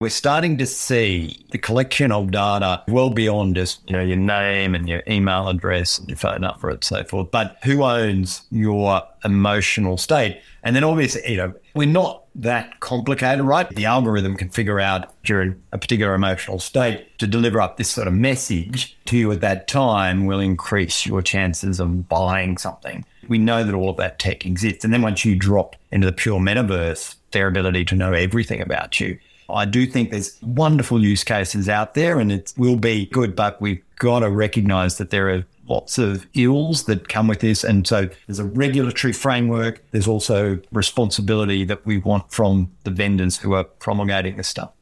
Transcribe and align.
We're 0.00 0.08
starting 0.08 0.56
to 0.56 0.64
see 0.64 1.44
the 1.50 1.58
collection 1.58 2.10
of 2.10 2.30
data 2.30 2.82
well 2.88 3.10
beyond 3.10 3.56
just 3.56 3.86
you 3.86 3.94
know 3.94 4.02
your 4.02 4.16
name 4.16 4.74
and 4.74 4.88
your 4.88 5.02
email 5.06 5.46
address 5.46 5.98
and 5.98 6.08
your 6.08 6.16
phone 6.16 6.40
number 6.40 6.70
and 6.70 6.82
so 6.82 7.04
forth. 7.04 7.30
But 7.30 7.58
who 7.64 7.82
owns 7.82 8.40
your 8.50 9.02
emotional 9.26 9.98
state? 9.98 10.40
And 10.62 10.74
then 10.74 10.84
obviously, 10.84 11.30
you 11.30 11.36
know, 11.36 11.52
we're 11.74 11.86
not 11.86 12.24
that 12.36 12.80
complicated, 12.80 13.44
right? 13.44 13.68
The 13.68 13.84
algorithm 13.84 14.36
can 14.36 14.48
figure 14.48 14.80
out 14.80 15.12
during 15.22 15.62
a 15.70 15.76
particular 15.76 16.14
emotional 16.14 16.60
state 16.60 17.18
to 17.18 17.26
deliver 17.26 17.60
up 17.60 17.76
this 17.76 17.90
sort 17.90 18.08
of 18.08 18.14
message 18.14 18.96
to 19.04 19.18
you 19.18 19.30
at 19.32 19.42
that 19.42 19.68
time 19.68 20.24
will 20.24 20.40
increase 20.40 21.04
your 21.04 21.20
chances 21.20 21.78
of 21.78 22.08
buying 22.08 22.56
something. 22.56 23.04
We 23.28 23.36
know 23.36 23.64
that 23.64 23.74
all 23.74 23.90
of 23.90 23.98
that 23.98 24.18
tech 24.18 24.46
exists. 24.46 24.82
And 24.82 24.94
then 24.94 25.02
once 25.02 25.26
you 25.26 25.36
drop 25.36 25.76
into 25.92 26.06
the 26.06 26.12
pure 26.14 26.40
metaverse, 26.40 27.16
their 27.32 27.48
ability 27.48 27.84
to 27.84 27.94
know 27.94 28.14
everything 28.14 28.62
about 28.62 28.98
you 28.98 29.18
I 29.52 29.64
do 29.64 29.86
think 29.86 30.10
there's 30.10 30.38
wonderful 30.42 31.02
use 31.02 31.24
cases 31.24 31.68
out 31.68 31.94
there 31.94 32.18
and 32.18 32.30
it 32.32 32.52
will 32.56 32.76
be 32.76 33.06
good, 33.06 33.34
but 33.36 33.60
we've 33.60 33.82
got 33.98 34.20
to 34.20 34.30
recognize 34.30 34.98
that 34.98 35.10
there 35.10 35.30
are 35.30 35.44
lots 35.68 35.98
of 35.98 36.26
ills 36.34 36.84
that 36.84 37.08
come 37.08 37.28
with 37.28 37.40
this. 37.40 37.64
And 37.64 37.86
so 37.86 38.08
there's 38.26 38.40
a 38.40 38.44
regulatory 38.44 39.12
framework. 39.12 39.82
There's 39.92 40.08
also 40.08 40.60
responsibility 40.72 41.64
that 41.64 41.86
we 41.86 41.98
want 41.98 42.30
from 42.32 42.70
the 42.84 42.90
vendors 42.90 43.38
who 43.38 43.54
are 43.54 43.64
promulgating 43.64 44.36
this 44.36 44.48
stuff. 44.48 44.72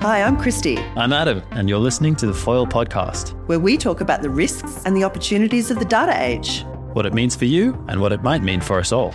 Hi, 0.00 0.22
I'm 0.22 0.36
Christy. 0.36 0.78
I'm 0.94 1.12
Adam, 1.12 1.42
and 1.50 1.68
you're 1.68 1.80
listening 1.80 2.14
to 2.16 2.26
the 2.26 2.32
Foil 2.32 2.68
Podcast, 2.68 3.30
where 3.48 3.58
we 3.58 3.76
talk 3.76 4.00
about 4.00 4.22
the 4.22 4.30
risks 4.30 4.84
and 4.84 4.96
the 4.96 5.02
opportunities 5.02 5.72
of 5.72 5.80
the 5.80 5.84
data 5.84 6.16
age, 6.22 6.64
what 6.92 7.04
it 7.04 7.12
means 7.12 7.34
for 7.34 7.46
you, 7.46 7.84
and 7.88 8.00
what 8.00 8.12
it 8.12 8.22
might 8.22 8.44
mean 8.44 8.60
for 8.60 8.78
us 8.78 8.92
all. 8.92 9.12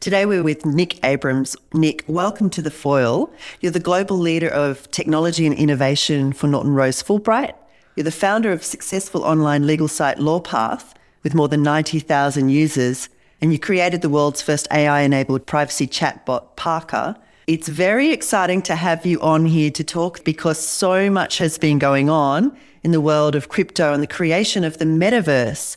Today 0.00 0.26
we're 0.26 0.42
with 0.42 0.66
Nick 0.66 1.02
Abrahams. 1.02 1.56
Nick, 1.72 2.04
welcome 2.06 2.50
to 2.50 2.60
the 2.60 2.70
Foil. 2.70 3.32
You're 3.62 3.72
the 3.72 3.80
global 3.80 4.18
leader 4.18 4.48
of 4.48 4.90
technology 4.90 5.46
and 5.46 5.56
innovation 5.56 6.34
for 6.34 6.48
Norton 6.48 6.74
Rose 6.74 7.02
Fulbright. 7.02 7.54
You're 7.96 8.04
the 8.04 8.10
founder 8.10 8.52
of 8.52 8.62
successful 8.62 9.24
online 9.24 9.66
legal 9.66 9.88
site 9.88 10.18
LawPath 10.18 10.92
with 11.22 11.34
more 11.34 11.48
than 11.48 11.62
90,000 11.62 12.50
users, 12.50 13.08
and 13.40 13.54
you 13.54 13.58
created 13.58 14.02
the 14.02 14.10
world's 14.10 14.42
first 14.42 14.68
AI-enabled 14.70 15.46
privacy 15.46 15.86
chatbot, 15.86 16.56
Parker 16.56 17.16
it's 17.46 17.68
very 17.68 18.10
exciting 18.10 18.62
to 18.62 18.76
have 18.76 19.04
you 19.04 19.20
on 19.20 19.46
here 19.46 19.70
to 19.72 19.82
talk 19.82 20.24
because 20.24 20.64
so 20.64 21.10
much 21.10 21.38
has 21.38 21.58
been 21.58 21.78
going 21.78 22.08
on 22.08 22.56
in 22.84 22.92
the 22.92 23.00
world 23.00 23.34
of 23.34 23.48
crypto 23.48 23.92
and 23.92 24.02
the 24.02 24.06
creation 24.06 24.62
of 24.62 24.78
the 24.78 24.84
metaverse. 24.84 25.76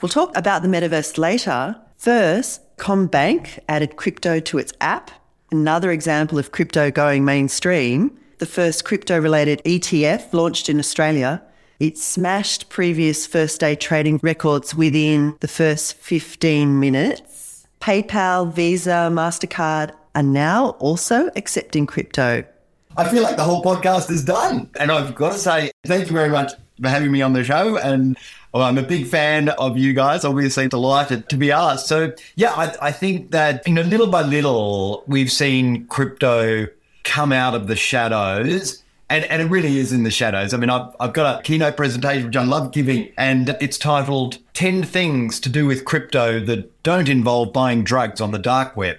We'll 0.00 0.08
talk 0.08 0.34
about 0.36 0.62
the 0.62 0.68
metaverse 0.68 1.18
later. 1.18 1.76
First, 1.96 2.62
CommBank 2.78 3.58
added 3.68 3.96
crypto 3.96 4.40
to 4.40 4.58
its 4.58 4.72
app, 4.80 5.10
another 5.50 5.90
example 5.90 6.38
of 6.38 6.50
crypto 6.50 6.90
going 6.90 7.24
mainstream. 7.24 8.18
The 8.38 8.46
first 8.46 8.84
crypto 8.84 9.20
related 9.20 9.62
ETF 9.64 10.32
launched 10.32 10.68
in 10.68 10.78
Australia. 10.78 11.42
It 11.78 11.98
smashed 11.98 12.70
previous 12.70 13.26
first 13.26 13.60
day 13.60 13.76
trading 13.76 14.18
records 14.22 14.74
within 14.74 15.36
the 15.40 15.48
first 15.48 15.94
15 15.94 16.80
minutes. 16.80 17.66
PayPal, 17.80 18.52
Visa, 18.52 19.10
MasterCard 19.12 19.92
are 20.14 20.22
now 20.22 20.70
also 20.78 21.30
accepting 21.36 21.86
crypto. 21.86 22.44
I 22.96 23.08
feel 23.08 23.22
like 23.22 23.36
the 23.36 23.44
whole 23.44 23.62
podcast 23.62 24.10
is 24.10 24.24
done. 24.24 24.68
And 24.78 24.92
I've 24.92 25.14
got 25.14 25.32
to 25.32 25.38
say, 25.38 25.70
thank 25.84 26.08
you 26.08 26.12
very 26.12 26.28
much 26.28 26.52
for 26.80 26.88
having 26.88 27.10
me 27.10 27.22
on 27.22 27.32
the 27.32 27.42
show. 27.44 27.78
And 27.78 28.18
well, 28.52 28.64
I'm 28.64 28.76
a 28.76 28.82
big 28.82 29.06
fan 29.06 29.48
of 29.50 29.78
you 29.78 29.94
guys, 29.94 30.24
obviously 30.24 30.68
delighted 30.68 31.28
to 31.30 31.36
be 31.36 31.50
asked. 31.50 31.86
So, 31.86 32.12
yeah, 32.36 32.52
I, 32.52 32.88
I 32.88 32.92
think 32.92 33.30
that, 33.30 33.66
you 33.66 33.72
know, 33.72 33.82
little 33.82 34.08
by 34.08 34.22
little, 34.22 35.04
we've 35.06 35.32
seen 35.32 35.86
crypto 35.86 36.66
come 37.04 37.32
out 37.32 37.54
of 37.54 37.66
the 37.66 37.76
shadows. 37.76 38.82
And, 39.08 39.24
and 39.26 39.42
it 39.42 39.46
really 39.46 39.78
is 39.78 39.92
in 39.92 40.04
the 40.04 40.10
shadows. 40.10 40.54
I 40.54 40.58
mean, 40.58 40.70
I've, 40.70 40.94
I've 41.00 41.12
got 41.12 41.40
a 41.40 41.42
keynote 41.42 41.76
presentation 41.76 42.26
which 42.26 42.36
I 42.36 42.44
love 42.44 42.72
giving, 42.72 43.12
and 43.18 43.56
it's 43.60 43.76
titled 43.76 44.38
10 44.54 44.84
Things 44.84 45.38
to 45.40 45.50
Do 45.50 45.66
with 45.66 45.84
Crypto 45.84 46.40
That 46.40 46.82
Don't 46.82 47.10
Involve 47.10 47.52
Buying 47.52 47.84
Drugs 47.84 48.22
on 48.22 48.30
the 48.30 48.38
Dark 48.38 48.74
Web 48.74 48.98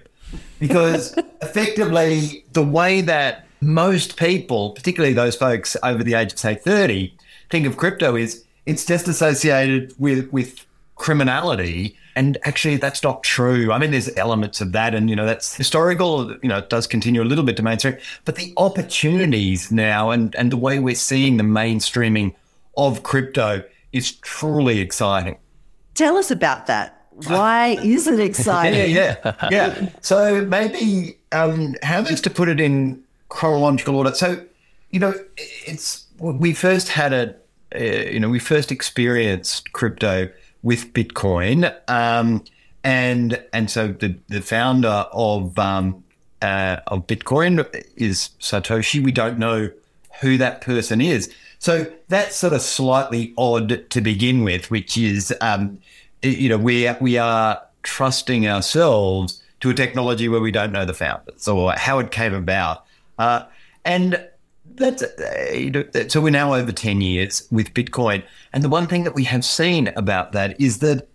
because 0.64 1.14
effectively 1.42 2.46
the 2.54 2.64
way 2.64 3.02
that 3.02 3.46
most 3.60 4.16
people, 4.16 4.72
particularly 4.72 5.14
those 5.14 5.36
folks 5.36 5.76
over 5.84 6.02
the 6.06 6.14
age 6.14 6.32
of 6.32 6.40
say 6.40 6.56
30, 6.56 7.14
think 7.50 7.68
of 7.68 7.76
crypto 7.76 8.16
is 8.16 8.46
it's 8.66 8.86
just 8.86 9.10
associated 9.10 9.94
with 10.00 10.32
with 10.32 10.66
criminality. 10.96 11.98
And 12.16 12.38
actually 12.46 12.78
that's 12.78 13.04
not 13.04 13.24
true. 13.24 13.74
I 13.74 13.78
mean 13.78 13.92
there's 13.92 14.16
elements 14.16 14.62
of 14.62 14.72
that. 14.72 14.96
And 14.96 15.10
you 15.10 15.18
know 15.18 15.26
that's 15.26 15.54
historical 15.54 16.32
you 16.42 16.48
know 16.48 16.60
it 16.60 16.70
does 16.70 16.88
continue 16.88 17.22
a 17.22 17.26
little 17.26 17.44
bit 17.44 17.58
to 17.58 17.64
mainstream. 17.64 17.98
But 18.24 18.38
the 18.38 18.54
opportunities 18.56 19.70
now 19.70 20.12
and 20.12 20.34
and 20.36 20.50
the 20.50 20.56
way 20.56 20.80
we're 20.80 20.96
seeing 20.96 21.36
the 21.36 21.44
mainstreaming 21.44 22.36
of 22.78 23.04
crypto 23.04 23.66
is 23.92 24.14
truly 24.14 24.80
exciting. 24.80 25.36
Tell 25.94 26.16
us 26.16 26.32
about 26.32 26.68
that 26.68 27.03
why 27.16 27.78
is 27.84 28.08
it 28.08 28.20
exciting? 28.20 28.92
yeah, 28.96 29.16
yeah, 29.24 29.48
yeah. 29.52 29.90
So 30.02 30.46
maybe 30.46 31.18
um, 31.32 31.76
how 31.84 32.02
best 32.04 32.24
to 32.26 32.30
put 32.30 32.50
it 32.50 32.60
in 32.60 33.04
chronological 33.30 33.96
order. 33.96 34.14
So, 34.14 34.44
you 34.92 35.00
know, 35.00 35.14
it's 35.38 36.06
we 36.18 36.54
first 36.54 36.90
had 36.90 37.14
a, 37.14 37.36
uh, 37.76 38.10
you 38.10 38.20
know, 38.20 38.30
we 38.30 38.40
first 38.40 38.72
experienced 38.72 39.74
crypto 39.74 40.30
with 40.62 40.94
Bitcoin, 40.94 41.74
um, 41.90 42.44
and 42.84 43.44
and 43.52 43.70
so 43.70 43.90
the 43.90 44.16
the 44.30 44.42
founder 44.42 45.06
of 45.12 45.58
um, 45.60 46.04
uh, 46.42 46.78
of 46.88 47.08
Bitcoin 47.08 47.66
is 47.96 48.30
Satoshi. 48.40 49.04
We 49.04 49.12
don't 49.12 49.40
know 49.40 49.72
who 50.22 50.38
that 50.38 50.62
person 50.62 51.02
is. 51.02 51.34
So 51.60 51.92
that's 52.10 52.36
sort 52.36 52.54
of 52.54 52.62
slightly 52.62 53.34
odd 53.38 53.90
to 53.90 54.02
begin 54.02 54.44
with, 54.44 54.70
which 54.70 54.98
is 54.98 55.34
um, 55.40 55.80
you 56.24 56.50
know, 56.50 56.58
we 56.58 56.90
we 57.00 57.18
are 57.18 57.62
trusting 57.84 58.48
ourselves 58.48 59.44
to 59.60 59.70
a 59.70 59.74
technology 59.74 60.30
where 60.30 60.42
we 60.42 60.52
don't 60.52 60.72
know 60.72 60.86
the 60.86 60.94
founders 60.94 61.48
or 61.48 61.74
how 61.74 62.00
it 62.00 62.12
came 62.12 62.34
about, 62.34 62.86
uh, 63.20 63.44
and 63.86 64.26
that's 64.76 65.04
uh, 65.04 66.08
so 66.08 66.22
we're 66.22 66.30
now 66.30 66.54
over 66.54 66.72
ten 66.72 67.02
years 67.02 67.48
with 67.52 67.74
Bitcoin, 67.74 68.24
and 68.54 68.64
the 68.64 68.70
one 68.70 68.88
thing 68.88 69.04
that 69.04 69.16
we 69.16 69.26
have 69.26 69.46
seen 69.46 69.90
about 69.96 70.32
that 70.32 70.60
is 70.60 70.80
that 70.80 71.08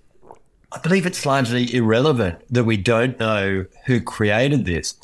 I 0.70 0.78
believe 0.78 1.06
it's 1.06 1.24
largely 1.24 1.74
irrelevant 1.74 2.42
that 2.50 2.64
we 2.64 2.76
don't 2.76 3.18
know 3.18 3.64
who 3.86 4.00
created 4.00 4.66
this. 4.66 4.94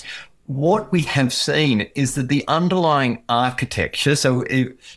What 0.47 0.92
we 0.92 1.00
have 1.03 1.32
seen 1.32 1.88
is 1.94 2.16
that 2.16 2.28
the 2.28 2.44
underlying 2.48 3.22
architecture, 3.31 4.15
so 4.15 4.42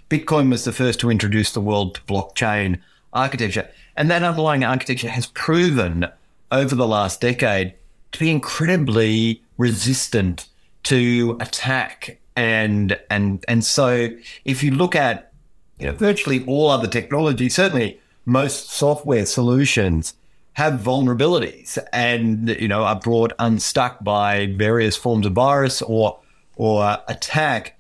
Bitcoin 0.10 0.50
was 0.50 0.66
the 0.66 0.74
first 0.74 1.00
to 1.00 1.10
introduce 1.10 1.54
the 1.54 1.62
world 1.62 1.96
to 1.96 2.02
blockchain 2.02 2.82
architecture. 3.14 3.70
And 3.98 4.12
that 4.12 4.22
underlying 4.22 4.64
architecture 4.64 5.10
has 5.10 5.26
proven 5.26 6.08
over 6.52 6.76
the 6.76 6.88
last 6.88 7.20
decade 7.20 7.74
to 8.12 8.20
be 8.20 8.30
incredibly 8.30 9.42
resistant 9.58 10.48
to 10.84 11.36
attack. 11.42 12.20
And 12.36 12.98
and 13.10 13.44
and 13.48 13.66
so 13.66 14.10
if 14.46 14.62
you 14.64 14.72
look 14.72 14.96
at 14.96 15.34
you 15.80 15.88
know 15.88 15.94
virtually 15.94 16.46
all 16.46 16.70
other 16.70 16.88
technology, 16.88 17.50
certainly 17.50 18.00
most 18.26 18.70
software 18.70 19.26
solutions 19.26 20.14
have 20.54 20.80
vulnerabilities 20.80 21.78
and 21.92 22.50
you 22.50 22.68
know 22.68 22.84
are 22.84 23.00
brought 23.00 23.34
unstuck 23.40 24.04
by 24.04 24.54
various 24.58 24.96
forms 24.96 25.26
of 25.26 25.34
virus 25.34 25.82
or 25.82 26.20
or 26.56 27.00
attack. 27.08 27.80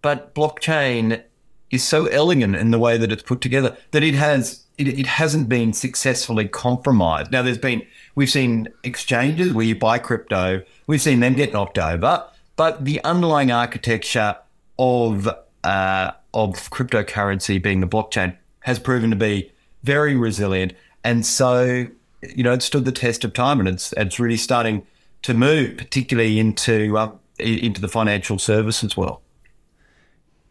But 0.00 0.32
blockchain 0.32 1.24
is 1.72 1.82
so 1.82 2.06
elegant 2.06 2.54
in 2.54 2.70
the 2.70 2.78
way 2.78 2.96
that 2.96 3.10
it's 3.10 3.24
put 3.24 3.40
together 3.40 3.76
that 3.90 4.04
it 4.04 4.14
has 4.14 4.65
it, 4.78 4.88
it 4.88 5.06
hasn't 5.06 5.48
been 5.48 5.72
successfully 5.72 6.48
compromised. 6.48 7.30
Now, 7.30 7.42
there's 7.42 7.58
been 7.58 7.86
we've 8.14 8.30
seen 8.30 8.68
exchanges 8.84 9.52
where 9.52 9.64
you 9.64 9.74
buy 9.74 9.98
crypto, 9.98 10.62
we've 10.86 11.02
seen 11.02 11.20
them 11.20 11.34
get 11.34 11.52
knocked 11.52 11.78
over, 11.78 12.24
but 12.56 12.84
the 12.84 13.02
underlying 13.04 13.50
architecture 13.50 14.36
of 14.78 15.28
uh, 15.64 16.12
of 16.34 16.70
cryptocurrency 16.70 17.62
being 17.62 17.80
the 17.80 17.86
blockchain 17.86 18.36
has 18.60 18.78
proven 18.78 19.10
to 19.10 19.16
be 19.16 19.52
very 19.82 20.16
resilient, 20.16 20.72
and 21.04 21.24
so 21.24 21.86
you 22.22 22.42
know 22.42 22.52
it 22.52 22.62
stood 22.62 22.84
the 22.84 22.92
test 22.92 23.24
of 23.24 23.32
time, 23.32 23.60
and 23.60 23.68
it's 23.68 23.92
it's 23.94 24.18
really 24.18 24.36
starting 24.36 24.86
to 25.22 25.34
move, 25.34 25.76
particularly 25.76 26.38
into 26.38 26.96
uh, 26.98 27.10
into 27.38 27.80
the 27.80 27.88
financial 27.88 28.38
services 28.38 28.96
world. 28.96 29.20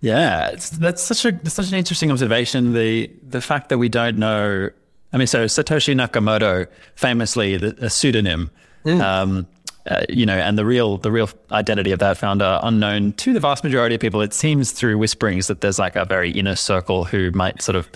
Yeah, 0.06 0.52
that's 0.52 1.02
such 1.02 1.25
a 1.25 1.50
such 1.50 1.69
an 1.69 1.74
interesting 1.74 2.12
observation. 2.12 2.74
The 2.74 3.10
the 3.28 3.42
fact 3.42 3.69
that 3.69 3.80
we 3.80 3.90
don't 3.90 4.19
know. 4.19 4.69
I 5.12 5.18
mean, 5.18 5.25
so 5.25 5.46
Satoshi 5.46 5.96
Nakamoto, 5.96 6.68
famously 6.96 7.57
the, 7.57 7.75
a 7.86 7.90
pseudonym, 7.90 8.52
mm. 8.84 9.02
um, 9.02 9.48
uh, 9.90 10.04
you 10.07 10.25
know, 10.28 10.38
and 10.38 10.60
the 10.60 10.66
real 10.66 11.00
the 11.00 11.12
real 11.12 11.28
identity 11.52 11.92
of 11.92 11.98
that 12.00 12.18
founder 12.19 12.60
unknown 12.62 13.13
to 13.13 13.34
the 13.34 13.40
vast 13.40 13.63
majority 13.63 13.96
of 13.96 14.02
people. 14.02 14.22
It 14.22 14.34
seems 14.34 14.72
through 14.72 15.00
whisperings 15.00 15.48
that 15.48 15.62
there's 15.62 15.80
like 15.80 15.96
a 15.96 16.06
very 16.06 16.30
inner 16.30 16.56
circle 16.56 17.06
who 17.06 17.31
might 17.31 17.63
sort 17.63 17.75
of 17.75 17.90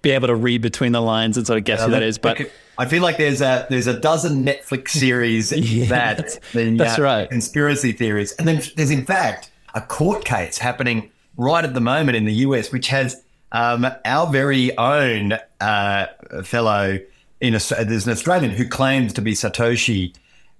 be 0.00 0.10
able 0.10 0.28
to 0.28 0.36
read 0.36 0.62
between 0.62 0.92
the 0.92 1.02
lines 1.02 1.36
and 1.36 1.44
sort 1.44 1.58
of 1.58 1.64
guess 1.64 1.82
who 1.84 1.90
that 1.90 2.04
is. 2.04 2.18
But 2.18 2.52
I 2.78 2.86
feel 2.86 3.02
like 3.02 3.16
there's 3.16 3.40
a 3.40 3.66
there's 3.68 3.88
a 3.88 3.98
dozen 3.98 4.44
Netflix 4.44 4.90
series 4.90 5.50
Yeah, 5.56 5.86
that 5.86 6.16
that's- 6.18 6.40
the, 6.52 6.76
that's 6.76 7.00
right. 7.00 7.28
conspiracy 7.28 7.90
theories, 7.90 8.30
and 8.32 8.46
then 8.46 8.62
there's 8.76 8.92
in 8.92 9.04
fact 9.04 9.50
a 9.74 9.80
court 9.80 10.24
case 10.24 10.58
happening 10.58 11.10
right 11.38 11.64
at 11.64 11.72
the 11.72 11.80
moment 11.80 12.16
in 12.16 12.26
the 12.26 12.34
US, 12.34 12.70
which 12.70 12.88
has 12.88 13.22
um, 13.52 13.86
our 14.04 14.30
very 14.30 14.76
own 14.76 15.38
uh, 15.60 16.06
fellow 16.44 16.98
in 17.40 17.54
a, 17.54 17.58
there's 17.84 18.06
an 18.06 18.12
Australian 18.12 18.50
who 18.50 18.68
claims 18.68 19.14
to 19.14 19.22
be 19.22 19.32
Satoshi, 19.32 20.14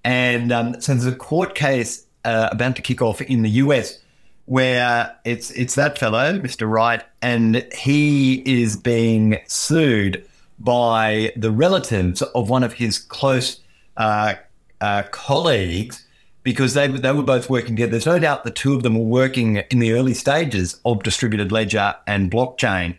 and 0.05 0.51
um, 0.51 0.81
so 0.81 0.95
there's 0.95 1.07
a 1.07 1.15
court 1.15 1.55
case 1.55 2.07
uh, 2.25 2.49
about 2.51 2.77
to 2.77 2.83
kick 2.83 3.03
off 3.03 3.21
in 3.21 3.43
the 3.43 3.51
US 3.51 3.99
where 4.47 5.15
it's 5.27 5.51
it's 5.51 5.75
that 5.75 5.99
fellow, 5.99 6.39
Mr. 6.39 6.71
Wright, 6.71 7.03
and 7.21 7.67
he 7.77 8.37
is 8.63 8.77
being 8.77 9.39
sued 9.47 10.27
by 10.59 11.33
the 11.37 11.51
relatives 11.51 12.23
of 12.23 12.49
one 12.49 12.63
of 12.63 12.73
his 12.73 12.99
close 12.99 13.61
uh, 13.99 14.35
uh, 14.81 15.03
colleagues 15.11 16.07
because 16.49 16.73
they 16.73 16.87
they 16.89 17.13
were 17.13 17.23
both 17.23 17.51
working 17.51 17.77
together. 17.77 17.91
There's 17.91 18.07
no 18.07 18.19
doubt 18.19 18.43
the 18.43 18.51
two 18.51 18.73
of 18.73 18.83
them 18.83 18.99
were 18.99 19.05
working 19.05 19.57
in 19.71 19.81
the 19.81 19.93
early 19.93 20.15
stages 20.15 20.81
of 20.83 21.03
distributed 21.03 21.53
ledger 21.53 21.95
and 22.07 22.31
blockchain, 22.31 22.97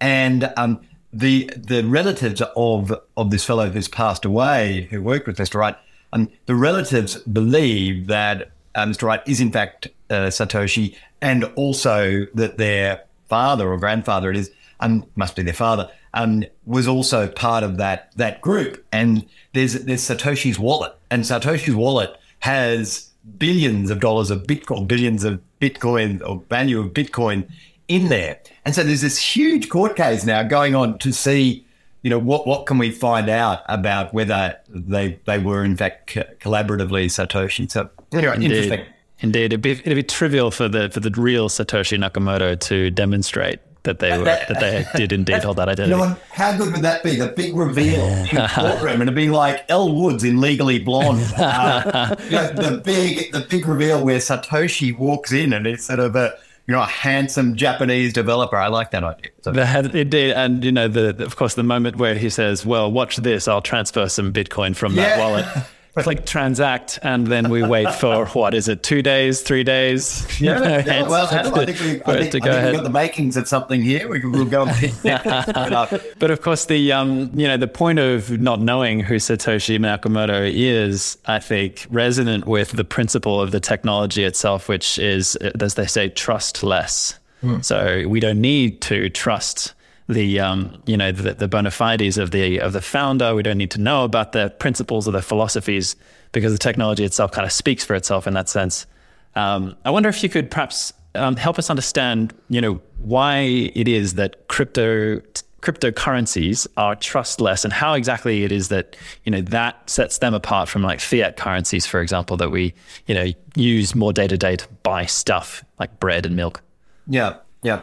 and 0.00 0.52
um, 0.56 0.80
the 1.12 1.48
the 1.56 1.84
relatives 1.84 2.42
of 2.56 2.92
of 3.16 3.30
this 3.30 3.44
fellow 3.44 3.70
who's 3.70 3.86
passed 3.86 4.24
away, 4.24 4.88
who 4.90 5.00
worked 5.00 5.28
with 5.28 5.36
Mr. 5.36 5.54
Wright, 5.54 5.76
um, 6.12 6.30
the 6.46 6.56
relatives 6.56 7.14
believe 7.18 8.08
that 8.08 8.50
uh, 8.74 8.86
Mr. 8.86 9.04
Wright 9.04 9.22
is 9.24 9.40
in 9.40 9.52
fact 9.52 9.86
uh, 10.10 10.26
Satoshi, 10.26 10.96
and 11.20 11.44
also 11.54 12.26
that 12.34 12.58
their 12.58 13.04
father 13.28 13.70
or 13.70 13.78
grandfather, 13.78 14.32
it 14.32 14.36
is, 14.36 14.50
um, 14.80 15.06
must 15.14 15.36
be 15.36 15.44
their 15.44 15.54
father, 15.54 15.88
um, 16.14 16.42
was 16.66 16.88
also 16.88 17.28
part 17.28 17.62
of 17.62 17.76
that 17.76 18.10
that 18.16 18.40
group. 18.40 18.84
And 18.90 19.28
there's 19.52 19.74
there's 19.74 20.02
Satoshi's 20.02 20.58
wallet, 20.58 20.92
and 21.08 21.22
Satoshi's 21.22 21.76
wallet 21.76 22.16
has 22.40 23.10
billions 23.38 23.90
of 23.90 24.00
dollars 24.00 24.30
of 24.30 24.44
Bitcoin, 24.44 24.86
billions 24.88 25.24
of 25.24 25.40
Bitcoin 25.60 26.26
or 26.26 26.42
value 26.48 26.80
of 26.80 26.92
Bitcoin 26.92 27.48
in 27.88 28.08
there. 28.08 28.40
And 28.64 28.74
so 28.74 28.82
there's 28.82 29.00
this 29.02 29.18
huge 29.18 29.68
court 29.68 29.96
case 29.96 30.24
now 30.24 30.42
going 30.42 30.74
on 30.74 30.98
to 30.98 31.12
see, 31.12 31.66
you 32.02 32.10
know, 32.10 32.18
what 32.18 32.46
what 32.46 32.66
can 32.66 32.78
we 32.78 32.90
find 32.90 33.28
out 33.28 33.62
about 33.68 34.12
whether 34.14 34.58
they 34.68 35.18
they 35.26 35.38
were 35.38 35.64
in 35.64 35.76
fact 35.76 36.14
co- 36.14 36.24
collaboratively 36.40 37.06
Satoshi. 37.06 37.70
So 37.70 37.90
anyway, 38.12 38.36
interesting. 38.36 38.80
Indeed. 38.80 38.94
Indeed, 39.22 39.44
it'd 39.44 39.60
be, 39.60 39.72
it'd 39.72 39.96
be 39.96 40.02
trivial 40.02 40.50
for 40.50 40.66
the 40.66 40.88
for 40.88 41.00
the 41.00 41.10
real 41.10 41.50
Satoshi 41.50 41.98
Nakamoto 41.98 42.58
to 42.58 42.90
demonstrate 42.90 43.60
that 43.84 43.98
they 43.98 44.16
were 44.18 44.24
that 44.24 44.60
they 44.60 44.84
did 44.94 45.12
indeed 45.12 45.42
hold 45.42 45.56
that 45.56 45.68
You 45.68 45.72
identity. 45.72 45.96
know, 45.96 46.04
and 46.04 46.16
how 46.30 46.56
good 46.56 46.72
would 46.72 46.82
that 46.82 47.02
be? 47.02 47.16
The 47.16 47.28
big 47.28 47.56
reveal 47.56 48.00
in 48.04 48.24
the 48.34 48.50
courtroom, 48.54 48.94
and 49.00 49.02
it'd 49.02 49.14
be 49.14 49.30
like 49.30 49.64
Elle 49.68 49.94
Woods 49.94 50.22
in 50.24 50.40
Legally 50.40 50.78
Blonde. 50.78 51.20
Uh, 51.38 52.14
you 52.24 52.30
know, 52.32 52.52
the 52.52 52.82
big, 52.84 53.32
the 53.32 53.40
big 53.40 53.66
reveal 53.66 54.04
where 54.04 54.18
Satoshi 54.18 54.96
walks 54.96 55.32
in 55.32 55.52
and 55.52 55.66
it's 55.66 55.84
sort 55.84 55.98
of 55.98 56.14
a, 56.16 56.34
you 56.66 56.72
know, 56.74 56.82
a 56.82 56.86
handsome 56.86 57.56
Japanese 57.56 58.12
developer. 58.12 58.56
I 58.56 58.68
like 58.68 58.90
that 58.92 59.02
idea. 59.02 59.30
So, 59.42 59.52
That- 59.52 59.94
Indeed, 59.94 60.32
and 60.32 60.62
you 60.64 60.72
know, 60.72 60.86
the, 60.88 61.12
the- 61.12 61.24
of 61.24 61.36
course, 61.36 61.54
the 61.54 61.62
moment 61.62 61.96
where 61.96 62.14
he 62.14 62.28
says, 62.30 62.64
"Well, 62.66 62.90
watch 62.92 63.16
this, 63.16 63.48
I'll 63.48 63.62
transfer 63.62 64.08
some 64.08 64.32
Bitcoin 64.32 64.76
from 64.76 64.94
that 64.96 65.16
Yeah. 65.16 65.24
wallet." 65.24 65.46
Click 65.98 66.24
transact, 66.24 67.00
and 67.02 67.26
then 67.26 67.50
we 67.50 67.64
wait 67.64 67.92
for 67.94 68.26
what 68.32 68.54
is 68.54 68.68
it? 68.68 68.82
Two 68.82 69.02
days, 69.02 69.40
three 69.42 69.64
days? 69.64 70.40
You 70.40 70.46
know, 70.54 70.62
yeah, 70.62 71.08
well, 71.08 71.26
Adam, 71.26 71.52
I 71.52 71.66
think, 71.66 71.80
we, 71.80 71.86
I 71.86 71.94
to 71.94 72.02
think, 72.02 72.06
I 72.06 72.30
think 72.30 72.46
ahead. 72.46 72.64
we've 72.66 72.74
got 72.76 72.84
the 72.84 72.90
makings 72.90 73.36
of 73.36 73.48
something 73.48 73.82
here. 73.82 74.08
We, 74.08 74.24
we'll 74.24 74.44
go 74.44 74.66
and 74.66 74.76
pick 74.76 74.92
it 75.04 75.26
up. 75.26 75.92
But 76.20 76.30
of 76.30 76.42
course, 76.42 76.66
the 76.66 76.92
um, 76.92 77.32
you 77.34 77.48
know 77.48 77.56
the 77.56 77.66
point 77.66 77.98
of 77.98 78.40
not 78.40 78.60
knowing 78.60 79.00
who 79.00 79.16
Satoshi 79.16 79.78
Nakamoto 79.78 80.48
is, 80.52 81.18
I 81.26 81.40
think, 81.40 81.86
resonant 81.90 82.46
with 82.46 82.70
the 82.70 82.84
principle 82.84 83.40
of 83.40 83.50
the 83.50 83.60
technology 83.60 84.22
itself, 84.22 84.68
which 84.68 84.96
is, 84.98 85.36
uh, 85.40 85.50
as 85.60 85.74
they 85.74 85.86
say, 85.86 86.08
trust 86.08 86.62
less. 86.62 87.18
So 87.62 88.06
we 88.06 88.20
don't 88.20 88.42
need 88.42 88.82
to 88.82 89.08
trust 89.08 89.72
the 90.12 90.40
um, 90.40 90.82
you 90.86 90.96
know 90.96 91.12
the, 91.12 91.34
the 91.34 91.48
bona 91.48 91.70
fides 91.70 92.18
of 92.18 92.30
the 92.30 92.60
of 92.60 92.72
the 92.72 92.80
founder. 92.80 93.34
We 93.34 93.42
don't 93.42 93.58
need 93.58 93.70
to 93.72 93.80
know 93.80 94.04
about 94.04 94.32
the 94.32 94.50
principles 94.58 95.08
or 95.08 95.12
the 95.12 95.22
philosophies 95.22 95.96
because 96.32 96.52
the 96.52 96.58
technology 96.58 97.04
itself 97.04 97.32
kind 97.32 97.46
of 97.46 97.52
speaks 97.52 97.84
for 97.84 97.94
itself 97.94 98.26
in 98.26 98.34
that 98.34 98.48
sense. 98.48 98.86
Um, 99.34 99.76
I 99.84 99.90
wonder 99.90 100.08
if 100.08 100.22
you 100.22 100.28
could 100.28 100.50
perhaps 100.50 100.92
um, 101.14 101.36
help 101.36 101.58
us 101.58 101.70
understand, 101.70 102.34
you 102.48 102.60
know, 102.60 102.80
why 102.98 103.70
it 103.74 103.88
is 103.88 104.14
that 104.14 104.48
crypto 104.48 105.20
cryptocurrencies 105.62 106.66
are 106.76 106.96
trustless, 106.96 107.64
and 107.64 107.72
how 107.72 107.94
exactly 107.94 108.44
it 108.44 108.52
is 108.52 108.68
that 108.68 108.96
you 109.24 109.32
know 109.32 109.40
that 109.42 109.88
sets 109.88 110.18
them 110.18 110.34
apart 110.34 110.68
from 110.68 110.82
like 110.82 111.00
fiat 111.00 111.36
currencies, 111.36 111.86
for 111.86 112.00
example, 112.00 112.36
that 112.36 112.50
we 112.50 112.74
you 113.06 113.14
know 113.14 113.26
use 113.54 113.94
more 113.94 114.12
day 114.12 114.26
to 114.26 114.36
day 114.36 114.56
to 114.56 114.66
buy 114.82 115.06
stuff 115.06 115.64
like 115.78 116.00
bread 116.00 116.26
and 116.26 116.36
milk. 116.36 116.62
Yeah, 117.06 117.36
yeah, 117.62 117.82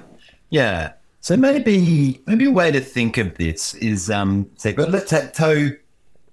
yeah. 0.50 0.94
So 1.28 1.36
maybe 1.36 2.22
maybe 2.26 2.46
a 2.46 2.52
way 2.52 2.72
to 2.72 2.80
think 2.80 3.18
of 3.18 3.36
this 3.36 3.74
is 3.74 4.10
um 4.10 4.50
say, 4.56 4.72
but 4.72 4.92
let's 4.92 5.12
have 5.12 5.36
so 5.36 5.72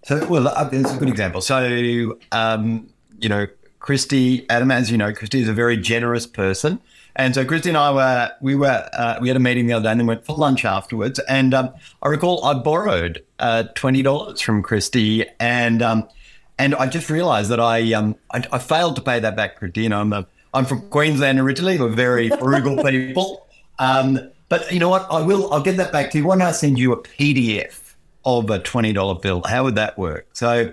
so 0.05 0.25
well. 0.29 0.47
Uh, 0.47 0.69
there's 0.69 0.95
a 0.95 0.97
good 0.97 1.09
example. 1.09 1.41
So 1.41 2.17
um 2.31 2.87
you 3.19 3.29
know 3.29 3.49
Christy 3.81 4.49
Adam, 4.49 4.71
as 4.71 4.93
you 4.93 4.97
know, 4.97 5.13
Christy 5.13 5.41
is 5.41 5.49
a 5.49 5.53
very 5.53 5.77
generous 5.77 6.29
person, 6.29 6.81
and 7.17 7.35
so 7.35 7.45
Christy 7.45 7.71
and 7.71 7.77
I 7.77 7.91
were 7.91 8.31
we 8.41 8.55
were 8.55 8.89
uh, 8.93 9.19
we 9.21 9.27
had 9.27 9.37
a 9.37 9.41
meeting 9.41 9.67
the 9.67 9.73
other 9.73 9.83
day 9.83 9.91
and 9.91 9.99
then 9.99 10.07
went 10.07 10.25
for 10.25 10.37
lunch 10.37 10.65
afterwards. 10.65 11.19
And 11.19 11.55
um, 11.55 11.75
I 12.01 12.07
recall 12.07 12.45
I 12.45 12.55
borrowed 12.55 13.21
uh, 13.41 13.65
twenty 13.75 14.01
dollars 14.01 14.41
from 14.41 14.63
Christy, 14.63 15.27
and 15.41 15.83
um 15.83 16.09
and 16.57 16.77
I 16.77 16.87
just 16.87 17.11
realised 17.11 17.51
that 17.51 17.59
I 17.59 17.95
um 17.95 18.15
I, 18.31 18.45
I 18.53 18.59
failed 18.61 18.95
to 18.95 19.03
pay 19.03 19.19
that 19.19 19.35
back, 19.35 19.57
Christy. 19.57 19.83
You 19.83 19.89
know, 19.89 20.03
I'm 20.03 20.13
a, 20.13 20.25
I'm 20.55 20.65
from 20.65 20.89
Queensland 20.91 21.41
originally. 21.41 21.81
We're 21.81 21.89
very 21.89 22.29
frugal 22.29 22.81
people. 22.85 23.45
Um, 23.81 24.31
but 24.55 24.71
you 24.73 24.79
know 24.79 24.89
what? 24.89 25.09
I 25.11 25.21
will. 25.21 25.53
I'll 25.53 25.63
get 25.63 25.77
that 25.79 25.91
back 25.91 26.13
to 26.13 26.19
you. 26.19 26.27
Why 26.27 26.37
don't 26.37 26.47
I 26.47 26.53
send 26.53 26.79
you 26.79 26.93
a 26.93 27.03
PDF 27.03 27.95
of 28.25 28.51
a 28.51 28.61
twenty 28.61 28.93
dollar 28.93 29.17
bill? 29.17 29.43
How 29.45 29.65
would 29.65 29.75
that 29.75 29.99
work? 29.99 30.29
So, 30.33 30.73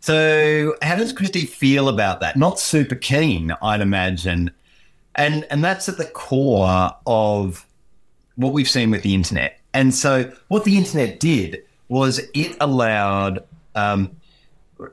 so 0.00 0.76
how 0.80 0.96
does 0.96 1.12
Christy 1.12 1.44
feel 1.44 1.90
about 1.90 2.20
that? 2.20 2.38
Not 2.38 2.58
super 2.58 2.94
keen, 2.94 3.54
I'd 3.60 3.82
imagine. 3.82 4.50
And 5.14 5.44
and 5.50 5.62
that's 5.62 5.90
at 5.90 5.98
the 5.98 6.06
core 6.06 6.90
of 7.06 7.66
what 8.36 8.54
we've 8.54 8.70
seen 8.70 8.90
with 8.90 9.02
the 9.02 9.12
internet. 9.12 9.60
And 9.74 9.94
so 9.94 10.32
what 10.48 10.64
the 10.64 10.78
internet 10.78 11.20
did 11.20 11.62
was 11.88 12.18
it 12.32 12.56
allowed 12.62 13.44
um, 13.74 14.16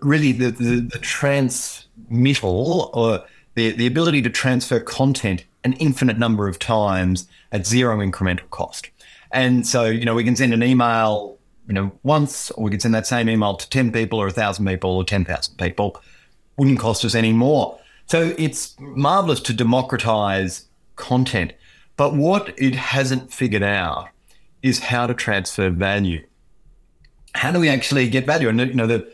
really 0.01 0.34
the, 0.34 0.51
the, 0.51 0.82
the 0.82 1.00
transmittal 1.00 2.91
or 2.93 3.24
the, 3.55 3.72
the 3.72 3.88
ability 3.88 4.22
to 4.24 4.29
transfer 4.29 4.82
content 4.82 5.46
an 5.63 5.74
infinite 5.74 6.18
number 6.18 6.48
of 6.48 6.60
times 6.60 7.28
at 7.51 7.66
zero 7.66 7.98
incremental 7.98 8.50
cost. 8.50 8.89
And 9.32 9.66
so, 9.66 9.86
you 9.86 10.06
know, 10.06 10.16
we 10.16 10.24
can 10.24 10.36
send 10.36 10.54
an 10.54 10.63
email, 10.63 11.38
you 11.68 11.74
know, 11.74 11.92
once, 12.04 12.51
or 12.51 12.63
we 12.63 12.72
can 12.72 12.80
send 12.80 12.96
that 12.96 13.06
same 13.06 13.30
email 13.30 13.56
to 13.56 13.70
10 13.70 13.92
people 13.92 14.20
or 14.20 14.25
1,000 14.25 14.66
people 14.66 14.92
or 14.92 15.04
10,000 15.04 15.58
people. 15.58 16.01
Wouldn't 16.58 16.80
cost 16.80 17.06
us 17.06 17.16
any 17.16 17.34
more. 17.34 17.80
So 18.08 18.34
it's 18.38 18.75
marvelous 18.80 19.39
to 19.42 19.54
democratize 19.54 20.66
content. 20.96 21.54
But 21.96 22.16
what 22.16 22.54
it 22.58 22.75
hasn't 22.75 23.32
figured 23.32 23.63
out 23.63 24.10
is 24.62 24.80
how 24.80 25.06
to 25.06 25.13
transfer 25.13 25.70
value. 25.70 26.25
How 27.36 27.51
do 27.51 27.60
we 27.60 27.70
actually 27.70 28.10
get 28.10 28.25
value? 28.25 28.50
And 28.50 28.60
you 28.60 28.74
know, 28.74 28.88
the, 28.88 29.12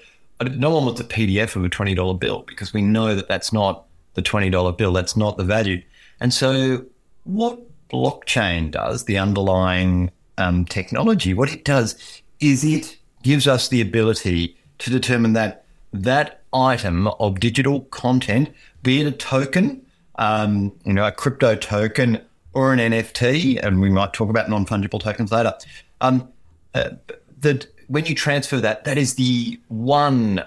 no 0.52 0.70
one 0.70 0.86
wants 0.86 1.02
a 1.02 1.04
PDF 1.04 1.56
of 1.56 1.64
a 1.64 1.70
twenty 1.70 1.94
dollar 1.94 2.14
bill 2.14 2.44
because 2.48 2.74
we 2.74 2.82
know 2.82 3.16
that 3.16 3.28
that's 3.28 3.52
not 3.52 3.86
the 4.14 4.22
twenty 4.22 4.50
dollar 4.50 4.72
bill. 4.72 4.94
That's 4.94 5.18
not 5.18 5.38
the 5.38 5.44
value. 5.44 5.82
And 6.20 6.34
so, 6.34 6.86
what 7.24 7.60
blockchain 7.90 8.72
does, 8.72 9.06
the 9.06 9.18
underlying 9.18 10.12
um, 10.38 10.66
technology, 10.66 11.34
what 11.34 11.52
it 11.52 11.64
does 11.66 12.22
is 12.40 12.64
it 12.64 12.98
gives 13.24 13.48
us 13.48 13.68
the 13.68 13.82
ability 13.82 14.58
to 14.80 14.90
determine 14.90 15.34
that 15.34 15.66
that 15.94 16.42
item 16.54 17.08
of 17.08 17.40
digital 17.40 17.82
content, 17.82 18.50
be 18.84 19.02
it 19.02 19.08
a 19.08 19.12
token, 19.12 19.86
um, 20.16 20.74
you 20.86 20.94
know, 20.94 21.06
a 21.06 21.12
crypto 21.12 21.56
token 21.56 22.22
or 22.54 22.74
an 22.74 22.80
NFT, 22.80 23.62
and 23.62 23.82
we 23.82 23.90
might 23.90 24.14
talk 24.14 24.30
about 24.30 24.50
non 24.50 24.66
fungible 24.66 25.00
tokens 25.00 25.32
later. 25.32 25.54
Um, 26.02 26.30
uh, 26.74 26.92
that 27.40 27.68
when 27.88 28.06
you 28.06 28.16
transfer 28.16 28.60
that, 28.60 28.86
that 28.86 28.98
is 28.98 29.16
the 29.16 29.60
one 29.68 30.44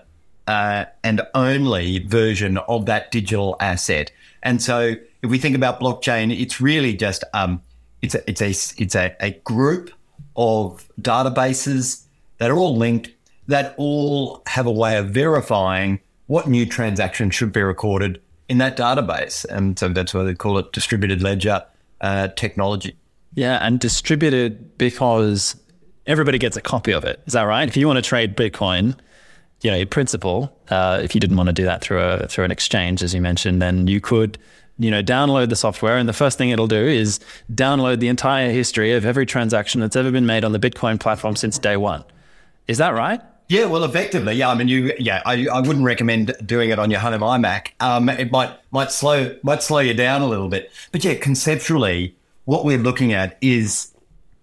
uh, 0.46 0.87
and 1.04 1.22
only 1.34 2.00
version 2.00 2.58
of 2.58 2.87
that 2.87 3.10
digital 3.10 3.56
asset. 3.60 4.10
And 4.42 4.62
so, 4.62 4.95
if 5.23 5.30
we 5.30 5.38
think 5.38 5.57
about 5.57 5.80
blockchain, 5.80 6.38
it's 6.38 6.61
really 6.61 6.95
just 6.95 7.25
um, 7.35 7.62
it's 8.02 8.14
a 8.14 8.28
it's 8.30 8.40
a 8.42 8.50
it's 8.83 8.95
a, 8.95 9.16
a 9.21 9.33
group 9.45 9.90
of 10.37 10.88
databases 11.00 12.04
that 12.38 12.50
are 12.50 12.57
all 12.57 12.76
linked 12.76 13.11
that 13.49 13.75
all 13.76 14.42
have 14.47 14.66
a 14.66 14.71
way 14.71 14.97
of 14.97 15.11
verifying 15.11 15.99
what 16.26 16.47
new 16.47 16.66
transaction 16.66 17.30
should 17.30 17.52
be 17.52 17.62
recorded 17.62 18.21
in 18.49 18.59
that 18.59 18.76
database. 18.76 19.45
And 19.47 19.78
so 19.78 19.88
that's 19.88 20.14
why 20.14 20.23
they 20.23 20.35
call 20.35 20.59
it 20.59 20.73
distributed 20.73 21.23
ledger 21.23 21.64
uh, 22.00 22.28
technology. 22.28 22.95
Yeah, 23.35 23.59
and 23.62 23.80
distributed 23.80 24.78
because 24.78 25.57
everybody 26.07 26.38
gets 26.38 26.57
a 26.57 26.61
copy 26.61 26.92
of 26.92 27.04
it. 27.04 27.21
Is 27.26 27.33
that 27.33 27.42
right? 27.42 27.68
If 27.68 27.76
you 27.76 27.87
want 27.87 27.97
to 27.97 28.02
trade 28.02 28.37
Bitcoin, 28.37 28.97
you 29.62 29.70
know, 29.70 29.76
in 29.76 29.88
principle, 29.88 30.56
uh, 30.70 31.00
if 31.02 31.14
you 31.14 31.20
didn't 31.20 31.36
want 31.36 31.48
to 31.48 31.52
do 31.52 31.64
that 31.64 31.80
through 31.80 32.00
a 32.00 32.26
through 32.28 32.44
an 32.44 32.50
exchange, 32.50 33.02
as 33.02 33.14
you 33.14 33.20
mentioned, 33.20 33.60
then 33.60 33.86
you 33.86 34.00
could, 34.00 34.38
you 34.78 34.90
know, 34.90 35.02
download 35.02 35.48
the 35.48 35.56
software, 35.56 35.96
and 35.96 36.08
the 36.08 36.12
first 36.12 36.38
thing 36.38 36.50
it'll 36.50 36.68
do 36.68 36.86
is 36.86 37.20
download 37.52 37.98
the 38.00 38.08
entire 38.08 38.50
history 38.50 38.92
of 38.92 39.04
every 39.04 39.26
transaction 39.26 39.80
that's 39.80 39.96
ever 39.96 40.10
been 40.10 40.26
made 40.26 40.44
on 40.44 40.52
the 40.52 40.60
Bitcoin 40.60 41.00
platform 41.00 41.34
since 41.34 41.58
day 41.58 41.76
one. 41.76 42.04
Is 42.68 42.78
that 42.78 42.90
right? 42.90 43.20
Yeah, 43.48 43.64
well, 43.64 43.82
effectively, 43.84 44.34
yeah. 44.34 44.50
I 44.50 44.54
mean, 44.54 44.68
you, 44.68 44.92
yeah, 44.98 45.22
I, 45.24 45.46
I 45.48 45.60
wouldn't 45.60 45.84
recommend 45.84 46.36
doing 46.44 46.68
it 46.68 46.78
on 46.78 46.90
your 46.90 47.00
home 47.00 47.20
iMac. 47.20 47.68
Um, 47.80 48.10
it 48.10 48.30
might 48.30 48.50
might 48.70 48.92
slow 48.92 49.34
might 49.42 49.62
slow 49.62 49.78
you 49.78 49.94
down 49.94 50.20
a 50.20 50.28
little 50.28 50.48
bit, 50.48 50.70
but 50.92 51.02
yeah, 51.02 51.14
conceptually, 51.14 52.14
what 52.44 52.64
we're 52.64 52.78
looking 52.78 53.12
at 53.12 53.38
is 53.40 53.94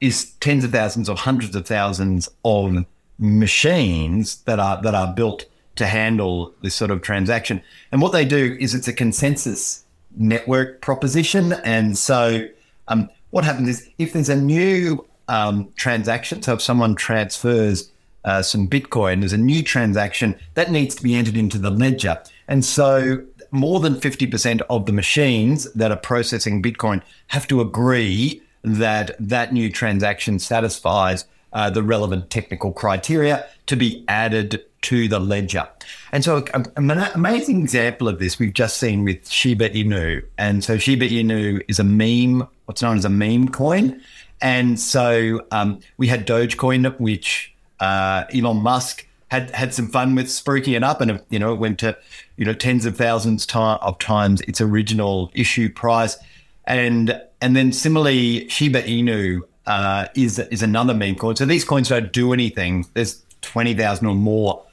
is 0.01 0.31
tens 0.39 0.63
of 0.63 0.71
thousands 0.71 1.07
or 1.07 1.15
hundreds 1.15 1.55
of 1.55 1.65
thousands 1.65 2.27
of 2.43 2.85
machines 3.17 4.37
that 4.43 4.59
are 4.59 4.81
that 4.81 4.95
are 4.95 5.13
built 5.13 5.45
to 5.75 5.85
handle 5.87 6.53
this 6.61 6.75
sort 6.75 6.91
of 6.91 7.01
transaction. 7.01 7.61
And 7.91 8.01
what 8.01 8.11
they 8.11 8.25
do 8.25 8.57
is 8.59 8.73
it's 8.73 8.87
a 8.87 8.93
consensus 8.93 9.83
network 10.15 10.81
proposition. 10.81 11.53
And 11.63 11.97
so, 11.97 12.47
um, 12.87 13.09
what 13.31 13.43
happens 13.43 13.67
is 13.69 13.89
if 13.97 14.13
there's 14.13 14.29
a 14.29 14.35
new 14.35 15.05
um, 15.27 15.71
transaction, 15.75 16.41
so 16.41 16.53
if 16.53 16.61
someone 16.61 16.95
transfers 16.95 17.91
uh, 18.23 18.41
some 18.41 18.67
Bitcoin, 18.67 19.19
there's 19.19 19.33
a 19.33 19.37
new 19.37 19.61
transaction 19.61 20.35
that 20.55 20.71
needs 20.71 20.95
to 20.95 21.03
be 21.03 21.15
entered 21.15 21.37
into 21.37 21.57
the 21.57 21.69
ledger. 21.69 22.21
And 22.47 22.63
so 22.63 23.23
more 23.51 23.79
than 23.79 23.95
50% 23.95 24.61
of 24.69 24.85
the 24.85 24.91
machines 24.91 25.71
that 25.73 25.91
are 25.91 25.97
processing 25.97 26.61
Bitcoin 26.61 27.01
have 27.27 27.47
to 27.47 27.61
agree 27.61 28.41
that 28.63 29.15
that 29.19 29.53
new 29.53 29.71
transaction 29.71 30.39
satisfies 30.39 31.25
uh, 31.55 31.69
the 31.69 31.81
relevant 31.81 32.29
technical 32.29 32.71
criteria 32.71 33.47
to 33.65 33.75
be 33.75 34.03
added 34.07 34.63
to 34.81 35.07
the 35.07 35.19
ledger. 35.19 35.67
And 36.11 36.23
so, 36.23 36.45
um, 36.53 36.65
an 36.75 36.99
amazing 37.15 37.61
example 37.61 38.07
of 38.07 38.19
this 38.19 38.37
we've 38.37 38.53
just 38.53 38.77
seen 38.77 39.03
with 39.03 39.27
Shiba 39.27 39.69
Inu. 39.69 40.23
And 40.37 40.63
so, 40.63 40.77
Shiba 40.77 41.07
Inu 41.07 41.61
is 41.67 41.79
a 41.79 41.83
meme, 41.83 42.47
what's 42.65 42.81
known 42.81 42.97
as 42.97 43.05
a 43.05 43.09
meme 43.09 43.49
coin. 43.49 44.01
And 44.41 44.79
so, 44.79 45.41
um, 45.51 45.79
we 45.97 46.07
had 46.07 46.27
Dogecoin, 46.27 46.99
which 46.99 47.55
uh, 47.79 48.25
Elon 48.33 48.57
Musk 48.57 49.07
had 49.31 49.49
had 49.51 49.73
some 49.73 49.87
fun 49.87 50.13
with 50.13 50.27
spruiking 50.27 50.75
it 50.75 50.83
up, 50.83 51.01
and 51.01 51.21
you 51.29 51.39
know 51.39 51.53
it 51.53 51.59
went 51.59 51.79
to 51.79 51.97
you 52.35 52.45
know 52.45 52.53
tens 52.53 52.85
of 52.85 52.95
thousands 52.95 53.47
of 53.53 53.97
times 53.97 54.41
its 54.41 54.61
original 54.61 55.31
issue 55.33 55.69
price, 55.69 56.17
and 56.65 57.19
and 57.41 57.55
then 57.55 57.71
similarly 57.71 58.47
Shiba 58.49 58.83
Inu 58.83 59.41
uh, 59.67 60.07
is 60.15 60.39
is 60.39 60.61
another 60.61 60.93
meme 60.93 61.15
coin. 61.15 61.35
So 61.35 61.45
these 61.45 61.63
coins 61.63 61.89
don't 61.89 62.11
do 62.11 62.33
anything. 62.33 62.85
There's 62.93 63.23
twenty 63.41 63.73
thousand 63.73 64.07
or 64.07 64.15
more 64.15 64.63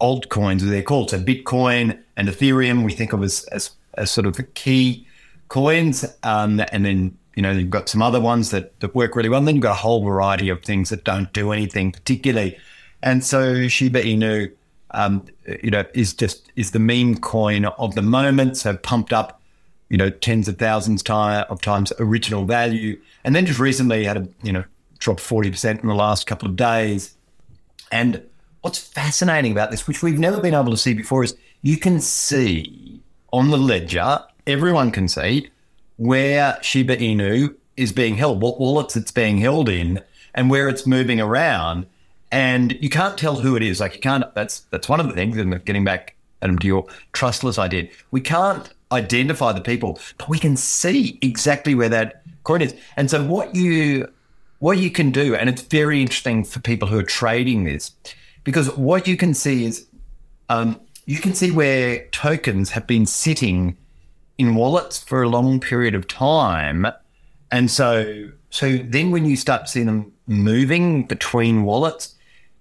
altcoins 0.00 0.62
as 0.62 0.70
they're 0.70 0.82
called. 0.82 1.10
So 1.10 1.20
Bitcoin 1.20 1.98
and 2.16 2.28
Ethereum 2.28 2.84
we 2.84 2.92
think 2.92 3.12
of 3.12 3.22
as 3.22 3.44
as, 3.44 3.70
as 3.94 4.10
sort 4.10 4.26
of 4.26 4.38
key 4.54 5.06
coins, 5.48 6.04
um, 6.22 6.60
and 6.72 6.84
then 6.84 7.18
you 7.40 7.42
know, 7.42 7.52
you've 7.52 7.70
got 7.70 7.88
some 7.88 8.02
other 8.02 8.20
ones 8.20 8.50
that, 8.50 8.78
that 8.80 8.94
work 8.94 9.16
really 9.16 9.28
well. 9.28 9.38
And 9.38 9.48
then 9.48 9.54
you've 9.54 9.62
got 9.62 9.72
a 9.72 9.82
whole 9.82 10.04
variety 10.04 10.48
of 10.48 10.62
things 10.62 10.90
that 10.90 11.04
don't 11.04 11.32
do 11.32 11.52
anything 11.52 11.92
particularly. 11.92 12.58
And 13.02 13.24
so 13.24 13.68
Shiba 13.68 14.02
Inu, 14.02 14.52
um, 14.90 15.24
you 15.62 15.70
know, 15.70 15.84
is 15.94 16.12
just 16.12 16.52
is 16.56 16.72
the 16.72 16.78
meme 16.78 17.16
coin 17.16 17.64
of 17.64 17.94
the 17.94 18.02
moment. 18.02 18.56
So 18.56 18.76
pumped 18.76 19.12
up, 19.12 19.39
you 19.90 19.98
know, 19.98 20.08
tens 20.08 20.48
of 20.48 20.56
thousands 20.56 21.02
of 21.02 21.60
times 21.60 21.92
original 21.98 22.46
value. 22.46 22.98
And 23.24 23.34
then 23.36 23.44
just 23.44 23.58
recently 23.58 24.04
had 24.04 24.16
a, 24.16 24.28
you 24.42 24.52
know, 24.52 24.64
drop 24.98 25.18
40% 25.18 25.82
in 25.82 25.88
the 25.88 25.94
last 25.94 26.26
couple 26.26 26.48
of 26.48 26.56
days. 26.56 27.16
And 27.92 28.22
what's 28.62 28.78
fascinating 28.78 29.52
about 29.52 29.70
this, 29.70 29.86
which 29.86 30.02
we've 30.02 30.18
never 30.18 30.40
been 30.40 30.54
able 30.54 30.70
to 30.70 30.76
see 30.76 30.94
before, 30.94 31.24
is 31.24 31.36
you 31.62 31.76
can 31.76 32.00
see 32.00 33.02
on 33.32 33.50
the 33.50 33.58
ledger, 33.58 34.20
everyone 34.46 34.92
can 34.92 35.08
see 35.08 35.50
where 35.96 36.58
Shiba 36.62 36.96
Inu 36.96 37.54
is 37.76 37.92
being 37.92 38.16
held, 38.16 38.40
what 38.40 38.60
wallets 38.60 38.96
it's 38.96 39.10
being 39.10 39.38
held 39.38 39.68
in, 39.68 40.00
and 40.34 40.48
where 40.48 40.68
it's 40.68 40.86
moving 40.86 41.20
around. 41.20 41.86
And 42.30 42.78
you 42.80 42.88
can't 42.88 43.18
tell 43.18 43.36
who 43.36 43.56
it 43.56 43.62
is. 43.62 43.80
Like 43.80 43.94
you 43.94 44.00
can't. 44.00 44.32
That's 44.34 44.60
that's 44.70 44.88
one 44.88 45.00
of 45.00 45.08
the 45.08 45.14
things. 45.14 45.36
And 45.36 45.64
getting 45.64 45.84
back 45.84 46.14
Adam, 46.42 46.58
to 46.60 46.66
your 46.66 46.86
trustless 47.12 47.58
idea, 47.58 47.88
we 48.12 48.20
can't 48.20 48.72
identify 48.92 49.52
the 49.52 49.60
people, 49.60 49.98
but 50.18 50.28
we 50.28 50.38
can 50.38 50.56
see 50.56 51.18
exactly 51.22 51.74
where 51.74 51.88
that 51.88 52.22
coin 52.44 52.62
is. 52.62 52.74
And 52.96 53.10
so 53.10 53.24
what 53.24 53.54
you 53.54 54.10
what 54.58 54.78
you 54.78 54.90
can 54.90 55.10
do, 55.10 55.34
and 55.34 55.48
it's 55.48 55.62
very 55.62 56.02
interesting 56.02 56.44
for 56.44 56.60
people 56.60 56.86
who 56.86 56.98
are 56.98 57.02
trading 57.02 57.64
this, 57.64 57.92
because 58.44 58.76
what 58.76 59.08
you 59.08 59.16
can 59.16 59.32
see 59.32 59.64
is 59.64 59.86
um, 60.50 60.78
you 61.06 61.18
can 61.18 61.34
see 61.34 61.50
where 61.50 62.06
tokens 62.08 62.70
have 62.70 62.86
been 62.86 63.06
sitting 63.06 63.76
in 64.36 64.54
wallets 64.54 65.02
for 65.02 65.22
a 65.22 65.28
long 65.28 65.60
period 65.60 65.94
of 65.94 66.06
time. 66.06 66.86
And 67.50 67.70
so, 67.70 68.30
so 68.50 68.76
then 68.76 69.10
when 69.10 69.24
you 69.24 69.36
start 69.36 69.68
seeing 69.68 69.86
them 69.86 70.12
moving 70.26 71.06
between 71.06 71.64
wallets, 71.64 72.14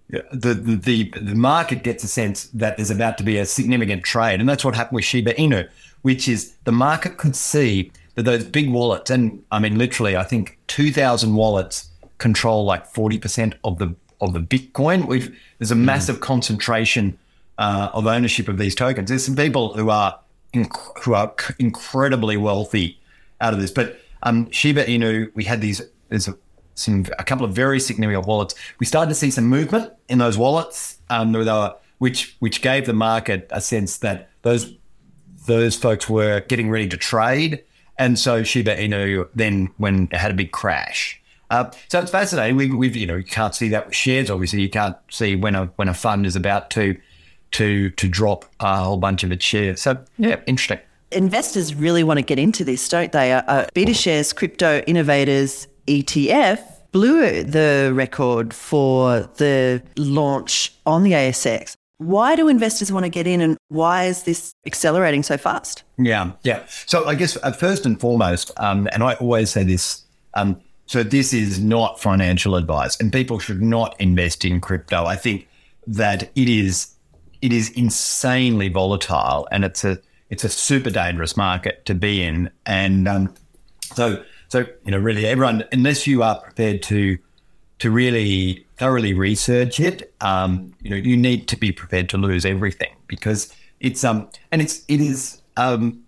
the, 0.09 0.53
the, 0.53 1.11
the 1.11 1.35
market 1.35 1.83
gets 1.83 2.03
a 2.03 2.07
sense 2.07 2.45
that 2.47 2.77
there's 2.77 2.89
about 2.89 3.17
to 3.19 3.23
be 3.23 3.37
a 3.37 3.45
significant 3.45 4.03
trade. 4.03 4.39
And 4.39 4.49
that's 4.49 4.65
what 4.65 4.75
happened 4.75 4.95
with 4.95 5.05
Shiba 5.05 5.33
Inu, 5.35 5.69
which 6.01 6.27
is 6.27 6.55
the 6.63 6.71
market 6.71 7.17
could 7.17 7.35
see 7.35 7.91
that 8.15 8.23
those 8.23 8.43
big 8.43 8.69
wallets, 8.69 9.09
and 9.09 9.43
I 9.51 9.59
mean, 9.59 9.77
literally, 9.77 10.17
I 10.17 10.23
think 10.23 10.57
2,000 10.67 11.35
wallets 11.35 11.89
control 12.17 12.65
like 12.65 12.91
40% 12.91 13.53
of 13.63 13.77
the, 13.77 13.95
of 14.19 14.33
the 14.33 14.39
Bitcoin. 14.39 15.07
We've, 15.07 15.37
there's 15.57 15.71
a 15.71 15.75
mm. 15.75 15.83
massive 15.83 16.19
concentration 16.19 17.17
uh, 17.57 17.89
of 17.93 18.07
ownership 18.07 18.47
of 18.47 18.57
these 18.57 18.73
tokens. 18.73 19.09
There's 19.09 19.25
some 19.25 19.35
people 19.35 19.73
who 19.73 19.89
are 19.89 20.19
inc- 20.53 21.03
who 21.03 21.13
are 21.13 21.33
c- 21.39 21.53
incredibly 21.59 22.37
wealthy 22.37 22.99
out 23.41 23.53
of 23.53 23.59
this. 23.59 23.71
But 23.71 23.99
um, 24.23 24.49
Shiba 24.51 24.85
Inu, 24.85 25.31
we 25.35 25.43
had 25.43 25.61
these. 25.61 25.81
There's 26.07 26.27
a, 26.27 26.37
some 26.75 27.05
a 27.19 27.23
couple 27.23 27.45
of 27.45 27.53
very 27.53 27.79
significant 27.79 28.25
wallets. 28.25 28.55
We 28.79 28.85
started 28.85 29.09
to 29.09 29.15
see 29.15 29.31
some 29.31 29.45
movement 29.45 29.91
in 30.07 30.17
those 30.17 30.37
wallets, 30.37 30.97
um, 31.09 31.33
were, 31.33 31.75
which 31.97 32.35
which 32.39 32.61
gave 32.61 32.85
the 32.85 32.93
market 32.93 33.47
a 33.51 33.61
sense 33.61 33.97
that 33.97 34.29
those 34.41 34.73
those 35.45 35.75
folks 35.75 36.09
were 36.09 36.41
getting 36.41 36.69
ready 36.69 36.87
to 36.87 36.97
trade, 36.97 37.63
and 37.97 38.17
so 38.17 38.43
Shiba 38.43 38.75
Inu 38.75 39.27
then 39.35 39.69
when 39.77 40.09
it 40.11 40.17
had 40.17 40.31
a 40.31 40.33
big 40.33 40.51
crash. 40.51 41.19
Uh, 41.49 41.71
so 41.87 41.99
it's 41.99 42.11
fascinating. 42.11 42.55
We, 42.55 42.69
we've 42.71 42.95
you 42.95 43.07
know 43.07 43.15
you 43.15 43.23
can't 43.23 43.55
see 43.55 43.69
that 43.69 43.87
with 43.87 43.95
shares. 43.95 44.29
Obviously, 44.29 44.61
you 44.61 44.69
can't 44.69 44.95
see 45.09 45.35
when 45.35 45.55
a 45.55 45.65
when 45.75 45.89
a 45.89 45.93
fund 45.93 46.25
is 46.25 46.35
about 46.35 46.69
to 46.71 46.95
to 47.51 47.89
to 47.91 48.07
drop 48.07 48.45
a 48.59 48.83
whole 48.83 48.97
bunch 48.97 49.23
of 49.23 49.31
its 49.31 49.43
shares. 49.43 49.81
So 49.81 49.97
yeah, 50.17 50.39
interesting. 50.45 50.79
Investors 51.11 51.73
really 51.73 52.03
want 52.03 52.19
to 52.19 52.23
get 52.23 52.37
into 52.37 52.63
this, 52.63 52.87
don't 52.87 53.11
they? 53.11 53.33
Uh, 53.33 53.41
uh 53.47 53.65
BetaShares 53.73 54.35
Crypto 54.35 54.79
Innovators 54.85 55.67
ETF 55.87 56.61
blew 56.91 57.43
the 57.43 57.91
record 57.93 58.53
for 58.53 59.21
the 59.37 59.81
launch 59.97 60.73
on 60.85 61.03
the 61.03 61.11
ASX. 61.11 61.75
Why 61.99 62.37
do 62.37 62.47
investors 62.47 62.93
want 62.93 63.03
to 63.03 63.09
get 63.09 63.27
in 63.27 63.41
and 63.41 63.57
why 63.67 64.05
is 64.05 64.23
this 64.23 64.53
accelerating 64.65 65.21
so 65.21 65.37
fast? 65.37 65.83
Yeah, 65.97 66.31
yeah. 66.43 66.65
So 66.85 67.05
I 67.05 67.13
guess 67.13 67.37
uh, 67.43 67.51
first 67.51 67.85
and 67.85 67.99
foremost, 67.99 68.51
um, 68.57 68.87
and 68.93 69.03
I 69.03 69.15
always 69.15 69.49
say 69.49 69.63
this, 69.63 70.03
um, 70.33 70.61
so 70.85 71.03
this 71.03 71.33
is 71.33 71.59
not 71.59 71.99
financial 71.99 72.55
advice 72.55 72.97
and 73.01 73.11
people 73.11 73.37
should 73.37 73.61
not 73.61 73.99
invest 73.99 74.45
in 74.45 74.61
crypto. 74.61 75.05
I 75.05 75.17
think 75.17 75.47
that 75.87 76.23
it 76.35 76.47
is 76.47 76.95
it 77.41 77.51
is 77.53 77.69
insanely 77.71 78.69
volatile 78.69 79.47
and 79.51 79.65
it's 79.65 79.83
a 79.83 79.99
it's 80.29 80.43
a 80.43 80.49
super 80.49 80.89
dangerous 80.89 81.35
market 81.35 81.85
to 81.85 81.93
be 81.93 82.23
in. 82.23 82.49
And 82.65 83.07
um, 83.09 83.33
so 83.93 84.23
so 84.47 84.65
you 84.85 84.91
know 84.91 84.97
really 84.97 85.25
everyone 85.25 85.65
unless 85.73 86.07
you 86.07 86.23
are 86.23 86.39
prepared 86.39 86.81
to 86.83 87.17
to 87.79 87.91
really 87.91 88.65
thoroughly 88.79 89.13
research 89.13 89.79
it, 89.79 90.13
um, 90.21 90.73
you 90.81 90.89
know 90.89 90.95
you 90.95 91.15
need 91.15 91.47
to 91.49 91.57
be 91.57 91.71
prepared 91.71 92.09
to 92.09 92.17
lose 92.17 92.45
everything 92.45 92.95
because 93.07 93.53
it's 93.79 94.03
um 94.03 94.27
and 94.51 94.61
it's 94.61 94.83
it 94.87 94.99
is 94.99 95.41
um 95.57 96.01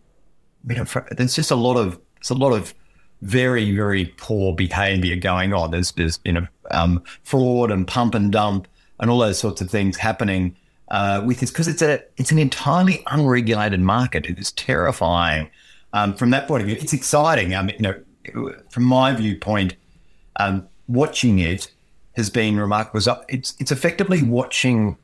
you 0.68 0.76
know 0.76 0.86
there's 1.12 1.36
just 1.36 1.52
a 1.52 1.56
lot 1.56 1.76
of 1.76 2.00
there's 2.16 2.32
a 2.32 2.36
lot 2.36 2.54
of 2.54 2.74
very 3.22 3.76
very 3.76 4.06
poor 4.18 4.54
behavior 4.56 5.16
going 5.16 5.54
on. 5.54 5.72
There's 5.72 5.92
there's 5.92 6.20
you 6.26 6.34
know 6.34 6.48
um, 6.72 7.04
fraud 7.24 7.72
and 7.72 7.88
pump 7.88 8.16
and 8.16 8.32
dump 8.32 8.68
and 9.00 9.12
all 9.12 9.20
those 9.20 9.40
sorts 9.40 9.62
of 9.62 9.70
things 9.70 9.98
happening 9.98 10.56
uh, 10.90 11.22
with 11.26 11.40
this 11.40 11.52
because 11.52 11.68
it's 11.68 11.82
a 11.82 12.02
it's 12.18 12.32
an 12.32 12.40
entirely 12.40 13.04
unregulated 13.08 13.82
market. 13.82 14.26
It 14.26 14.40
is 14.40 14.52
terrifying 14.54 15.50
um, 15.94 16.16
from 16.16 16.30
that 16.32 16.48
point 16.48 16.62
of 16.62 16.68
view. 16.68 16.78
It's 16.80 16.94
exciting. 16.94 17.54
I 17.56 17.62
mean, 17.62 17.76
you 17.78 17.84
know, 18.34 18.54
from 18.70 18.84
my 18.84 19.14
viewpoint, 19.14 19.76
um, 20.38 20.68
watching 20.88 21.40
it 21.40 21.72
has 22.14 22.30
been 22.30 22.60
remarkable. 22.60 23.02
It's 23.30 23.56
it's 23.60 23.72
effectively 23.72 24.22
watching 24.22 24.98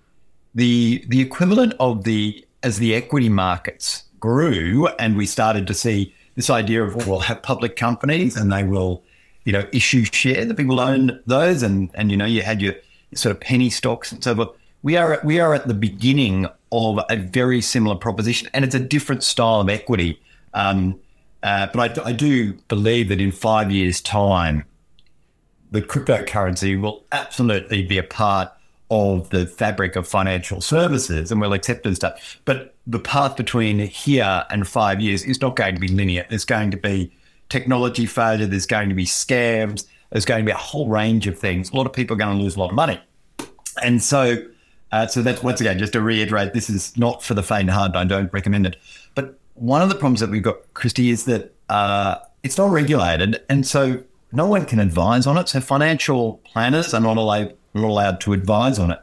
the 0.55 1.03
the 1.07 1.21
equivalent 1.21 1.73
of 1.79 2.03
the 2.03 2.45
as 2.63 2.79
the 2.79 2.95
equity 2.95 3.29
markets 3.29 4.03
grew 4.19 4.87
and 4.99 5.15
we 5.15 5.25
started 5.25 5.67
to 5.67 5.73
see 5.73 6.13
this 6.35 6.49
idea 6.49 6.83
of 6.83 6.95
well, 6.95 7.07
we'll 7.07 7.19
have 7.19 7.41
public 7.41 7.75
companies 7.75 8.37
and 8.37 8.51
they 8.51 8.63
will, 8.63 9.03
you 9.43 9.51
know, 9.51 9.67
issue 9.73 10.05
shares. 10.05 10.47
The 10.47 10.53
people 10.53 10.79
own 10.79 11.19
those, 11.25 11.63
and 11.63 11.89
and 11.95 12.11
you 12.11 12.17
know, 12.17 12.25
you 12.25 12.43
had 12.43 12.61
your 12.61 12.75
sort 13.13 13.35
of 13.35 13.41
penny 13.41 13.69
stocks 13.69 14.11
and 14.11 14.23
so 14.23 14.35
forth. 14.35 14.49
We 14.83 14.95
are 14.95 15.19
we 15.23 15.39
are 15.39 15.53
at 15.53 15.67
the 15.67 15.73
beginning 15.73 16.47
of 16.71 16.99
a 17.09 17.17
very 17.17 17.61
similar 17.61 17.95
proposition, 17.95 18.49
and 18.53 18.63
it's 18.63 18.75
a 18.75 18.79
different 18.79 19.23
style 19.23 19.61
of 19.61 19.69
equity. 19.69 20.21
Um, 20.53 20.99
uh, 21.43 21.67
but 21.73 21.99
I, 21.99 22.09
I 22.09 22.11
do 22.13 22.53
believe 22.67 23.09
that 23.09 23.21
in 23.21 23.31
five 23.31 23.71
years' 23.71 24.01
time, 24.01 24.65
the 25.71 25.81
cryptocurrency 25.81 26.79
will 26.79 27.05
absolutely 27.11 27.83
be 27.83 27.97
a 27.97 28.03
part 28.03 28.51
of 28.89 29.29
the 29.31 29.45
fabric 29.45 29.95
of 29.95 30.07
financial 30.07 30.61
services 30.61 31.31
and 31.31 31.41
we'll 31.41 31.53
accept 31.53 31.85
and 31.85 31.95
stuff. 31.95 32.39
But 32.45 32.73
the 32.85 32.99
path 32.99 33.35
between 33.35 33.79
here 33.79 34.45
and 34.49 34.67
five 34.67 35.01
years 35.01 35.23
is 35.23 35.41
not 35.41 35.55
going 35.55 35.75
to 35.75 35.81
be 35.81 35.89
linear. 35.89 36.25
There's 36.29 36.45
going 36.45 36.71
to 36.71 36.77
be 36.77 37.11
technology 37.49 38.05
failure, 38.05 38.45
there's 38.45 38.65
going 38.65 38.89
to 38.89 38.95
be 38.95 39.05
scams, 39.05 39.85
there's 40.11 40.25
going 40.25 40.41
to 40.41 40.45
be 40.45 40.51
a 40.51 40.57
whole 40.57 40.87
range 40.87 41.27
of 41.27 41.37
things. 41.37 41.71
A 41.71 41.75
lot 41.75 41.85
of 41.85 41.93
people 41.93 42.15
are 42.15 42.17
going 42.17 42.37
to 42.37 42.43
lose 42.43 42.55
a 42.55 42.59
lot 42.59 42.69
of 42.69 42.75
money. 42.75 42.99
And 43.83 44.01
so, 44.01 44.37
uh, 44.91 45.07
so 45.07 45.21
that's 45.21 45.43
once 45.43 45.59
again, 45.59 45.77
just 45.77 45.93
to 45.93 46.01
reiterate, 46.01 46.53
this 46.53 46.69
is 46.69 46.97
not 46.97 47.21
for 47.21 47.33
the 47.33 47.43
faint 47.43 47.69
heart. 47.69 47.95
I 47.95 48.05
don't 48.05 48.31
recommend 48.31 48.65
it. 48.65 48.77
But 49.15 49.37
one 49.55 49.81
of 49.81 49.89
the 49.89 49.95
problems 49.95 50.21
that 50.21 50.29
we've 50.29 50.43
got, 50.43 50.73
Christy, 50.73 51.09
is 51.09 51.25
that 51.25 51.53
uh, 51.69 52.19
it's 52.43 52.57
not 52.57 52.71
regulated. 52.71 53.43
And 53.49 53.67
so 53.67 54.03
no 54.31 54.47
one 54.47 54.65
can 54.65 54.79
advise 54.79 55.25
on 55.27 55.37
it. 55.37 55.49
So 55.49 55.59
financial 55.61 56.41
planners 56.43 56.93
are 56.93 57.01
not 57.01 57.17
allowed, 57.17 57.55
not 57.73 57.85
allowed 57.85 58.21
to 58.21 58.33
advise 58.33 58.79
on 58.79 58.91
it. 58.91 58.99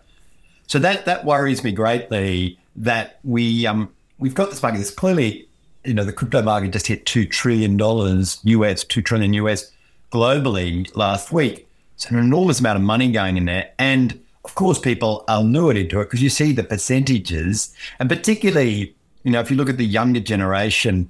So 0.67 0.79
that, 0.79 1.05
that 1.05 1.25
worries 1.25 1.63
me 1.63 1.73
greatly 1.73 2.59
that 2.77 3.19
we 3.23 3.67
um, 3.67 3.91
we've 4.19 4.35
got 4.35 4.51
this 4.51 4.63
market. 4.63 4.81
It's 4.81 4.91
clearly, 4.91 5.49
you 5.85 5.95
know, 5.95 6.05
the 6.05 6.13
crypto 6.13 6.43
market 6.43 6.73
just 6.73 6.87
hit 6.87 7.07
two 7.07 7.27
trillion 7.27 7.77
dollars 7.77 8.39
US, 8.45 8.85
two 8.85 9.03
trillion 9.03 9.35
US 9.35 9.71
globally 10.11 10.95
last 10.97 11.33
week. 11.33 11.69
So 11.97 12.11
an 12.11 12.19
enormous 12.19 12.61
amount 12.61 12.77
of 12.77 12.83
money 12.83 13.11
going 13.13 13.37
in 13.37 13.45
there, 13.45 13.71
and 13.79 14.21
of 14.45 14.55
course, 14.55 14.79
people 14.79 15.25
are 15.29 15.43
lured 15.43 15.77
into 15.77 16.01
it 16.01 16.05
because 16.05 16.23
you 16.23 16.29
see 16.29 16.53
the 16.53 16.65
percentages, 16.65 17.75
and 17.99 18.09
particularly, 18.09 18.95
you 19.23 19.31
know, 19.31 19.41
if 19.41 19.51
you 19.51 19.57
look 19.57 19.71
at 19.71 19.77
the 19.77 19.87
younger 19.87 20.21
generation, 20.21 21.09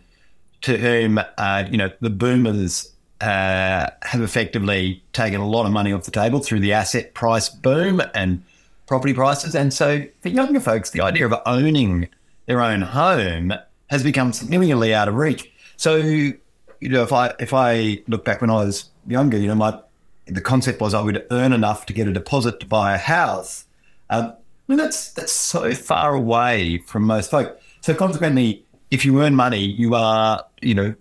to 0.60 0.78
whom 0.78 1.18
uh, 1.38 1.64
you 1.70 1.76
know 1.76 1.90
the 2.00 2.10
boomers 2.10 2.90
uh, 3.20 3.90
have 4.02 4.20
effectively 4.20 5.02
taken 5.12 5.40
a 5.40 5.48
lot 5.48 5.66
of 5.66 5.72
money 5.72 5.92
off 5.92 6.04
the 6.04 6.10
table 6.10 6.40
through 6.40 6.60
the 6.60 6.72
asset 6.72 7.14
price 7.14 7.48
boom 7.48 8.02
and 8.14 8.42
property 8.86 9.14
prices. 9.14 9.54
And 9.54 9.72
so 9.72 10.04
for 10.20 10.28
younger 10.28 10.60
folks, 10.60 10.90
the 10.90 11.00
idea 11.00 11.26
of 11.26 11.34
owning 11.46 12.08
their 12.46 12.60
own 12.60 12.82
home 12.82 13.52
has 13.88 14.02
become 14.02 14.32
significantly 14.32 14.92
out 14.94 15.08
of 15.08 15.14
reach. 15.14 15.50
So, 15.76 15.96
you 15.96 16.38
know, 16.80 17.02
if 17.02 17.12
I 17.12 17.34
if 17.38 17.54
I 17.54 18.02
look 18.08 18.24
back 18.24 18.40
when 18.40 18.50
I 18.50 18.64
was 18.64 18.90
younger, 19.06 19.38
you 19.38 19.48
know, 19.48 19.54
my 19.54 19.80
the 20.26 20.40
concept 20.40 20.80
was 20.80 20.94
I 20.94 21.02
would 21.02 21.26
earn 21.30 21.52
enough 21.52 21.86
to 21.86 21.92
get 21.92 22.08
a 22.08 22.12
deposit 22.12 22.60
to 22.60 22.66
buy 22.66 22.94
a 22.94 22.98
house. 22.98 23.66
Um, 24.10 24.32
I 24.68 24.72
mean, 24.72 24.78
that's 24.78 25.12
that's 25.12 25.32
so 25.32 25.74
far 25.74 26.14
away 26.14 26.78
from 26.78 27.04
most 27.04 27.30
folk. 27.30 27.60
So 27.80 27.94
consequently, 27.94 28.64
if 28.90 29.04
you 29.04 29.20
earn 29.22 29.34
money, 29.34 29.60
you 29.60 29.94
are, 29.94 30.44
you 30.62 30.74
know, 30.74 30.94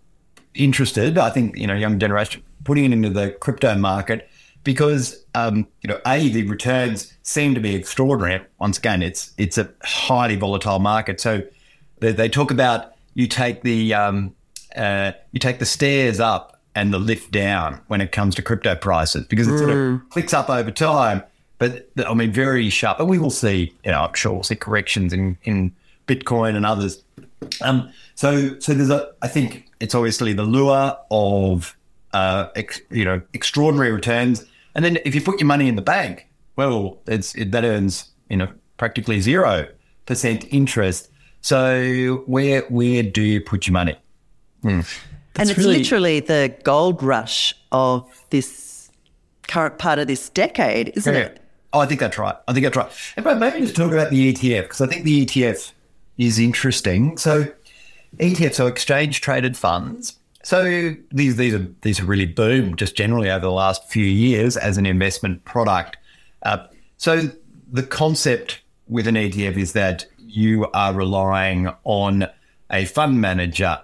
interested. 0.55 1.17
I 1.17 1.29
think 1.29 1.57
you 1.57 1.67
know, 1.67 1.75
young 1.75 1.99
generation 1.99 2.43
putting 2.63 2.85
it 2.85 2.93
into 2.93 3.09
the 3.09 3.31
crypto 3.31 3.75
market 3.75 4.29
because 4.63 5.23
um, 5.35 5.67
you 5.81 5.87
know, 5.87 5.99
a 6.05 6.29
the 6.29 6.47
returns 6.47 7.13
seem 7.23 7.53
to 7.55 7.61
be 7.61 7.75
extraordinary. 7.75 8.45
Once 8.59 8.77
again, 8.77 9.01
it's 9.01 9.33
it's 9.37 9.57
a 9.57 9.69
highly 9.83 10.35
volatile 10.35 10.79
market. 10.79 11.19
So 11.19 11.43
they, 11.99 12.11
they 12.11 12.29
talk 12.29 12.51
about 12.51 12.93
you 13.13 13.27
take 13.27 13.63
the 13.63 13.93
um, 13.93 14.35
uh, 14.75 15.13
you 15.31 15.39
take 15.39 15.59
the 15.59 15.65
stairs 15.65 16.19
up 16.19 16.59
and 16.75 16.93
the 16.93 16.99
lift 16.99 17.31
down 17.31 17.79
when 17.87 18.01
it 18.01 18.11
comes 18.11 18.35
to 18.35 18.41
crypto 18.41 18.75
prices 18.75 19.25
because 19.27 19.47
it 19.47 19.57
sort 19.57 19.69
of 19.69 19.75
mm. 19.75 20.09
clicks 20.09 20.33
up 20.33 20.49
over 20.49 20.71
time. 20.71 21.23
But 21.59 21.87
I 22.05 22.13
mean, 22.13 22.31
very 22.31 22.69
sharp. 22.69 22.99
And 22.99 23.07
we 23.07 23.19
will 23.19 23.29
see. 23.29 23.73
You 23.83 23.91
know, 23.91 24.01
I'm 24.01 24.13
sure 24.13 24.33
we'll 24.33 24.43
see 24.43 24.55
corrections 24.55 25.13
in 25.13 25.37
in 25.43 25.73
Bitcoin 26.07 26.55
and 26.55 26.65
others. 26.65 27.01
Um, 27.61 27.91
so 28.15 28.59
so 28.59 28.73
there's 28.73 28.89
a. 28.89 29.11
I 29.21 29.27
think 29.27 29.67
it's 29.83 29.93
obviously 29.93 30.33
the 30.33 30.43
lure 30.43 30.97
of 31.11 31.77
uh, 32.13 32.47
ex, 32.55 32.81
you 32.89 33.05
know 33.05 33.21
extraordinary 33.33 33.91
returns 33.91 34.45
and 34.75 34.83
then 34.83 34.97
if 35.05 35.13
you 35.13 35.21
put 35.21 35.39
your 35.39 35.47
money 35.47 35.67
in 35.67 35.75
the 35.75 35.81
bank, 35.81 36.27
well, 36.55 36.97
it's 37.07 37.35
it, 37.35 37.51
that 37.51 37.63
earns 37.63 38.09
you 38.29 38.37
know 38.37 38.47
practically 38.77 39.19
zero 39.21 39.67
percent 40.05 40.45
interest. 40.51 41.09
So 41.41 42.23
where 42.25 42.61
where 42.63 43.03
do 43.03 43.21
you 43.21 43.41
put 43.41 43.67
your 43.67 43.73
money? 43.73 43.95
Hmm. 44.61 44.81
And 45.35 45.49
it's 45.49 45.57
really... 45.57 45.79
literally 45.79 46.19
the 46.19 46.55
gold 46.63 47.01
rush 47.01 47.55
of 47.71 48.07
this 48.29 48.91
current 49.47 49.77
part 49.79 49.99
of 49.99 50.07
this 50.07 50.29
decade, 50.29 50.93
isn't 50.95 51.13
yeah. 51.13 51.21
it? 51.21 51.39
Oh, 51.73 51.79
I 51.79 51.87
think 51.87 51.99
that's 51.99 52.19
right. 52.19 52.35
I 52.47 52.53
think 52.53 52.63
that's 52.65 52.77
right. 52.77 52.91
And 53.17 53.39
maybe 53.39 53.59
just 53.61 53.75
talk 53.75 53.91
about 53.91 54.11
the 54.11 54.31
ETF 54.31 54.63
because 54.63 54.81
I 54.81 54.85
think 54.85 55.05
the 55.05 55.25
ETF 55.25 55.71
is 56.19 56.37
interesting. 56.37 57.17
So 57.17 57.47
ETFs, 58.17 58.55
so 58.55 58.67
exchange 58.67 59.21
traded 59.21 59.57
funds, 59.57 60.17
so 60.43 60.93
these 61.11 61.37
these 61.37 61.53
are 61.53 61.65
these 61.81 61.97
have 61.97 62.09
really 62.09 62.25
boomed 62.25 62.77
just 62.77 62.95
generally 62.95 63.29
over 63.29 63.45
the 63.45 63.51
last 63.51 63.89
few 63.89 64.05
years 64.05 64.57
as 64.57 64.77
an 64.77 64.85
investment 64.85 65.43
product. 65.45 65.97
Uh, 66.43 66.67
so 66.97 67.29
the 67.71 67.83
concept 67.83 68.61
with 68.87 69.07
an 69.07 69.15
ETF 69.15 69.57
is 69.57 69.73
that 69.73 70.05
you 70.19 70.67
are 70.73 70.93
relying 70.93 71.69
on 71.85 72.27
a 72.69 72.85
fund 72.85 73.21
manager 73.21 73.79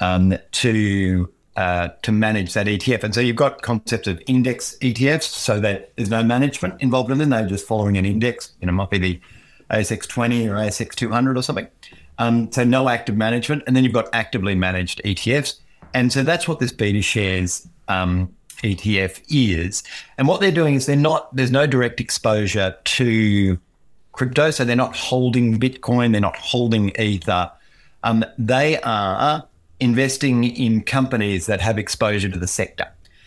um, 0.00 0.38
to 0.52 1.28
uh, 1.56 1.88
to 2.02 2.12
manage 2.12 2.54
that 2.54 2.66
ETF, 2.66 3.04
and 3.04 3.14
so 3.14 3.20
you've 3.20 3.36
got 3.36 3.62
concepts 3.62 4.06
of 4.06 4.22
index 4.26 4.76
ETFs, 4.80 5.24
so 5.24 5.58
that 5.60 5.92
there's 5.96 6.10
no 6.10 6.22
management 6.22 6.80
involved 6.80 7.10
in 7.10 7.18
them; 7.18 7.30
they're 7.30 7.46
just 7.46 7.66
following 7.66 7.96
an 7.96 8.04
index. 8.04 8.52
You 8.60 8.68
know, 8.68 8.72
might 8.72 8.90
be 8.90 8.98
the 8.98 9.20
ASX 9.70 10.06
20 10.06 10.48
or 10.48 10.54
ASX 10.54 10.94
200 10.94 11.36
or 11.36 11.42
something. 11.42 11.66
Um, 12.18 12.50
so 12.52 12.64
no 12.64 12.88
active 12.88 13.16
management, 13.16 13.64
and 13.66 13.74
then 13.74 13.84
you've 13.84 13.92
got 13.92 14.08
actively 14.12 14.54
managed 14.54 15.02
ETFs. 15.04 15.58
And 15.94 16.12
so 16.12 16.22
that's 16.22 16.46
what 16.48 16.58
this 16.58 16.72
BetaShares 16.72 17.66
um, 17.88 18.34
ETF 18.62 19.22
is. 19.28 19.82
And 20.18 20.28
what 20.28 20.40
they're 20.40 20.52
doing 20.52 20.74
is 20.74 20.86
they're 20.86 20.96
not, 20.96 21.34
there's 21.34 21.50
no 21.50 21.66
direct 21.66 22.00
exposure 22.00 22.76
to 22.84 23.58
crypto. 24.12 24.50
So 24.50 24.64
they're 24.64 24.76
not 24.76 24.96
holding 24.96 25.58
Bitcoin, 25.58 26.12
they're 26.12 26.20
not 26.20 26.36
holding 26.36 26.90
Ether. 26.98 27.50
Um, 28.02 28.24
they 28.38 28.80
are 28.82 29.46
investing 29.80 30.44
in 30.44 30.82
companies 30.82 31.46
that 31.46 31.60
have 31.60 31.78
exposure 31.78 32.28
to 32.28 32.38
the 32.38 32.46
sector. 32.46 32.86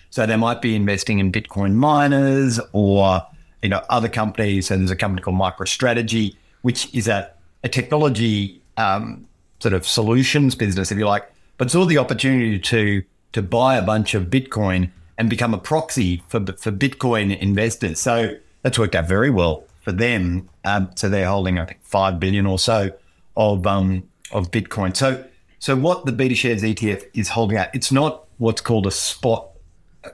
So 0.10 0.26
they 0.26 0.36
might 0.36 0.62
be 0.62 0.76
investing 0.76 1.20
in 1.20 1.32
Bitcoin 1.32 1.74
miners 1.74 2.60
or 2.72 3.22
you 3.62 3.70
know 3.70 3.84
other 3.90 4.08
companies. 4.08 4.68
So 4.68 4.78
there's 4.78 4.92
a 4.92 4.96
company 4.96 5.22
called 5.22 5.38
MicroStrategy, 5.38 6.36
which 6.62 6.94
is 6.94 7.08
a, 7.08 7.30
a 7.64 7.70
technology 7.70 8.62
um, 8.78 9.28
sort 9.60 9.74
of 9.74 9.86
solutions 9.88 10.56
business, 10.56 10.92
if 10.92 10.98
you 10.98 11.06
like, 11.06 11.32
but 11.58 11.72
saw 11.72 11.86
the 11.86 11.98
opportunity 11.98 12.60
to 12.60 13.04
to 13.34 13.42
buy 13.42 13.76
a 13.76 13.82
bunch 13.82 14.14
of 14.14 14.26
Bitcoin 14.26 14.90
and 15.18 15.30
become 15.30 15.54
a 15.54 15.58
proxy 15.58 16.24
for 16.28 16.40
for 16.54 16.72
Bitcoin 16.72 17.38
investors. 17.38 18.00
So 18.00 18.38
that's 18.62 18.80
worked 18.80 18.96
out 18.96 19.08
very 19.08 19.30
well 19.30 19.64
for 19.82 19.92
them. 19.92 20.50
Um, 20.66 20.92
so 20.96 21.10
they're 21.10 21.28
holding, 21.28 21.60
I 21.60 21.66
think, 21.66 21.80
five 21.84 22.20
billion 22.20 22.46
or 22.46 22.60
so 22.60 22.92
of 23.36 23.66
um, 23.68 24.04
of 24.32 24.52
Bitcoin. 24.52 24.96
So 24.96 25.26
so 25.60 25.76
what 25.76 26.06
the 26.06 26.12
BetaShares 26.12 26.62
ETF 26.62 27.06
is 27.14 27.30
holding 27.30 27.58
out, 27.58 27.70
it's 27.74 27.92
not 27.92 28.26
what's 28.38 28.62
called 28.62 28.86
a 28.86 28.92
spot 28.92 29.50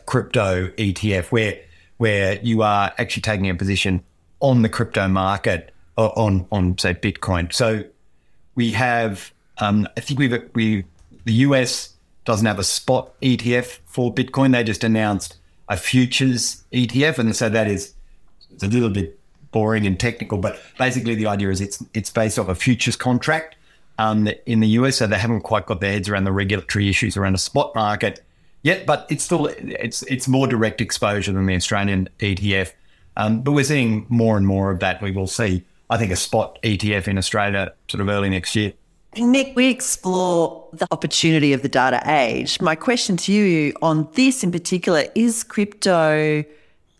crypto 0.06 0.68
ETF, 0.78 1.26
where 1.32 1.60
where 1.98 2.40
you 2.42 2.62
are 2.62 2.94
actually 2.98 3.22
taking 3.22 3.50
a 3.50 3.56
position 3.56 4.04
on 4.40 4.62
the 4.62 4.70
crypto 4.70 5.08
market 5.08 5.74
on 5.98 6.48
on 6.52 6.78
say 6.78 6.94
Bitcoin. 6.94 7.54
So 7.54 7.84
we 8.56 8.72
have, 8.72 9.34
um, 9.60 9.88
I 9.98 10.02
think 10.02 10.20
we've 10.20 10.50
we 10.54 10.86
the 11.26 11.34
US 11.34 11.94
doesn't 12.26 12.46
have 12.46 12.60
a 12.60 12.64
spot 12.64 13.20
ETF 13.22 13.80
for 13.86 14.14
Bitcoin. 14.14 14.52
They 14.52 14.64
just 14.64 14.84
announced 14.84 15.38
a 15.70 15.78
futures 15.78 16.64
ETF, 16.72 17.20
and 17.20 17.36
so 17.36 17.50
that 17.50 17.68
is 17.68 17.94
it's 18.52 18.64
a 18.64 18.68
little 18.68 18.90
bit 18.90 19.20
boring 19.52 19.86
and 19.86 20.00
technical, 20.00 20.38
but 20.38 20.60
basically 20.78 21.16
the 21.16 21.28
idea 21.28 21.50
is 21.50 21.62
it's 21.62 21.84
it's 21.94 22.10
based 22.10 22.38
off 22.38 22.50
a 22.50 22.56
futures 22.56 22.96
contract 22.96 23.56
um, 23.98 24.28
in 24.46 24.60
the 24.60 24.68
US. 24.70 24.98
So 24.98 25.08
they 25.08 25.18
haven't 25.18 25.42
quite 25.42 25.66
got 25.66 25.80
their 25.80 25.92
heads 25.92 26.10
around 26.10 26.26
the 26.26 26.32
regulatory 26.32 26.90
issues 26.90 27.16
around 27.16 27.36
a 27.36 27.40
spot 27.40 27.74
market 27.76 28.24
yet, 28.64 28.86
but 28.86 29.06
it's 29.10 29.24
still 29.24 29.48
it's 29.48 30.04
it's 30.04 30.28
more 30.28 30.48
direct 30.48 30.82
exposure 30.82 31.32
than 31.32 31.46
the 31.46 31.56
Australian 31.56 32.10
ETF. 32.20 32.72
Um, 33.16 33.42
but 33.42 33.52
we're 33.52 33.64
seeing 33.64 34.06
more 34.10 34.36
and 34.38 34.48
more 34.48 34.72
of 34.72 34.80
that. 34.80 35.02
We 35.02 35.12
will 35.12 35.28
see, 35.28 35.64
I 35.90 35.98
think, 35.98 36.12
a 36.12 36.16
spot 36.16 36.60
ETF 36.64 37.08
in 37.08 37.18
Australia 37.18 37.74
sort 37.88 38.02
of 38.02 38.10
early 38.10 38.30
next 38.30 38.56
year. 38.56 38.74
Nick, 39.16 39.56
we 39.56 39.70
explore 39.70 40.68
the 40.74 40.88
opportunity 40.90 41.54
of 41.54 41.62
the 41.62 41.70
data 41.70 42.02
age. 42.08 42.60
My 42.60 42.74
question 42.74 43.16
to 43.18 43.32
you 43.32 43.74
on 43.82 44.08
this 44.14 44.44
in 44.44 44.52
particular 44.52 45.04
is 45.14 45.44
crypto 45.44 46.44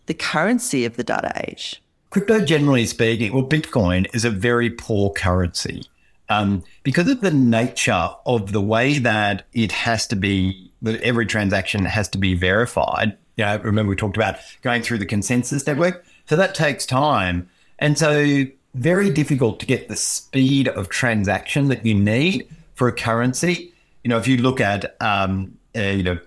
the 0.06 0.14
currency 0.14 0.84
of 0.84 0.96
the 0.96 1.04
data 1.04 1.32
age? 1.48 1.82
Crypto, 2.10 2.44
generally 2.44 2.86
speaking, 2.86 3.32
well, 3.32 3.42
Bitcoin 3.42 4.06
is 4.14 4.24
a 4.24 4.30
very 4.30 4.70
poor 4.70 5.10
currency. 5.10 5.82
um, 6.30 6.62
because 6.84 7.08
of 7.08 7.20
the 7.20 7.30
nature 7.30 8.08
of 8.24 8.52
the 8.52 8.60
way 8.60 8.98
that 8.98 9.46
it 9.52 9.72
has 9.72 10.06
to 10.06 10.16
be, 10.16 10.72
that 10.80 11.00
every 11.02 11.26
transaction 11.26 11.84
has 11.84 12.08
to 12.08 12.18
be 12.18 12.34
verified. 12.34 13.16
You 13.36 13.44
know, 13.44 13.58
remember 13.58 13.90
we 13.90 13.96
talked 13.96 14.16
about 14.16 14.36
going 14.62 14.82
through 14.82 14.98
the 14.98 15.06
consensus 15.06 15.66
network. 15.66 16.04
So 16.26 16.36
that 16.36 16.54
takes 16.54 16.86
time. 16.86 17.50
And 17.78 17.98
so 17.98 18.44
very 18.74 19.10
difficult 19.10 19.60
to 19.60 19.66
get 19.66 19.88
the 19.88 19.96
speed 19.96 20.68
of 20.68 20.88
transaction 20.88 21.68
that 21.68 21.86
you 21.86 21.94
need 21.94 22.48
for 22.74 22.88
a 22.88 22.92
currency. 22.92 23.72
You 24.02 24.10
know, 24.10 24.18
if 24.18 24.26
you 24.26 24.36
look 24.36 24.60
at, 24.60 24.96
um, 25.00 25.56
uh, 25.76 25.80
you 25.80 26.02
know, 26.02 26.18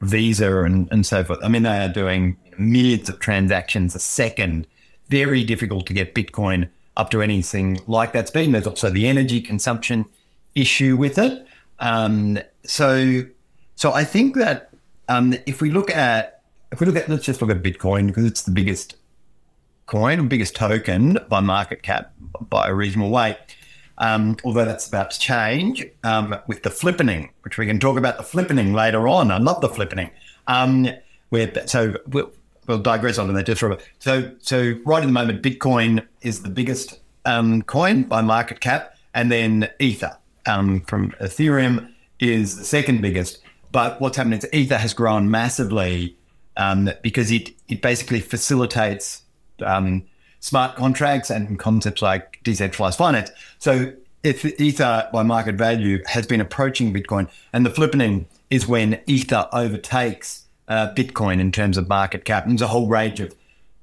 Visa 0.00 0.62
and, 0.62 0.88
and 0.90 1.06
so 1.06 1.24
forth, 1.24 1.38
I 1.42 1.48
mean, 1.48 1.62
they 1.62 1.78
are 1.78 1.88
doing 1.88 2.36
millions 2.58 3.08
of 3.08 3.20
transactions 3.20 3.94
a 3.94 3.98
second. 3.98 4.66
Very 5.08 5.44
difficult 5.44 5.86
to 5.86 5.92
get 5.92 6.14
Bitcoin 6.14 6.68
up 6.96 7.10
to 7.10 7.22
anything 7.22 7.80
like 7.86 8.12
that's 8.12 8.30
been. 8.30 8.52
There's 8.52 8.66
also 8.66 8.90
the 8.90 9.06
energy 9.06 9.40
consumption 9.40 10.06
issue 10.54 10.96
with 10.96 11.18
it. 11.18 11.46
Um, 11.78 12.38
so, 12.64 13.22
so 13.76 13.92
I 13.92 14.04
think 14.04 14.34
that 14.36 14.70
um, 15.08 15.34
if 15.46 15.60
we 15.60 15.70
look 15.70 15.90
at 15.90 16.42
if 16.72 16.80
we 16.80 16.86
look 16.86 16.96
at 16.96 17.08
let's 17.08 17.24
just 17.24 17.40
look 17.40 17.50
at 17.50 17.62
Bitcoin 17.62 18.08
because 18.08 18.24
it's 18.24 18.42
the 18.42 18.50
biggest 18.50 18.96
coin, 19.86 20.28
biggest 20.28 20.54
token 20.54 21.18
by 21.28 21.40
market 21.40 21.82
cap 21.82 22.12
by 22.40 22.68
a 22.68 22.74
reasonable 22.74 23.10
way. 23.10 23.36
Um, 23.98 24.36
although 24.44 24.66
that's 24.66 24.86
about 24.86 25.10
to 25.12 25.18
change 25.18 25.84
um, 26.04 26.36
with 26.46 26.62
the 26.62 26.70
flippening, 26.70 27.30
which 27.42 27.56
we 27.56 27.66
can 27.66 27.80
talk 27.80 27.96
about 27.96 28.18
the 28.18 28.22
flippening 28.22 28.74
later 28.74 29.08
on. 29.08 29.30
I 29.30 29.38
love 29.38 29.62
the 29.62 29.68
flippening. 29.68 30.10
Um, 30.46 30.88
where 31.30 31.66
so 31.66 31.96
we'll, 32.08 32.30
we'll 32.66 32.78
digress 32.78 33.18
on 33.18 33.32
that 33.32 33.46
just 33.46 33.60
for 33.60 33.72
a 33.72 33.76
bit. 33.76 33.88
So 33.98 34.32
so 34.38 34.74
right 34.84 35.02
at 35.02 35.06
the 35.06 35.12
moment, 35.12 35.42
Bitcoin 35.42 36.06
is 36.20 36.42
the 36.42 36.50
biggest 36.50 37.00
um, 37.24 37.62
coin 37.62 38.02
by 38.04 38.20
market 38.20 38.60
cap, 38.60 38.96
and 39.14 39.32
then 39.32 39.68
Ether 39.78 40.16
um, 40.46 40.82
from 40.82 41.12
Ethereum 41.20 41.90
is 42.20 42.56
the 42.56 42.64
second 42.64 43.00
biggest. 43.00 43.42
But 43.72 44.00
what's 44.00 44.16
happening 44.16 44.38
is 44.38 44.48
Ether 44.52 44.78
has 44.78 44.94
grown 44.94 45.30
massively 45.30 46.16
um, 46.56 46.90
because 47.02 47.30
it 47.30 47.50
it 47.68 47.82
basically 47.82 48.20
facilitates 48.20 49.22
um, 49.62 50.02
smart 50.40 50.76
contracts 50.76 51.30
and 51.30 51.58
concepts 51.58 52.02
like 52.02 52.40
decentralized 52.42 52.98
finance. 52.98 53.30
So 53.58 53.92
if 54.22 54.44
Ether 54.60 55.08
by 55.12 55.22
market 55.22 55.54
value 55.54 56.02
has 56.06 56.26
been 56.26 56.40
approaching 56.40 56.92
Bitcoin, 56.92 57.28
and 57.52 57.64
the 57.64 57.70
flippening 57.70 58.26
is 58.50 58.66
when 58.66 59.00
Ether 59.06 59.48
overtakes 59.52 60.46
uh, 60.68 60.92
Bitcoin 60.94 61.40
in 61.40 61.52
terms 61.52 61.78
of 61.78 61.88
market 61.88 62.24
cap. 62.24 62.44
And 62.44 62.52
there's 62.52 62.62
a 62.62 62.68
whole 62.68 62.88
range 62.88 63.20
of 63.20 63.34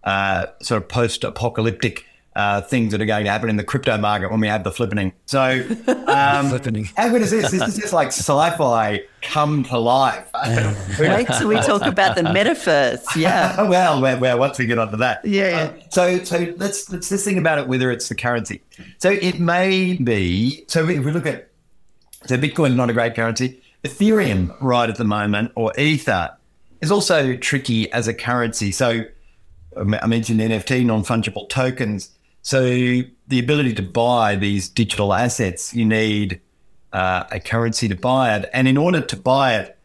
uh, 0.04 0.48
sort 0.62 0.82
of 0.82 0.90
post-apocalyptic 0.90 2.06
uh, 2.36 2.62
things 2.62 2.92
that 2.92 3.02
are 3.02 3.06
going 3.06 3.26
to 3.26 3.32
happen 3.32 3.50
in 3.50 3.58
the 3.58 3.64
crypto 3.64 3.98
market 3.98 4.32
when 4.32 4.40
we 4.40 4.48
have 4.48 4.64
the 4.64 4.72
flippening. 4.72 5.14
So, 5.26 5.42
um, 5.88 6.50
flippening. 6.50 6.92
how 6.98 7.10
good 7.10 7.22
is 7.22 7.32
this? 7.32 7.52
This 7.52 7.68
is 7.68 7.78
just 7.78 7.94
like 7.94 8.08
sci-fi 8.08 9.02
come 9.22 9.64
to 9.66 9.78
life. 9.78 10.30
Wait 11.00 11.28
till 11.38 11.48
we 11.48 11.56
talk 11.58 11.84
about 11.84 12.16
the 12.16 12.24
metaverse. 12.24 13.04
Yeah. 13.16 13.70
well, 13.70 14.02
well, 14.02 14.20
well, 14.20 14.40
once 14.40 14.58
we 14.58 14.66
get 14.66 14.80
onto 14.80 14.98
that. 14.98 15.24
Yeah. 15.24 15.50
yeah. 15.50 15.56
Uh, 15.58 15.90
so, 15.90 16.24
so 16.24 16.54
let's 16.58 16.90
let's 16.92 17.10
just 17.10 17.24
think 17.24 17.38
about 17.38 17.60
it. 17.60 17.68
Whether 17.68 17.92
it's 17.92 18.10
the 18.10 18.16
currency. 18.16 18.62
So 18.98 19.12
it 19.12 19.40
may 19.40 19.96
be. 19.96 20.66
So 20.68 20.88
if 20.90 21.06
we 21.06 21.12
look 21.12 21.26
at 21.26 21.50
so 22.26 22.38
Bitcoin, 22.38 22.76
not 22.76 22.90
a 22.90 22.94
great 22.94 23.16
currency. 23.16 23.62
Ethereum, 23.84 24.56
right 24.62 24.90
at 24.90 24.96
the 24.96 25.04
moment, 25.04 25.52
or 25.56 25.78
Ether, 25.78 26.36
is 26.82 26.92
also 26.92 27.36
tricky 27.36 27.92
as 27.92 28.08
a 28.08 28.14
currency. 28.14 28.72
So 28.72 29.06
I 29.78 30.08
mentioned 30.08 30.40
NFT, 30.40 30.86
non 30.86 31.04
fungible 31.04 31.48
tokens 31.50 32.10
so 32.44 32.62
the 32.62 33.40
ability 33.40 33.74
to 33.74 33.82
buy 33.82 34.36
these 34.36 34.70
digital 34.70 35.14
assets, 35.14 35.74
you 35.74 35.86
need 35.86 36.42
uh, 36.92 37.24
a 37.32 37.40
currency 37.40 37.88
to 37.88 37.96
buy 37.96 38.36
it, 38.36 38.50
and 38.54 38.68
in 38.68 38.78
order 38.78 39.02
to 39.02 39.16
buy 39.16 39.56
it, 39.56 39.78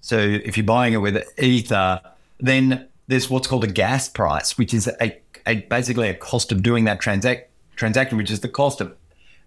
so 0.00 0.16
if 0.18 0.56
you're 0.56 0.64
buying 0.64 0.92
it 0.94 0.98
with 0.98 1.22
Ether, 1.38 2.00
then 2.38 2.88
there's 3.08 3.28
what's 3.28 3.48
called 3.48 3.64
a 3.64 3.72
gas 3.72 4.08
price, 4.08 4.56
which 4.56 4.72
is 4.72 4.86
a, 5.00 5.20
a 5.46 5.56
basically 5.62 6.08
a 6.08 6.14
cost 6.14 6.52
of 6.52 6.62
doing 6.62 6.84
that 6.84 7.00
transac- 7.00 7.44
transaction, 7.74 8.16
which 8.16 8.30
is 8.30 8.40
the 8.40 8.48
cost 8.48 8.80
of 8.80 8.96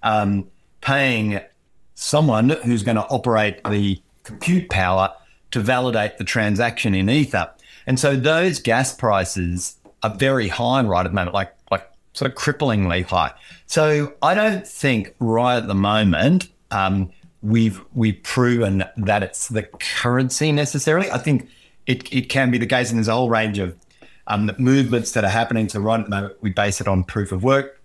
um, 0.04 0.48
paying 0.82 1.40
someone 1.96 2.50
who's 2.50 2.84
going 2.84 2.98
to 2.98 3.08
operate 3.08 3.64
the 3.64 4.02
compute 4.24 4.70
power 4.70 5.14
to 5.52 5.62
validate 5.62 6.18
the 6.18 6.24
transaction 6.26 6.94
in 6.94 7.10
Ether. 7.10 7.50
And 7.88 7.98
so 7.98 8.18
those 8.18 8.60
gas 8.60 8.94
prices 8.94 9.78
are 10.04 10.14
very 10.14 10.50
high 10.50 10.82
right 10.82 11.06
at 11.06 11.10
the 11.10 11.16
moment, 11.16 11.34
like 11.34 11.54
sort 12.18 12.32
of 12.32 12.38
cripplingly 12.38 13.06
high. 13.06 13.32
So 13.68 14.14
I 14.22 14.34
don't 14.34 14.68
think 14.68 15.14
right 15.20 15.58
at 15.58 15.68
the 15.68 15.76
moment 15.76 16.50
um, 16.72 17.12
we've 17.42 17.80
we've 17.94 18.22
proven 18.24 18.84
that 18.98 19.24
it's 19.24 19.50
the 19.50 19.64
currency 19.64 20.52
necessarily. 20.52 21.12
I 21.12 21.20
think 21.20 21.48
it, 21.86 22.12
it 22.12 22.30
can 22.30 22.52
be 22.52 22.58
the 22.58 22.66
case, 22.66 22.90
and 22.90 22.98
there's 22.98 23.08
a 23.08 23.14
whole 23.14 23.30
range 23.30 23.60
of 23.60 23.78
um, 24.26 24.52
movements 24.58 25.12
that 25.12 25.24
are 25.24 25.30
happening. 25.30 25.70
So 25.70 25.80
right 25.80 26.00
at 26.00 26.06
the 26.06 26.10
moment, 26.10 26.34
we 26.42 26.50
base 26.50 26.82
it 26.82 26.88
on 26.88 27.04
proof 27.04 27.32
of 27.32 27.44
work, 27.44 27.80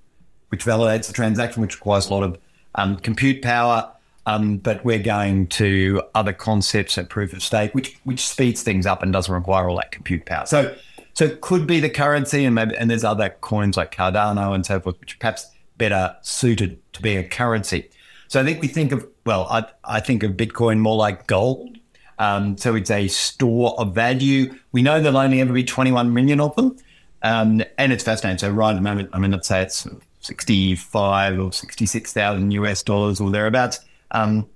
which 0.48 0.64
validates 0.64 1.06
the 1.06 1.12
transaction, 1.12 1.60
which 1.60 1.76
requires 1.76 2.08
a 2.08 2.14
lot 2.14 2.22
of 2.22 2.38
um, 2.74 2.96
compute 2.96 3.42
power. 3.42 3.90
Um, 4.24 4.58
but 4.58 4.84
we're 4.84 5.00
going 5.00 5.48
to 5.48 6.00
other 6.14 6.32
concepts 6.32 6.96
at 6.96 7.08
proof 7.08 7.32
of 7.32 7.42
stake, 7.42 7.74
which 7.74 7.98
which 8.04 8.26
speeds 8.26 8.62
things 8.62 8.86
up 8.86 9.02
and 9.02 9.12
doesn't 9.12 9.34
require 9.34 9.68
all 9.68 9.76
that 9.76 9.90
compute 9.90 10.24
power. 10.24 10.46
So 10.46 10.74
so 11.14 11.24
it 11.24 11.40
could 11.40 11.66
be 11.66 11.80
the 11.80 11.90
currency, 11.90 12.44
and 12.44 12.54
maybe 12.54 12.76
and 12.76 12.90
there's 12.90 13.04
other 13.04 13.30
coins 13.40 13.76
like 13.76 13.94
Cardano 13.94 14.54
and 14.54 14.64
so 14.64 14.80
forth, 14.80 14.98
which 15.00 15.14
are 15.14 15.18
perhaps 15.18 15.46
better 15.76 16.16
suited 16.22 16.80
to 16.94 17.02
be 17.02 17.16
a 17.16 17.24
currency. 17.24 17.90
So 18.28 18.40
I 18.40 18.44
think 18.44 18.62
we 18.62 18.68
think 18.68 18.92
of 18.92 19.06
well, 19.26 19.46
I, 19.50 19.66
I 19.84 20.00
think 20.00 20.22
of 20.22 20.32
Bitcoin 20.32 20.78
more 20.78 20.96
like 20.96 21.26
gold. 21.26 21.78
Um, 22.18 22.56
so 22.56 22.74
it's 22.74 22.90
a 22.90 23.08
store 23.08 23.74
of 23.78 23.94
value. 23.94 24.54
We 24.70 24.82
know 24.82 25.00
there'll 25.00 25.18
only 25.18 25.40
ever 25.40 25.52
be 25.52 25.64
21 25.64 26.14
million 26.14 26.40
of 26.40 26.54
them, 26.56 26.76
um, 27.22 27.62
and 27.78 27.92
it's 27.92 28.04
fascinating. 28.04 28.38
So 28.38 28.50
right 28.50 28.70
at 28.70 28.74
the 28.74 28.80
moment, 28.80 29.10
I 29.12 29.18
mean, 29.18 29.32
let's 29.32 29.48
say 29.48 29.62
it's 29.62 29.86
65 30.20 31.38
or 31.38 31.52
66,000 31.52 32.50
US 32.52 32.82
dollars 32.82 33.20
or 33.20 33.30
thereabouts. 33.30 33.80
Um, 34.12 34.48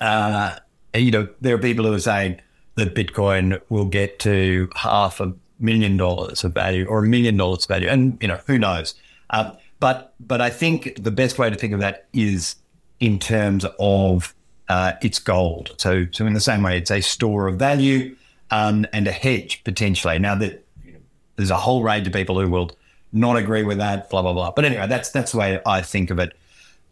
uh, 0.00 0.56
you 0.94 1.10
know, 1.10 1.28
there 1.40 1.54
are 1.54 1.58
people 1.58 1.84
who 1.84 1.92
are 1.92 2.00
saying 2.00 2.40
that 2.76 2.94
Bitcoin 2.94 3.60
will 3.68 3.86
get 3.86 4.18
to 4.20 4.70
half 4.76 5.20
of 5.20 5.36
million 5.60 5.96
dollars 5.96 6.44
of 6.44 6.52
value 6.54 6.86
or 6.86 7.04
a 7.04 7.08
million 7.08 7.36
dollars 7.36 7.64
of 7.64 7.68
value. 7.68 7.88
And, 7.88 8.18
you 8.20 8.28
know, 8.28 8.40
who 8.46 8.58
knows? 8.58 8.94
Uh, 9.30 9.52
but, 9.78 10.14
but 10.18 10.40
I 10.40 10.50
think 10.50 11.02
the 11.02 11.10
best 11.10 11.38
way 11.38 11.50
to 11.50 11.56
think 11.56 11.72
of 11.72 11.80
that 11.80 12.06
is 12.12 12.56
in 12.98 13.18
terms 13.18 13.64
of 13.78 14.34
uh, 14.68 14.92
its 15.02 15.18
gold. 15.18 15.74
So, 15.78 16.06
so 16.10 16.26
in 16.26 16.34
the 16.34 16.40
same 16.40 16.62
way, 16.62 16.78
it's 16.78 16.90
a 16.90 17.00
store 17.00 17.48
of 17.48 17.56
value 17.56 18.16
um, 18.50 18.86
and 18.92 19.06
a 19.06 19.12
hedge 19.12 19.62
potentially. 19.64 20.18
Now 20.18 20.34
that 20.36 20.64
you 20.84 20.92
know, 20.92 20.98
there's 21.36 21.50
a 21.50 21.56
whole 21.56 21.82
range 21.82 22.06
of 22.06 22.12
people 22.12 22.40
who 22.40 22.48
will 22.48 22.70
not 23.12 23.36
agree 23.36 23.62
with 23.62 23.78
that, 23.78 24.08
blah 24.10 24.22
blah 24.22 24.32
blah. 24.32 24.52
But 24.52 24.64
anyway, 24.64 24.86
that's 24.86 25.10
that's 25.10 25.32
the 25.32 25.38
way 25.38 25.60
I 25.66 25.82
think 25.82 26.10
of 26.10 26.18
it. 26.18 26.36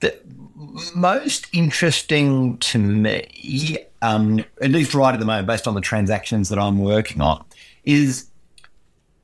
The 0.00 0.16
most 0.94 1.46
interesting 1.52 2.58
to 2.58 2.78
me, 2.78 3.78
um, 4.02 4.44
at 4.60 4.70
least 4.70 4.94
right 4.94 5.12
at 5.12 5.20
the 5.20 5.26
moment, 5.26 5.46
based 5.46 5.68
on 5.68 5.74
the 5.74 5.80
transactions 5.80 6.48
that 6.48 6.58
I'm 6.58 6.78
working 6.78 7.20
on, 7.20 7.44
is 7.84 8.27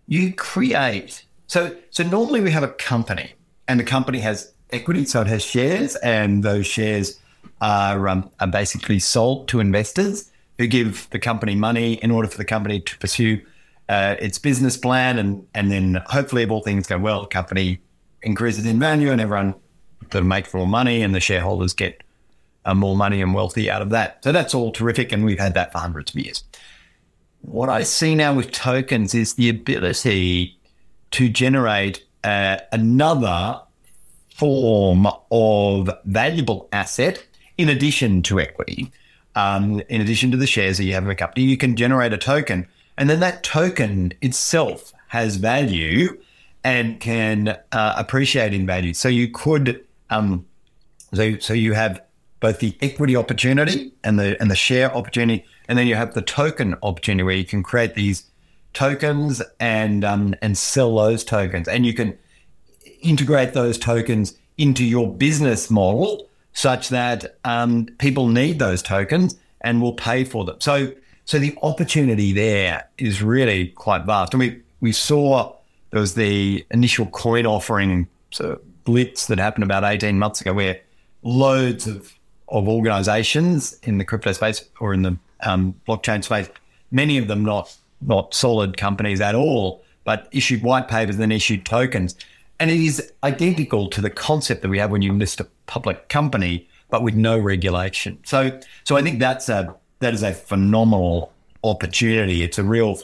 you 0.07 0.33
create. 0.33 1.25
So, 1.47 1.77
so 1.91 2.03
normally 2.03 2.41
we 2.41 2.51
have 2.51 2.63
a 2.63 2.69
company, 2.69 3.33
and 3.69 3.79
the 3.79 3.85
company 3.85 4.19
has 4.21 4.53
equity, 4.71 5.05
so 5.05 5.21
it 5.21 5.27
has 5.27 5.43
shares, 5.43 5.97
and 5.97 6.43
those 6.43 6.67
shares 6.67 7.21
are, 7.61 8.09
um, 8.09 8.31
are 8.41 8.47
basically 8.47 8.99
sold 8.99 9.49
to 9.49 9.61
investors 9.61 10.31
who 10.59 10.67
give 10.67 11.09
the 11.11 11.19
company 11.19 11.55
money 11.55 11.95
in 11.95 12.11
order 12.11 12.29
for 12.29 12.39
the 12.39 12.45
company 12.45 12.81
to 12.81 12.99
pursue 12.99 13.41
uh, 13.89 14.17
its 14.19 14.39
business 14.39 14.77
plan, 14.77 15.19
and 15.19 15.47
and 15.55 15.71
then 15.71 16.03
hopefully, 16.07 16.43
if 16.43 16.51
all 16.51 16.63
things 16.63 16.87
go 16.87 16.99
well, 16.99 17.23
the 17.23 17.29
company 17.29 17.81
increases 18.23 18.65
in 18.65 18.79
value, 18.79 19.11
and 19.11 19.21
everyone 19.21 19.55
of 20.13 20.25
makes 20.25 20.55
more 20.55 20.67
money, 20.67 21.03
and 21.03 21.15
the 21.15 21.21
shareholders 21.21 21.75
get 21.75 22.03
uh, 22.65 22.75
more 22.75 22.97
money 22.97 23.21
and 23.21 23.35
wealthy 23.35 23.71
out 23.71 23.83
of 23.83 23.91
that. 23.91 24.23
So 24.25 24.33
that's 24.33 24.55
all 24.55 24.73
terrific, 24.73 25.13
and 25.13 25.25
we've 25.25 25.39
had 25.39 25.55
that 25.55 25.73
for 25.73 25.79
hundreds 25.79 26.15
of 26.15 26.21
years 26.21 26.45
what 27.47 27.69
I 27.69 27.83
see 27.83 28.15
now 28.15 28.35
with 28.35 28.51
tokens 28.53 29.15
is 29.15 29.35
the 29.35 29.49
ability 29.49 30.59
to 31.13 31.29
generate 31.29 32.05
uh, 32.25 32.59
another 32.73 33.61
form 34.35 35.07
of 35.31 35.91
valuable 36.05 36.69
asset 36.73 37.25
in 37.59 37.69
addition 37.69 38.23
to 38.23 38.41
equity. 38.41 38.91
Um, 39.37 39.83
in 39.89 40.01
addition 40.01 40.31
to 40.31 40.37
the 40.37 40.47
shares 40.47 40.79
that 40.79 40.85
you 40.85 40.95
have 40.95 41.05
in 41.05 41.11
a 41.11 41.15
company, 41.15 41.45
you 41.45 41.57
can 41.57 41.77
generate 41.77 42.13
a 42.13 42.19
token, 42.19 42.67
and 42.97 43.11
then 43.11 43.21
that 43.21 43.43
token 43.43 44.13
itself 44.23 44.93
has 45.09 45.37
value 45.37 46.19
and 46.63 46.99
can 47.01 47.49
uh, 47.73 47.95
appreciate 47.97 48.55
in 48.55 48.65
value. 48.65 48.95
So 48.95 49.09
you 49.09 49.29
could, 49.29 49.85
um, 50.09 50.47
so 51.13 51.39
so 51.39 51.53
you 51.53 51.75
have 51.75 52.01
both 52.45 52.59
the 52.59 52.77
equity 52.81 53.17
opportunity 53.17 53.93
and 54.05 54.19
the 54.19 54.41
and 54.41 54.51
the 54.51 54.57
share 54.57 54.95
opportunity 54.95 55.45
and 55.69 55.79
then 55.79 55.87
you 55.87 55.95
have 55.95 56.15
the 56.15 56.23
token 56.23 56.75
opportunity 56.83 57.23
where 57.23 57.37
you 57.37 57.45
can 57.45 57.63
create 57.63 57.95
these 57.95 58.25
tokens 58.75 59.41
and 59.61 60.05
um, 60.05 60.35
and 60.43 60.59
sell 60.59 60.95
those 60.97 61.25
tokens, 61.25 61.69
and 61.69 61.87
you 61.87 61.95
can 61.95 62.19
integrate 63.01 63.55
those 63.55 63.79
tokens 63.79 64.37
into 64.59 64.85
your 64.85 65.11
business 65.11 65.71
model 65.71 66.29
such 66.53 66.89
that 66.91 67.37
um, 67.45 67.87
people 67.99 68.29
need 68.29 68.59
those 68.59 68.83
tokens 68.83 69.37
and 69.63 69.81
will 69.81 69.95
pay 69.95 70.25
for 70.25 70.45
them. 70.45 70.57
So, 70.61 70.93
so 71.25 71.39
the 71.39 71.57
opportunity 71.63 72.33
there 72.33 72.89
is 72.99 73.23
really 73.23 73.69
quite 73.69 74.05
vast. 74.05 74.35
And 74.35 74.41
we, 74.41 74.63
we 74.81 74.93
saw 74.93 75.57
there 75.91 76.01
was 76.01 76.15
the 76.15 76.65
initial 76.71 77.07
coin 77.07 77.47
offering 77.47 78.09
blitz 78.85 79.27
that 79.27 79.39
happened 79.39 79.65
about 79.65 79.83
18 79.83 80.19
months 80.19 80.41
ago 80.41 80.53
where 80.53 80.81
loads 81.23 81.89
of, 81.89 82.13
of 82.49 82.69
organizations 82.69 83.79
in 83.83 83.99
the 83.99 84.05
crypto 84.05 84.33
space 84.33 84.65
or 84.81 84.95
in 84.95 85.03
the 85.03 85.17
um, 85.43 85.75
blockchain 85.89 86.23
space, 86.23 86.49
many 86.91 87.19
of 87.19 87.29
them 87.29 87.45
not, 87.45 87.75
not 88.01 88.35
solid 88.35 88.77
companies 88.77 89.21
at 89.21 89.35
all, 89.35 89.83
but 90.05 90.29
issued 90.33 90.63
white 90.63 90.89
papers 90.89 91.19
and 91.19 91.33
issued 91.33 91.65
tokens. 91.65 92.15
And 92.61 92.71
it 92.71 92.81
is 92.81 93.13
identical 93.23 93.89
to 93.91 94.01
the 94.01 94.11
concept 94.11 94.63
that 94.63 94.69
we 94.69 94.79
have 94.79 94.91
when 94.91 95.03
you 95.03 95.13
list 95.13 95.41
a 95.41 95.45
public 95.67 96.09
company, 96.09 96.69
but 96.91 97.03
with 97.03 97.15
no 97.15 97.39
regulation. 97.39 98.19
So, 98.25 98.61
so 98.85 98.97
I 98.97 99.03
think 99.03 99.19
that's 99.19 99.49
a 99.49 99.75
that 100.01 100.13
is 100.13 100.23
a 100.23 100.33
phenomenal 100.33 101.33
opportunity. 101.63 102.43
It's 102.43 102.59
a 102.59 102.63
real, 102.63 102.99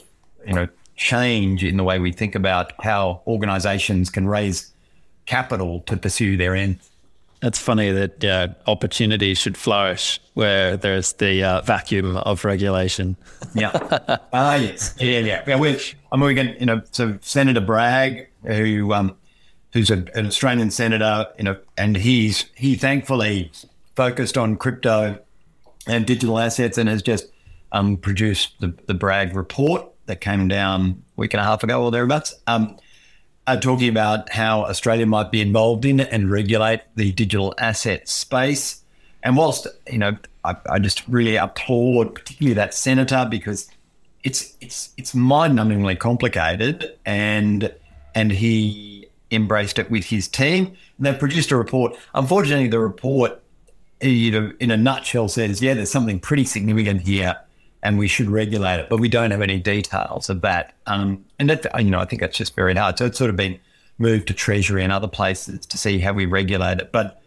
you 0.45 0.53
know, 0.53 0.67
change 0.95 1.63
in 1.63 1.77
the 1.77 1.83
way 1.83 1.97
we 1.97 2.11
think 2.11 2.35
about 2.35 2.73
how 2.83 3.21
organizations 3.25 4.11
can 4.11 4.27
raise 4.27 4.71
capital 5.25 5.79
to 5.87 5.97
pursue 5.97 6.37
their 6.37 6.55
ends. 6.55 6.90
It's 7.43 7.57
funny 7.57 7.91
that 7.91 8.23
yeah, 8.23 8.53
opportunity 8.67 9.33
should 9.33 9.57
flourish 9.57 10.19
where 10.35 10.77
there's 10.77 11.13
the 11.13 11.43
uh, 11.43 11.61
vacuum 11.61 12.17
of 12.17 12.45
regulation. 12.45 13.17
yeah. 13.55 13.71
Ah, 14.33 14.53
uh, 14.53 14.55
yes. 14.57 14.95
Yeah, 14.99 15.19
yeah. 15.19 15.43
yeah 15.47 15.57
we, 15.57 15.79
I 16.11 16.17
mean, 16.17 16.25
we 16.25 16.35
can, 16.35 16.55
you 16.59 16.65
know, 16.65 16.81
so 16.91 17.17
Senator 17.21 17.59
Bragg, 17.59 18.29
who, 18.43 18.93
um, 18.93 19.15
who's 19.73 19.89
a, 19.89 20.05
an 20.13 20.27
Australian 20.27 20.71
senator, 20.71 21.27
you 21.37 21.43
know, 21.43 21.57
and 21.77 21.97
he's 21.97 22.45
he 22.55 22.75
thankfully 22.75 23.51
focused 23.95 24.37
on 24.37 24.55
crypto 24.55 25.19
and 25.87 26.05
digital 26.05 26.39
assets 26.39 26.77
and 26.77 26.87
has 26.87 27.01
just 27.01 27.27
um, 27.71 27.97
produced 27.97 28.59
the, 28.59 28.73
the 28.85 28.93
Bragg 28.93 29.35
report 29.35 29.87
that 30.05 30.21
came 30.21 30.47
down 30.47 31.03
a 31.17 31.21
week 31.21 31.33
and 31.33 31.41
a 31.41 31.43
half 31.43 31.63
ago 31.63 31.83
or 31.83 31.91
thereabouts, 31.91 32.35
um, 32.47 32.77
uh, 33.47 33.57
talking 33.57 33.89
about 33.89 34.31
how 34.31 34.63
Australia 34.63 35.05
might 35.05 35.31
be 35.31 35.41
involved 35.41 35.85
in 35.85 35.99
and 35.99 36.31
regulate 36.31 36.81
the 36.95 37.11
digital 37.11 37.53
asset 37.57 38.07
space. 38.07 38.83
And 39.23 39.37
whilst, 39.37 39.67
you 39.91 39.97
know, 39.97 40.17
I, 40.43 40.55
I 40.69 40.79
just 40.79 41.07
really 41.07 41.35
applaud 41.35 42.15
particularly 42.15 42.55
that 42.55 42.73
senator 42.73 43.27
because 43.29 43.69
it's 44.23 44.55
it's 44.61 44.93
it's 44.97 45.15
mind-numbingly 45.15 45.97
complicated 45.97 46.97
and 47.05 47.73
and 48.13 48.31
he 48.31 49.07
embraced 49.31 49.79
it 49.79 49.89
with 49.89 50.05
his 50.05 50.27
team. 50.27 50.67
And 50.97 51.05
they've 51.05 51.19
produced 51.19 51.51
a 51.51 51.55
report. 51.55 51.95
Unfortunately, 52.13 52.67
the 52.67 52.79
report 52.79 53.41
you 54.01 54.31
know, 54.31 54.51
in 54.59 54.71
a 54.71 54.77
nutshell 54.77 55.27
says, 55.27 55.61
yeah, 55.61 55.73
there's 55.73 55.91
something 55.91 56.19
pretty 56.19 56.45
significant 56.45 57.01
here 57.01 57.37
and 57.83 57.97
we 57.97 58.07
should 58.07 58.29
regulate 58.29 58.79
it, 58.79 58.89
but 58.89 58.99
we 58.99 59.09
don't 59.09 59.31
have 59.31 59.41
any 59.41 59.59
details 59.59 60.29
of 60.29 60.41
that. 60.41 60.73
Um, 60.85 61.25
and 61.39 61.49
that, 61.49 61.65
you 61.81 61.89
know, 61.89 61.99
I 61.99 62.05
think 62.05 62.21
that's 62.21 62.37
just 62.37 62.55
very 62.55 62.75
hard. 62.75 62.97
So 62.97 63.05
it's 63.05 63.17
sort 63.17 63.29
of 63.29 63.35
been 63.35 63.59
moved 63.97 64.27
to 64.27 64.33
Treasury 64.33 64.83
and 64.83 64.91
other 64.91 65.07
places 65.07 65.65
to 65.65 65.77
see 65.77 65.99
how 65.99 66.13
we 66.13 66.25
regulate 66.25 66.79
it. 66.79 66.91
But, 66.91 67.21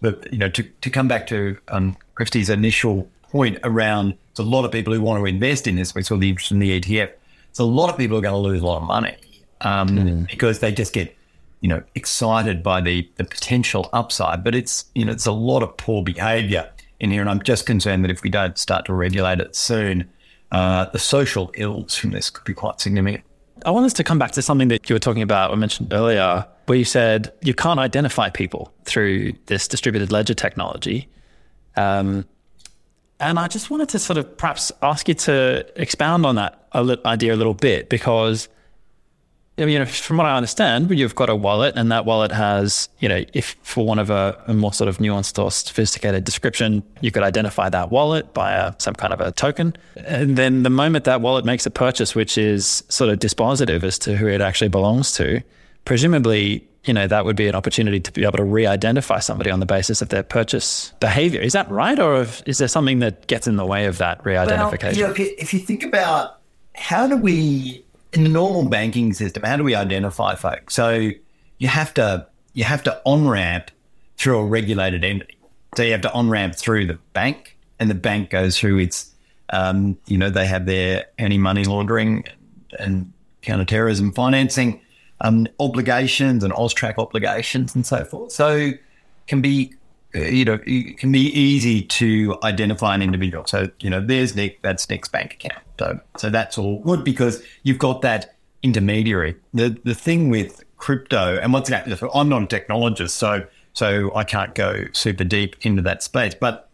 but 0.00 0.32
you 0.32 0.38
know, 0.38 0.48
to, 0.50 0.62
to 0.62 0.90
come 0.90 1.08
back 1.08 1.26
to 1.28 1.58
um, 1.68 1.96
Christy's 2.14 2.48
initial 2.48 3.08
point 3.22 3.58
around, 3.64 4.16
there's 4.34 4.46
a 4.46 4.50
lot 4.50 4.64
of 4.64 4.72
people 4.72 4.94
who 4.94 5.02
want 5.02 5.20
to 5.20 5.26
invest 5.26 5.66
in 5.66 5.76
this. 5.76 5.94
We 5.94 6.02
saw 6.02 6.16
the 6.16 6.30
interest 6.30 6.52
in 6.52 6.58
the 6.58 6.80
ETF. 6.80 7.12
So 7.52 7.64
a 7.64 7.66
lot 7.66 7.90
of 7.90 7.98
people 7.98 8.16
are 8.16 8.22
going 8.22 8.32
to 8.32 8.38
lose 8.38 8.62
a 8.62 8.66
lot 8.66 8.80
of 8.80 8.88
money 8.88 9.16
um, 9.60 9.88
mm. 9.88 10.30
because 10.30 10.60
they 10.60 10.72
just 10.72 10.92
get 10.92 11.14
you 11.60 11.68
know, 11.68 11.82
excited 11.94 12.62
by 12.62 12.80
the 12.80 13.08
the 13.16 13.24
potential 13.24 13.90
upside, 13.92 14.44
but 14.44 14.54
it's 14.54 14.84
you 14.94 15.04
know, 15.04 15.12
it's 15.12 15.26
a 15.26 15.32
lot 15.32 15.62
of 15.62 15.76
poor 15.76 16.04
behaviour 16.04 16.70
in 17.00 17.10
here, 17.10 17.20
and 17.20 17.30
I'm 17.30 17.42
just 17.42 17.66
concerned 17.66 18.04
that 18.04 18.10
if 18.10 18.22
we 18.22 18.30
don't 18.30 18.58
start 18.58 18.84
to 18.86 18.94
regulate 18.94 19.40
it 19.40 19.54
soon, 19.54 20.08
uh, 20.52 20.86
the 20.86 20.98
social 20.98 21.50
ills 21.54 21.94
from 21.94 22.10
this 22.10 22.30
could 22.30 22.44
be 22.44 22.54
quite 22.54 22.80
significant. 22.80 23.24
I 23.66 23.70
want 23.70 23.86
us 23.86 23.92
to 23.94 24.04
come 24.04 24.18
back 24.18 24.32
to 24.32 24.42
something 24.42 24.68
that 24.68 24.88
you 24.88 24.94
were 24.94 25.00
talking 25.00 25.22
about, 25.22 25.50
I 25.50 25.54
mentioned 25.56 25.92
earlier, 25.92 26.46
where 26.66 26.78
you 26.78 26.84
said 26.84 27.32
you 27.42 27.54
can't 27.54 27.80
identify 27.80 28.30
people 28.30 28.72
through 28.84 29.32
this 29.46 29.66
distributed 29.66 30.12
ledger 30.12 30.34
technology. 30.34 31.08
Um, 31.76 32.24
and 33.20 33.38
I 33.38 33.48
just 33.48 33.70
wanted 33.70 33.88
to 33.90 33.98
sort 33.98 34.16
of 34.16 34.36
perhaps 34.36 34.70
ask 34.82 35.08
you 35.08 35.14
to 35.14 35.66
expound 35.80 36.24
on 36.24 36.36
that 36.36 36.68
idea 36.74 37.34
a 37.34 37.36
little 37.36 37.54
bit 37.54 37.88
because 37.88 38.48
you 39.58 39.66
mean, 39.66 39.84
from 39.86 40.18
what 40.18 40.26
I 40.26 40.36
understand, 40.36 40.90
you've 40.90 41.16
got 41.16 41.28
a 41.28 41.34
wallet, 41.34 41.74
and 41.76 41.90
that 41.90 42.04
wallet 42.04 42.30
has, 42.30 42.88
you 43.00 43.08
know, 43.08 43.24
if 43.32 43.56
for 43.62 43.84
one 43.84 43.98
of 43.98 44.08
a, 44.08 44.40
a, 44.46 44.54
more 44.54 44.72
sort 44.72 44.88
of 44.88 44.98
nuanced 44.98 45.42
or 45.42 45.50
sophisticated 45.50 46.24
description, 46.24 46.82
you 47.00 47.10
could 47.10 47.24
identify 47.24 47.68
that 47.68 47.90
wallet 47.90 48.32
by 48.32 48.52
a, 48.52 48.74
some 48.78 48.94
kind 48.94 49.12
of 49.12 49.20
a 49.20 49.32
token. 49.32 49.76
And 49.96 50.38
then 50.38 50.62
the 50.62 50.70
moment 50.70 51.04
that 51.06 51.20
wallet 51.20 51.44
makes 51.44 51.66
a 51.66 51.70
purchase, 51.70 52.14
which 52.14 52.38
is 52.38 52.84
sort 52.88 53.10
of 53.10 53.18
dispositive 53.18 53.82
as 53.82 53.98
to 54.00 54.16
who 54.16 54.28
it 54.28 54.40
actually 54.40 54.68
belongs 54.68 55.12
to, 55.14 55.42
presumably, 55.84 56.64
you 56.84 56.94
know, 56.94 57.08
that 57.08 57.24
would 57.24 57.36
be 57.36 57.48
an 57.48 57.56
opportunity 57.56 57.98
to 57.98 58.12
be 58.12 58.22
able 58.22 58.38
to 58.38 58.44
re-identify 58.44 59.18
somebody 59.18 59.50
on 59.50 59.58
the 59.58 59.66
basis 59.66 60.00
of 60.00 60.10
their 60.10 60.22
purchase 60.22 60.92
behavior. 61.00 61.40
Is 61.40 61.52
that 61.54 61.68
right, 61.68 61.98
or 61.98 62.26
is 62.46 62.58
there 62.58 62.68
something 62.68 63.00
that 63.00 63.26
gets 63.26 63.48
in 63.48 63.56
the 63.56 63.66
way 63.66 63.86
of 63.86 63.98
that 63.98 64.24
re-identification? 64.24 65.00
Well, 65.00 65.00
you 65.00 65.04
know, 65.04 65.10
if, 65.10 65.18
you, 65.18 65.34
if 65.36 65.52
you 65.52 65.60
think 65.60 65.82
about 65.82 66.38
how 66.74 67.08
do 67.08 67.16
we 67.16 67.84
in 68.12 68.24
the 68.24 68.28
normal 68.28 68.68
banking 68.68 69.12
system, 69.12 69.42
how 69.42 69.56
do 69.56 69.64
we 69.64 69.74
identify 69.74 70.34
folks? 70.34 70.74
So 70.74 71.10
you 71.58 71.68
have 71.68 71.92
to 71.94 72.26
you 72.54 72.64
have 72.64 72.82
to 72.84 73.00
on 73.04 73.28
ramp 73.28 73.70
through 74.16 74.38
a 74.38 74.44
regulated 74.44 75.04
entity. 75.04 75.36
So 75.76 75.82
you 75.82 75.92
have 75.92 76.00
to 76.02 76.12
on 76.12 76.28
ramp 76.28 76.56
through 76.56 76.86
the 76.86 76.98
bank, 77.12 77.56
and 77.78 77.90
the 77.90 77.94
bank 77.94 78.30
goes 78.30 78.58
through 78.58 78.78
its, 78.78 79.12
um, 79.50 79.98
you 80.06 80.18
know, 80.18 80.30
they 80.30 80.46
have 80.46 80.66
their 80.66 81.06
anti 81.18 81.38
money 81.38 81.64
laundering 81.64 82.24
and 82.78 83.12
counterterrorism 83.42 84.12
financing 84.12 84.80
um, 85.20 85.46
obligations 85.60 86.42
and 86.42 86.52
AUSTRAC 86.52 86.98
obligations 86.98 87.74
and 87.74 87.86
so 87.86 88.04
forth. 88.04 88.32
So 88.32 88.72
can 89.26 89.40
be 89.40 89.74
you 90.14 90.44
know, 90.44 90.58
it 90.66 90.98
can 90.98 91.12
be 91.12 91.26
easy 91.38 91.82
to 91.82 92.38
identify 92.42 92.94
an 92.94 93.02
individual. 93.02 93.44
So, 93.46 93.68
you 93.80 93.90
know, 93.90 94.00
there's 94.00 94.34
Nick, 94.34 94.62
that's 94.62 94.88
Nick's 94.88 95.08
bank 95.08 95.34
account. 95.34 95.62
So, 95.78 96.00
so 96.16 96.30
that's 96.30 96.58
all 96.58 96.80
good 96.80 97.04
because 97.04 97.42
you've 97.62 97.78
got 97.78 98.02
that 98.02 98.36
intermediary. 98.62 99.36
The 99.54 99.78
the 99.84 99.94
thing 99.94 100.30
with 100.30 100.64
crypto, 100.76 101.38
and 101.38 101.52
once 101.52 101.68
again, 101.68 101.96
I'm 102.14 102.28
not 102.28 102.42
a 102.42 102.46
technologist, 102.46 103.10
so 103.10 103.46
so 103.72 104.14
I 104.14 104.24
can't 104.24 104.54
go 104.54 104.86
super 104.92 105.24
deep 105.24 105.56
into 105.62 105.82
that 105.82 106.02
space. 106.02 106.34
But 106.34 106.68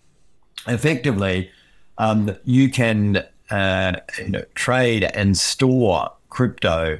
effectively, 0.66 1.50
um, 1.98 2.36
you 2.44 2.70
can 2.70 3.24
uh, 3.50 3.92
you 4.18 4.30
know, 4.30 4.44
trade 4.54 5.04
and 5.04 5.36
store 5.36 6.12
crypto 6.30 6.98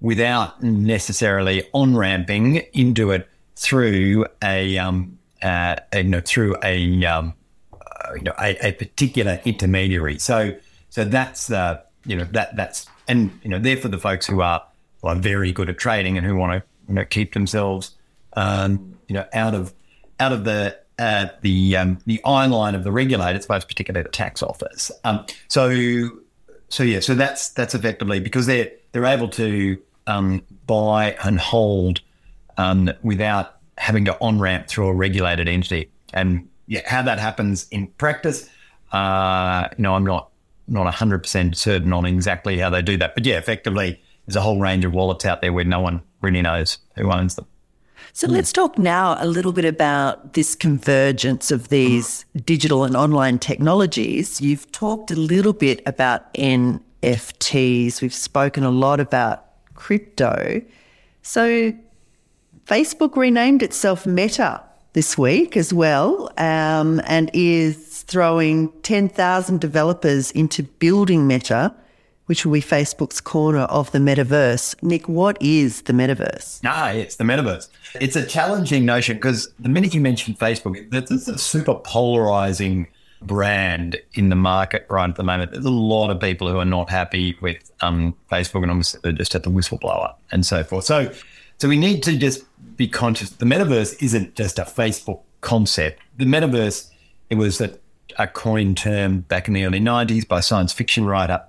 without 0.00 0.62
necessarily 0.62 1.64
on 1.72 1.96
ramping 1.96 2.56
into 2.74 3.10
it 3.10 3.28
through 3.56 4.26
a 4.42 4.76
um, 4.76 5.18
uh, 5.42 5.76
you 5.94 6.04
know, 6.04 6.20
through 6.20 6.56
a, 6.62 7.04
um, 7.04 7.34
uh, 7.72 8.14
you 8.14 8.22
know, 8.22 8.34
a, 8.40 8.68
a, 8.68 8.72
particular 8.72 9.40
intermediary. 9.44 10.18
So, 10.18 10.56
so 10.90 11.04
that's 11.04 11.46
the, 11.48 11.82
you 12.04 12.16
know, 12.16 12.24
that 12.32 12.56
that's, 12.56 12.86
and 13.08 13.38
you 13.42 13.50
know, 13.50 13.58
they're 13.58 13.76
for 13.76 13.88
the 13.88 13.98
folks 13.98 14.26
who 14.26 14.40
are, 14.40 14.62
are 15.02 15.16
very 15.16 15.52
good 15.52 15.68
at 15.68 15.78
trading 15.78 16.16
and 16.16 16.26
who 16.26 16.36
want 16.36 16.52
to, 16.52 16.68
you 16.88 16.94
know, 16.94 17.04
keep 17.04 17.34
themselves, 17.34 17.92
um, 18.34 18.96
you 19.08 19.14
know, 19.14 19.26
out 19.32 19.54
of, 19.54 19.72
out 20.18 20.32
of 20.32 20.44
the, 20.44 20.76
uh, 20.98 21.26
the 21.42 21.76
um, 21.76 21.98
the 22.06 22.24
eye 22.24 22.46
line 22.46 22.74
of 22.74 22.82
the 22.82 22.90
regulators, 22.90 23.48
most 23.48 23.68
particularly 23.68 24.02
the 24.02 24.08
tax 24.08 24.42
office. 24.42 24.90
Um, 25.04 25.26
so, 25.48 26.10
so 26.68 26.82
yeah, 26.82 27.00
so 27.00 27.14
that's 27.14 27.50
that's 27.50 27.74
effectively 27.74 28.18
because 28.18 28.46
they're 28.46 28.70
they're 28.92 29.04
able 29.04 29.28
to 29.28 29.78
um, 30.06 30.42
buy 30.66 31.16
and 31.22 31.38
hold 31.38 32.00
um, 32.56 32.90
without 33.02 33.56
having 33.76 34.06
to 34.06 34.18
on 34.20 34.40
ramp 34.40 34.68
through 34.68 34.88
a 34.88 34.94
regulated 34.94 35.48
entity. 35.48 35.90
And 36.14 36.48
yeah, 36.66 36.80
how 36.86 37.02
that 37.02 37.18
happens 37.18 37.68
in 37.70 37.88
practice, 37.98 38.48
uh, 38.92 39.68
you 39.76 39.82
know, 39.82 39.94
I'm 39.94 40.04
not 40.04 40.30
not 40.68 40.92
100% 40.92 41.56
certain 41.56 41.92
on 41.92 42.04
exactly 42.06 42.58
how 42.58 42.70
they 42.70 42.82
do 42.82 42.96
that. 42.96 43.14
But 43.14 43.24
yeah, 43.24 43.38
effectively, 43.38 44.00
there's 44.26 44.36
a 44.36 44.40
whole 44.40 44.60
range 44.60 44.84
of 44.84 44.92
wallets 44.92 45.24
out 45.24 45.40
there 45.40 45.52
where 45.52 45.64
no 45.64 45.80
one 45.80 46.02
really 46.20 46.42
knows 46.42 46.78
who 46.96 47.10
owns 47.10 47.36
them. 47.36 47.46
So 48.12 48.26
let's 48.28 48.50
talk 48.50 48.78
now 48.78 49.16
a 49.20 49.26
little 49.26 49.52
bit 49.52 49.66
about 49.66 50.32
this 50.32 50.54
convergence 50.54 51.50
of 51.50 51.68
these 51.68 52.24
digital 52.46 52.84
and 52.84 52.96
online 52.96 53.38
technologies. 53.38 54.40
You've 54.40 54.70
talked 54.72 55.10
a 55.10 55.16
little 55.16 55.52
bit 55.52 55.82
about 55.84 56.32
NFTs. 56.32 58.00
We've 58.00 58.14
spoken 58.14 58.64
a 58.64 58.70
lot 58.70 59.00
about 59.00 59.44
crypto. 59.74 60.62
So 61.20 61.74
Facebook 62.64 63.16
renamed 63.16 63.62
itself 63.62 64.06
Meta 64.06 64.62
this 64.94 65.18
week 65.18 65.56
as 65.56 65.74
well 65.74 66.32
um, 66.38 67.02
and 67.04 67.30
is 67.34 67.85
throwing 68.06 68.72
10,000 68.82 69.60
developers 69.60 70.30
into 70.30 70.62
building 70.62 71.26
Meta 71.26 71.74
which 72.26 72.44
will 72.44 72.52
be 72.52 72.60
Facebook's 72.60 73.20
corner 73.20 73.60
of 73.60 73.90
the 73.92 73.98
metaverse. 73.98 74.80
Nick, 74.82 75.08
what 75.08 75.40
is 75.40 75.82
the 75.82 75.92
metaverse? 75.92 76.60
Ah, 76.64 76.90
it's 76.90 77.16
the 77.16 77.24
metaverse. 77.24 77.68
It's 78.00 78.16
a 78.16 78.26
challenging 78.26 78.84
notion 78.84 79.16
because 79.16 79.48
the 79.58 79.68
minute 79.68 79.94
you 79.94 80.00
mention 80.00 80.34
Facebook, 80.34 80.92
it's 80.92 81.28
a 81.28 81.38
super 81.38 81.74
polarizing 81.74 82.88
brand 83.22 83.96
in 84.14 84.28
the 84.28 84.36
market 84.36 84.86
right 84.90 85.08
at 85.08 85.16
the 85.16 85.22
moment. 85.22 85.52
There's 85.52 85.64
a 85.64 85.70
lot 85.70 86.10
of 86.10 86.20
people 86.20 86.50
who 86.50 86.58
are 86.58 86.66
not 86.66 86.90
happy 86.90 87.36
with 87.40 87.70
um, 87.80 88.14
Facebook, 88.30 88.62
and 88.62 88.70
obviously 88.70 89.00
they're 89.02 89.12
just 89.12 89.34
at 89.34 89.44
the 89.44 89.50
whistleblower 89.50 90.14
and 90.32 90.44
so 90.44 90.64
forth. 90.64 90.84
So, 90.84 91.12
so 91.58 91.68
we 91.68 91.76
need 91.76 92.02
to 92.02 92.18
just 92.18 92.44
be 92.76 92.88
conscious. 92.88 93.30
The 93.30 93.46
metaverse 93.46 94.02
isn't 94.02 94.34
just 94.34 94.58
a 94.58 94.62
Facebook 94.62 95.20
concept. 95.40 96.00
The 96.18 96.24
metaverse, 96.24 96.90
it 97.30 97.36
was 97.36 97.60
a, 97.60 97.78
a 98.18 98.26
coined 98.26 98.76
term 98.76 99.20
back 99.20 99.48
in 99.48 99.54
the 99.54 99.64
early 99.64 99.80
'90s 99.80 100.26
by 100.26 100.40
science 100.40 100.72
fiction 100.72 101.04
writer. 101.04 101.42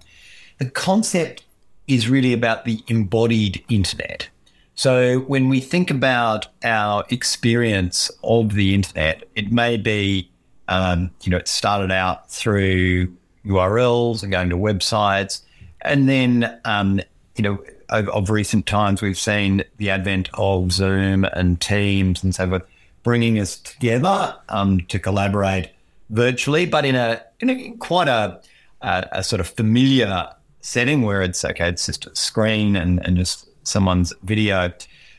The 0.58 0.70
concept 0.70 1.44
is 1.88 2.10
really 2.10 2.34
about 2.34 2.66
the 2.66 2.84
embodied 2.88 3.64
internet. 3.70 4.28
So 4.76 5.20
when 5.22 5.50
we 5.50 5.60
think 5.60 5.90
about 5.90 6.48
our 6.64 7.06
experience 7.10 8.12
of 8.24 8.54
the 8.54 8.76
internet, 8.76 9.24
it 9.36 9.52
may 9.52 9.78
be 9.78 10.30
um, 10.68 11.12
you 11.24 11.32
know, 11.32 11.38
it 11.38 11.48
started 11.48 11.92
out 11.92 12.30
through 12.30 13.08
URLs 13.46 14.24
and 14.24 14.32
going 14.32 14.50
to 14.50 14.58
websites. 14.58 15.42
And 15.82 16.10
then, 16.10 16.60
um, 16.66 17.00
you 17.36 17.44
know, 17.44 17.64
of, 17.90 18.10
of, 18.10 18.30
recent 18.30 18.66
times, 18.66 19.02
we've 19.02 19.18
seen 19.18 19.64
the 19.78 19.90
advent 19.90 20.30
of 20.34 20.72
Zoom 20.74 21.24
and 21.24 21.62
Teams 21.62 22.22
and 22.24 22.36
so 22.36 22.50
forth, 22.50 22.64
bringing 23.04 23.40
us 23.40 23.58
together 23.58 24.36
um, 24.50 24.82
to 24.88 25.00
collaborate 25.00 25.70
virtually, 26.10 26.66
but 26.66 26.86
in 26.86 26.96
a, 26.96 27.22
in 27.40 27.50
a 27.50 27.72
quite 27.78 28.08
a, 28.08 28.42
a, 28.82 29.08
a, 29.12 29.24
sort 29.24 29.40
of 29.40 29.48
familiar 29.48 30.30
setting 30.62 31.02
where 31.02 31.22
it's 31.22 31.44
okay, 31.44 31.70
it's 31.70 31.86
just 31.86 32.06
a 32.06 32.16
screen 32.16 32.76
and, 32.76 33.06
and 33.06 33.18
just 33.18 33.48
someone's 33.68 34.14
video. 34.24 34.72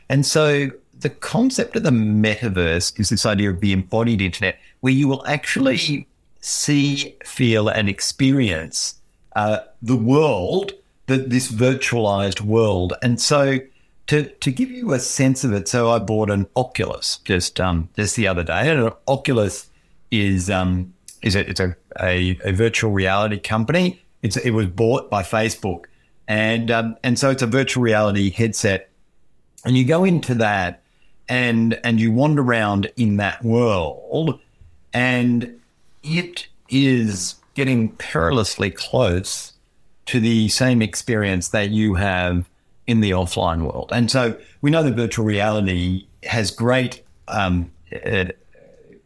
And 0.09 0.25
so 0.25 0.69
the 0.99 1.09
concept 1.09 1.75
of 1.75 1.83
the 1.83 1.91
metaverse 1.91 2.99
is 2.99 3.09
this 3.09 3.25
idea 3.25 3.49
of 3.49 3.61
the 3.61 3.71
embodied 3.71 4.21
internet 4.21 4.59
where 4.81 4.93
you 4.93 5.07
will 5.07 5.25
actually 5.25 6.07
see, 6.41 7.15
feel, 7.25 7.67
and 7.67 7.89
experience 7.89 8.95
uh, 9.35 9.59
the 9.81 9.95
world, 9.95 10.73
the, 11.07 11.17
this 11.17 11.51
virtualized 11.51 12.41
world. 12.41 12.93
And 13.01 13.19
so, 13.19 13.59
to, 14.07 14.23
to 14.23 14.51
give 14.51 14.71
you 14.71 14.93
a 14.93 14.99
sense 14.99 15.43
of 15.43 15.53
it, 15.53 15.67
so 15.67 15.91
I 15.91 15.99
bought 15.99 16.31
an 16.31 16.47
Oculus 16.55 17.19
just 17.25 17.59
um, 17.59 17.89
just 17.95 18.15
the 18.15 18.27
other 18.27 18.43
day, 18.43 18.69
and 18.71 18.87
an 18.87 18.91
Oculus 19.07 19.68
is 20.11 20.49
um, 20.49 20.93
is 21.21 21.35
a, 21.35 21.49
it's 21.49 21.59
a, 21.59 21.75
a, 22.01 22.37
a 22.43 22.51
virtual 22.51 22.91
reality 22.91 23.39
company. 23.39 24.01
It's 24.21 24.37
it 24.37 24.51
was 24.51 24.67
bought 24.67 25.09
by 25.09 25.23
Facebook, 25.23 25.85
and 26.27 26.71
um, 26.71 26.97
and 27.03 27.17
so 27.17 27.29
it's 27.29 27.41
a 27.41 27.47
virtual 27.47 27.83
reality 27.83 28.29
headset, 28.29 28.89
and 29.65 29.77
you 29.77 29.85
go 29.85 30.03
into 30.03 30.35
that, 30.35 30.81
and 31.27 31.79
and 31.83 31.99
you 31.99 32.11
wander 32.11 32.41
around 32.41 32.91
in 32.97 33.17
that 33.17 33.43
world 33.43 34.39
and 34.93 35.59
it 36.03 36.47
is 36.69 37.35
getting 37.53 37.89
perilously 37.93 38.71
close 38.71 39.53
to 40.05 40.19
the 40.19 40.47
same 40.49 40.81
experience 40.81 41.49
that 41.49 41.69
you 41.69 41.95
have 41.95 42.49
in 42.87 43.01
the 43.01 43.11
offline 43.11 43.61
world. 43.61 43.89
And 43.91 44.09
so 44.09 44.39
we 44.61 44.71
know 44.71 44.81
that 44.83 44.95
virtual 44.95 45.25
reality 45.25 46.07
has 46.23 46.51
great, 46.51 47.03
um, 47.27 47.71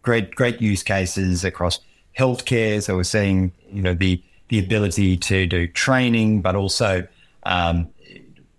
great, 0.04 0.36
great 0.36 0.62
use 0.62 0.84
cases 0.84 1.44
across 1.44 1.80
healthcare. 2.18 2.84
So 2.84 2.96
we're 2.96 3.04
seeing, 3.04 3.52
you 3.72 3.82
know, 3.82 3.96
the 3.96 4.22
the 4.50 4.60
ability 4.60 5.18
to 5.18 5.48
do 5.48 5.66
training, 5.68 6.42
but 6.42 6.56
also 6.56 7.08
um, 7.44 7.88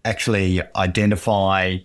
actually 0.04 0.60
identify, 0.74 1.76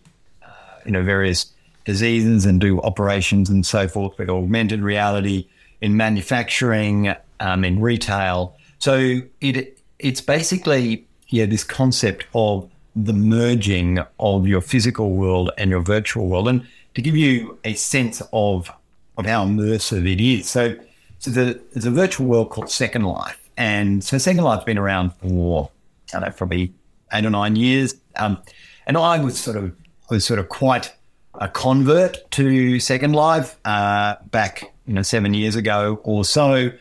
uh, 0.42 0.48
you 0.86 0.92
know, 0.92 1.04
various 1.04 1.54
diseases 1.86 2.46
and 2.46 2.60
do 2.60 2.82
operations 2.82 3.50
and 3.50 3.66
so 3.66 3.88
forth 3.88 4.18
with 4.18 4.30
augmented 4.30 4.82
reality 4.82 5.48
in 5.82 5.96
manufacturing, 5.96 7.14
um, 7.40 7.64
in 7.64 7.80
retail. 7.80 8.56
So 8.80 9.20
it 9.42 9.78
it's 10.00 10.22
basically 10.22 11.06
yeah 11.28 11.46
this 11.46 11.64
concept 11.64 12.26
of 12.34 12.70
the 12.96 13.14
merging 13.14 14.00
of 14.20 14.48
your 14.48 14.62
physical 14.62 15.12
world 15.12 15.52
and 15.58 15.70
your 15.70 15.82
virtual 15.82 16.28
world, 16.28 16.48
and 16.48 16.66
to 16.96 17.02
give 17.02 17.16
you 17.16 17.60
a 17.64 17.74
sense 17.76 18.22
of 18.34 18.72
of 19.20 19.26
how 19.26 19.46
immersive 19.46 20.12
it 20.12 20.22
is. 20.22 20.50
So 20.50 20.76
so 21.20 21.32
the, 21.32 21.62
there's 21.74 21.86
a 21.86 21.92
virtual 21.92 22.28
world 22.28 22.50
called 22.50 22.70
Second 22.70 23.04
Life, 23.04 23.50
and 23.58 24.04
so 24.04 24.18
Second 24.18 24.44
Life's 24.44 24.64
been 24.64 24.78
around 24.78 25.12
for 25.16 25.70
I 26.10 26.20
don't 26.20 26.22
know 26.22 26.32
probably 26.32 26.74
eight 27.12 27.26
or 27.26 27.30
nine 27.30 27.56
years, 27.56 27.96
um, 28.16 28.42
and 28.88 28.98
I 28.98 29.24
was 29.24 29.38
sort 29.38 29.58
of 29.58 29.76
was 30.10 30.26
sort 30.26 30.40
of 30.40 30.50
quite 30.50 30.94
a 31.36 31.48
convert 31.48 32.30
to 32.32 32.80
Second 32.80 33.14
Life 33.14 33.58
uh, 33.66 34.16
back 34.32 34.74
you 34.86 34.94
know 34.94 35.02
seven 35.02 35.34
years 35.34 35.56
ago 35.56 36.00
or 36.04 36.24
so. 36.24 36.72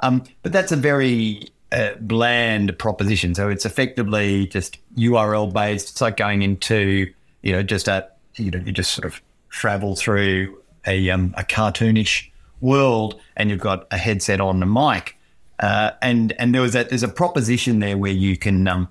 Um, 0.00 0.24
but 0.42 0.52
that's 0.52 0.72
a 0.72 0.76
very 0.76 1.48
uh, 1.72 1.94
bland 2.00 2.78
proposition. 2.78 3.34
So 3.34 3.48
it's 3.48 3.64
effectively 3.64 4.46
just 4.46 4.78
URL 4.96 5.52
based. 5.52 5.90
It's 5.90 6.00
like 6.02 6.18
going 6.18 6.42
into 6.42 7.12
you 7.42 7.52
know 7.52 7.62
just 7.62 7.88
a 7.88 8.08
you 8.34 8.50
know 8.50 8.58
you 8.58 8.72
just 8.72 8.92
sort 8.92 9.06
of 9.06 9.22
travel 9.48 9.96
through 9.96 10.58
a 10.86 11.10
um, 11.10 11.34
a 11.36 11.42
cartoonish 11.42 12.30
world, 12.60 13.20
and 13.36 13.50
you've 13.50 13.60
got 13.60 13.86
a 13.90 13.96
headset 13.96 14.40
on 14.40 14.62
a 14.62 14.66
mic. 14.66 15.16
Uh, 15.58 15.92
and 16.02 16.32
and 16.38 16.54
there 16.54 16.62
was 16.62 16.74
a 16.74 16.84
there's 16.84 17.02
a 17.02 17.08
proposition 17.08 17.78
there 17.78 17.96
where 17.96 18.12
you 18.12 18.36
can 18.36 18.68
um, 18.68 18.88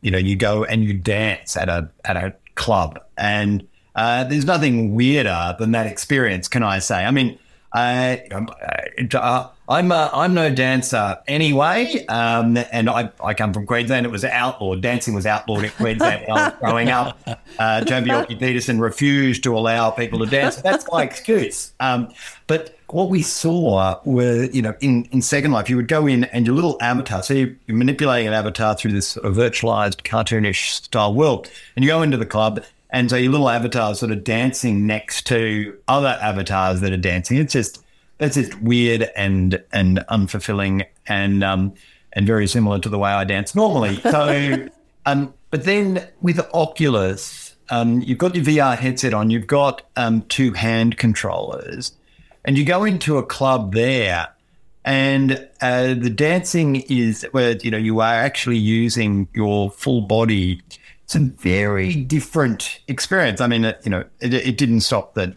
you 0.00 0.10
know 0.10 0.18
you 0.18 0.36
go 0.36 0.64
and 0.64 0.84
you 0.84 0.94
dance 0.94 1.56
at 1.56 1.68
a 1.68 1.88
at 2.04 2.16
a 2.16 2.34
club 2.54 3.00
and 3.16 3.66
uh, 3.94 4.24
there's 4.24 4.44
nothing 4.44 4.94
weirder 4.94 5.56
than 5.58 5.72
that 5.72 5.86
experience, 5.86 6.48
can 6.48 6.62
I 6.62 6.78
say? 6.80 7.04
I 7.04 7.10
mean, 7.10 7.38
I, 7.74 8.22
uh, 8.30 9.48
I'm 9.68 9.90
uh, 9.90 10.10
I'm 10.12 10.32
no 10.32 10.54
dancer 10.54 11.18
anyway, 11.26 12.06
um, 12.06 12.56
and 12.70 12.88
I, 12.88 13.10
I 13.22 13.34
come 13.34 13.52
from 13.52 13.66
Queensland. 13.66 14.06
It 14.06 14.10
was 14.10 14.24
outlawed. 14.24 14.80
Dancing 14.80 15.12
was 15.12 15.26
outlawed 15.26 15.64
in 15.64 15.70
Queensland 15.70 16.24
when 16.28 16.38
I 16.38 16.48
was 16.50 16.58
growing 16.60 16.90
up. 16.90 17.18
Uh, 17.58 17.82
Joh 17.84 18.00
Bjelke-Petersen 18.00 18.80
refused 18.80 19.42
to 19.42 19.58
allow 19.58 19.90
people 19.90 20.20
to 20.20 20.26
dance. 20.26 20.56
That's 20.56 20.86
my 20.92 21.02
excuse. 21.02 21.72
Um, 21.80 22.12
but 22.46 22.78
what 22.88 23.08
we 23.08 23.22
saw 23.22 23.98
were, 24.04 24.44
you 24.44 24.62
know, 24.62 24.74
in, 24.80 25.08
in 25.10 25.20
Second 25.20 25.50
Life, 25.50 25.68
you 25.68 25.76
would 25.76 25.88
go 25.88 26.06
in 26.06 26.24
and 26.24 26.46
your 26.46 26.54
little 26.54 26.76
avatar, 26.80 27.24
so 27.24 27.34
you're 27.34 27.56
manipulating 27.66 28.28
an 28.28 28.34
avatar 28.34 28.76
through 28.76 28.92
this 28.92 29.08
sort 29.08 29.26
of 29.26 29.34
virtualized, 29.34 30.02
cartoonish 30.02 30.70
style 30.70 31.12
world, 31.12 31.50
and 31.74 31.84
you 31.84 31.90
go 31.90 32.02
into 32.02 32.18
the 32.18 32.26
club 32.26 32.62
and 32.94 33.10
so 33.10 33.16
your 33.16 33.32
little 33.32 33.50
avatar 33.50 33.90
is 33.90 33.98
sort 33.98 34.12
of 34.12 34.22
dancing 34.22 34.86
next 34.86 35.26
to 35.26 35.76
other 35.88 36.16
avatars 36.22 36.80
that 36.80 36.92
are 36.92 36.96
dancing. 36.96 37.38
It's 37.38 37.52
just 37.52 37.84
that's 38.18 38.36
just 38.36 38.58
weird 38.62 39.10
and 39.16 39.60
and 39.72 39.98
unfulfilling 40.08 40.86
and 41.08 41.42
um 41.42 41.74
and 42.12 42.24
very 42.24 42.46
similar 42.46 42.78
to 42.78 42.88
the 42.88 42.96
way 42.96 43.10
I 43.10 43.24
dance 43.24 43.52
normally. 43.52 44.00
So 44.00 44.68
um 45.06 45.34
but 45.50 45.64
then 45.64 46.06
with 46.22 46.38
Oculus, 46.54 47.56
um, 47.70 48.00
you've 48.02 48.18
got 48.18 48.34
your 48.34 48.44
VR 48.44 48.76
headset 48.76 49.14
on, 49.14 49.30
you've 49.30 49.46
got 49.46 49.82
um, 49.94 50.22
two 50.22 50.52
hand 50.52 50.98
controllers, 50.98 51.92
and 52.44 52.58
you 52.58 52.64
go 52.64 52.82
into 52.82 53.18
a 53.18 53.22
club 53.24 53.72
there, 53.72 54.28
and 54.84 55.48
uh, 55.60 55.94
the 55.94 56.10
dancing 56.10 56.76
is 56.88 57.24
where 57.30 57.52
you 57.52 57.70
know 57.70 57.78
you 57.78 58.00
are 58.00 58.14
actually 58.14 58.58
using 58.58 59.28
your 59.32 59.70
full 59.70 60.00
body 60.00 60.60
it's 61.04 61.14
a 61.14 61.20
very 61.20 61.94
different 61.94 62.80
experience. 62.88 63.40
I 63.40 63.46
mean, 63.46 63.64
it, 63.66 63.80
you 63.84 63.90
know, 63.90 64.04
it, 64.20 64.32
it 64.32 64.56
didn't 64.56 64.80
stop 64.80 65.14
that. 65.14 65.34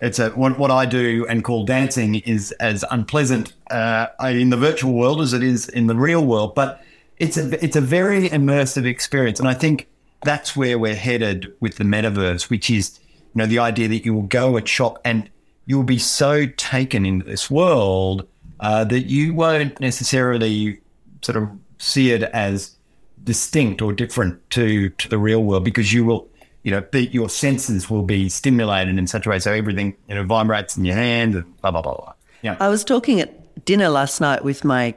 It's 0.00 0.18
a 0.18 0.30
what, 0.30 0.58
what 0.58 0.70
I 0.70 0.86
do 0.86 1.26
and 1.28 1.44
call 1.44 1.64
dancing 1.64 2.16
is 2.16 2.52
as 2.52 2.84
unpleasant 2.90 3.52
uh, 3.70 4.06
in 4.24 4.50
the 4.50 4.56
virtual 4.56 4.92
world 4.94 5.20
as 5.20 5.32
it 5.32 5.42
is 5.42 5.68
in 5.68 5.86
the 5.86 5.94
real 5.94 6.24
world, 6.24 6.54
but 6.54 6.82
it's 7.18 7.36
a 7.36 7.62
it's 7.62 7.76
a 7.76 7.80
very 7.82 8.28
immersive 8.30 8.86
experience, 8.86 9.38
and 9.38 9.48
I 9.48 9.54
think 9.54 9.88
that's 10.22 10.56
where 10.56 10.78
we're 10.78 10.94
headed 10.94 11.52
with 11.60 11.76
the 11.76 11.84
metaverse, 11.84 12.48
which 12.50 12.70
is 12.70 12.98
you 13.34 13.38
know 13.38 13.46
the 13.46 13.58
idea 13.58 13.88
that 13.88 14.04
you 14.04 14.14
will 14.14 14.22
go 14.22 14.56
and 14.56 14.66
shop 14.66 14.98
and 15.04 15.30
you 15.66 15.76
will 15.76 15.84
be 15.84 15.98
so 15.98 16.46
taken 16.46 17.04
into 17.06 17.26
this 17.26 17.50
world 17.50 18.26
uh, 18.58 18.84
that 18.84 19.02
you 19.02 19.34
won't 19.34 19.78
necessarily 19.80 20.80
sort 21.22 21.36
of 21.36 21.48
see 21.78 22.10
it 22.10 22.22
as 22.22 22.76
distinct 23.24 23.82
or 23.82 23.92
different 23.92 24.38
to 24.50 24.88
to 24.90 25.08
the 25.08 25.18
real 25.18 25.42
world 25.42 25.64
because 25.64 25.92
you 25.92 26.04
will 26.04 26.28
you 26.62 26.70
know 26.70 26.80
be, 26.80 27.06
your 27.08 27.28
senses 27.28 27.90
will 27.90 28.02
be 28.02 28.28
stimulated 28.28 28.98
in 28.98 29.06
such 29.06 29.26
a 29.26 29.30
way 29.30 29.38
so 29.38 29.52
everything 29.52 29.96
you 30.08 30.14
know 30.14 30.24
vibrates 30.24 30.76
in 30.76 30.84
your 30.84 30.96
hand 30.96 31.34
and 31.34 31.60
blah 31.60 31.70
blah 31.70 31.82
blah 31.82 31.94
blah. 31.94 32.12
Yeah. 32.42 32.56
I 32.60 32.68
was 32.68 32.84
talking 32.84 33.20
at 33.20 33.64
dinner 33.64 33.88
last 33.88 34.20
night 34.20 34.44
with 34.44 34.64
my 34.64 34.94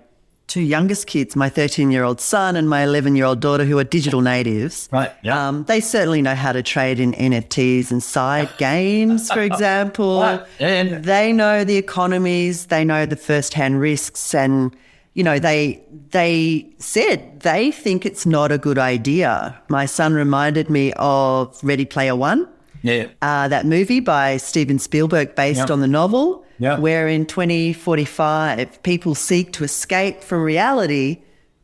two 0.47 0.61
youngest 0.61 1.07
kids 1.07 1.35
my 1.35 1.49
13 1.49 1.89
year 1.89 2.03
old 2.03 2.19
son 2.19 2.55
and 2.55 2.69
my 2.69 2.83
11 2.83 3.15
year 3.15 3.25
old 3.25 3.39
daughter 3.39 3.65
who 3.65 3.77
are 3.79 3.83
digital 3.83 4.21
natives. 4.21 4.89
Right 4.91 5.11
yeah. 5.23 5.47
Um, 5.47 5.63
they 5.65 5.79
certainly 5.79 6.21
know 6.21 6.35
how 6.35 6.51
to 6.51 6.61
trade 6.61 6.99
in 6.99 7.13
nfts 7.13 7.91
and 7.91 8.03
side 8.03 8.49
games 8.57 9.31
for 9.31 9.41
example. 9.41 10.23
And 10.59 11.03
they 11.03 11.33
know 11.33 11.63
the 11.63 11.77
economies 11.77 12.67
they 12.67 12.83
know 12.83 13.05
the 13.05 13.15
first 13.15 13.53
hand 13.53 13.79
risks 13.79 14.33
and 14.33 14.75
you 15.13 15.23
know, 15.23 15.37
they 15.39 15.83
they 16.11 16.67
said 16.79 17.39
they 17.41 17.71
think 17.71 18.05
it's 18.05 18.25
not 18.25 18.51
a 18.51 18.57
good 18.57 18.77
idea. 18.77 19.59
My 19.69 19.85
son 19.85 20.13
reminded 20.13 20.69
me 20.69 20.93
of 20.97 21.57
Ready 21.63 21.85
Player 21.85 22.15
One. 22.15 22.47
Yeah. 22.81 23.07
Uh, 23.21 23.47
that 23.47 23.65
movie 23.65 23.99
by 24.01 24.37
Steven 24.37 24.77
Spielberg, 24.79 25.35
based 25.35 25.67
Yeah. 25.69 25.73
on 25.73 25.79
the 25.79 25.87
novel, 25.87 26.43
Yeah. 26.59 26.77
where 26.79 27.07
in 27.07 27.25
2045 27.25 28.81
people 28.83 29.15
seek 29.15 29.51
to 29.53 29.63
escape 29.63 30.21
from 30.21 30.43
reality 30.43 31.19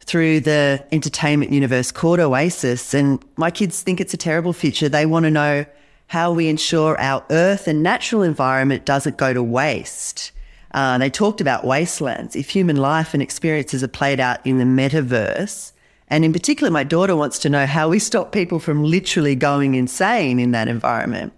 through 0.05 0.39
the 0.39 0.83
entertainment 0.91 1.51
universe 1.51 1.91
called 1.91 2.19
Oasis. 2.19 2.93
And 2.93 3.19
my 3.35 3.51
kids 3.51 3.81
think 3.81 3.99
it's 4.01 4.13
a 4.13 4.17
terrible 4.17 4.53
future. 4.53 4.89
They 4.89 5.05
want 5.05 5.25
to 5.25 5.31
know 5.31 5.65
how 6.07 6.31
we 6.31 6.47
ensure 6.47 6.99
our 6.99 7.23
earth 7.29 7.67
and 7.67 7.83
natural 7.83 8.23
environment 8.23 8.85
doesn't 8.85 9.17
go 9.17 9.33
to 9.33 9.43
waste. 9.43 10.31
Uh, 10.72 10.97
they 10.97 11.09
talked 11.09 11.41
about 11.41 11.65
wastelands. 11.65 12.36
If 12.36 12.49
human 12.49 12.76
life 12.76 13.13
and 13.13 13.24
experiences 13.24 13.84
are 13.84 13.88
played 13.88 14.20
out 14.20 14.45
in 14.45 14.57
the 14.57 14.65
metaverse, 14.65 15.72
and 16.09 16.26
in 16.26 16.34
particular, 16.34 16.72
my 16.72 16.84
daughter 16.84 17.15
wants 17.15 17.39
to 17.39 17.49
know 17.49 17.65
how 17.65 17.89
we 17.89 17.99
stop 17.99 18.32
people 18.32 18.59
from 18.59 18.84
literally 18.84 19.36
going 19.36 19.76
insane 19.76 20.39
in 20.39 20.51
that 20.51 20.67
environment. 20.67 21.34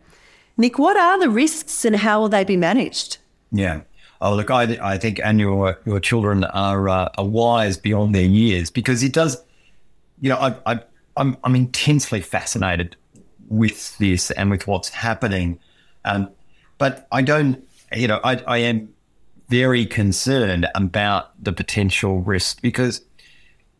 Nick, 0.58 0.78
what 0.78 0.98
are 0.98 1.20
the 1.20 1.30
risks 1.30 1.86
and 1.86 1.96
how 1.96 2.22
will 2.22 2.30
they 2.30 2.44
be 2.44 2.58
managed? 2.58 3.18
Yeah. 3.52 3.82
Oh, 4.22 4.36
look, 4.36 4.52
I, 4.52 4.78
I 4.82 4.98
think, 4.98 5.20
and 5.24 5.40
your 5.40 5.80
your 5.86 6.00
children 6.00 6.44
are 6.44 6.88
uh, 6.88 7.10
are 7.18 7.26
wise 7.26 7.78
beyond 7.78 8.14
their 8.14 8.26
years 8.26 8.70
because 8.70 9.02
it 9.02 9.14
does. 9.14 9.44
You 10.20 10.30
know, 10.30 10.38
I, 10.38 10.56
I 10.74 10.80
I'm 11.18 11.38
I'm 11.44 11.56
intensely 11.56 12.22
fascinated 12.22 12.96
with 13.50 13.98
this 13.98 14.30
and 14.32 14.52
with 14.52 14.68
what's 14.68 14.90
happening, 14.90 15.60
um, 16.06 16.30
but 16.78 17.08
I 17.12 17.24
don't. 17.24 17.68
You 17.94 18.08
know, 18.08 18.20
I 18.24 18.36
I 18.46 18.58
am 18.60 18.94
very 19.52 19.86
concerned 19.86 20.66
about 20.74 21.32
the 21.43 21.54
potential 21.54 22.22
risk 22.22 22.62
because, 22.62 23.02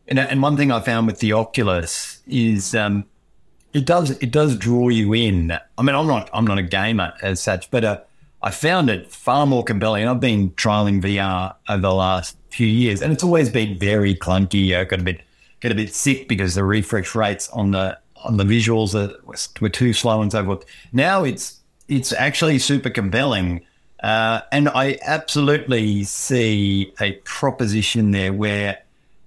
and 0.08 0.42
one 0.42 0.58
thing 0.58 0.72
I 0.72 0.82
found 0.82 1.08
with 1.08 1.20
the 1.20 1.34
Oculus 1.34 2.22
is. 2.28 2.76
Um, 2.76 3.06
it 3.74 3.86
does 3.86 4.12
it 4.12 4.32
does 4.32 4.58
draw 4.58 4.90
you 4.90 5.14
in. 5.14 5.52
I 5.78 5.82
mean, 5.82 5.96
I'm 5.96 6.08
not 6.08 6.30
I'm 6.34 6.46
not 6.46 6.58
a 6.58 6.64
gamer 6.64 7.14
as 7.22 7.42
such, 7.42 7.72
but 7.72 7.84
uh, 7.84 8.00
I 8.42 8.52
found 8.52 8.90
it 8.90 9.12
far 9.12 9.46
more 9.46 9.64
compelling. 9.64 10.08
I've 10.08 10.20
been 10.20 10.52
trialing 10.52 11.02
VR 11.02 11.56
over 11.70 11.82
the 11.82 11.94
last 11.94 12.38
few 12.50 12.68
years, 12.68 13.02
and 13.02 13.14
it's 13.14 13.24
always 13.24 13.50
been 13.50 13.78
very 13.78 14.16
clunky. 14.16 14.78
I 14.78 14.84
got 14.84 15.00
a 15.00 15.04
bit 15.04 15.22
get 15.62 15.72
a 15.72 15.76
bit 15.76 15.94
sick 15.94 16.28
because 16.28 16.56
the 16.56 16.64
refresh 16.64 17.16
rates 17.16 17.50
on 17.50 17.72
the 17.72 17.98
on 18.24 18.38
the 18.38 18.44
visuals 18.44 18.94
were 19.62 19.70
too 19.70 19.94
slow 19.94 20.22
and 20.22 20.32
so 20.32 20.44
forth. 20.44 20.66
Now 20.92 21.24
it's 21.24 21.60
it's 21.88 22.12
actually 22.14 22.60
super 22.60 22.90
compelling, 22.90 23.62
uh, 24.02 24.42
and 24.52 24.70
I 24.70 24.98
absolutely 25.04 26.04
see 26.04 26.94
a 27.00 27.14
proposition 27.24 28.12
there 28.12 28.34
where 28.34 28.80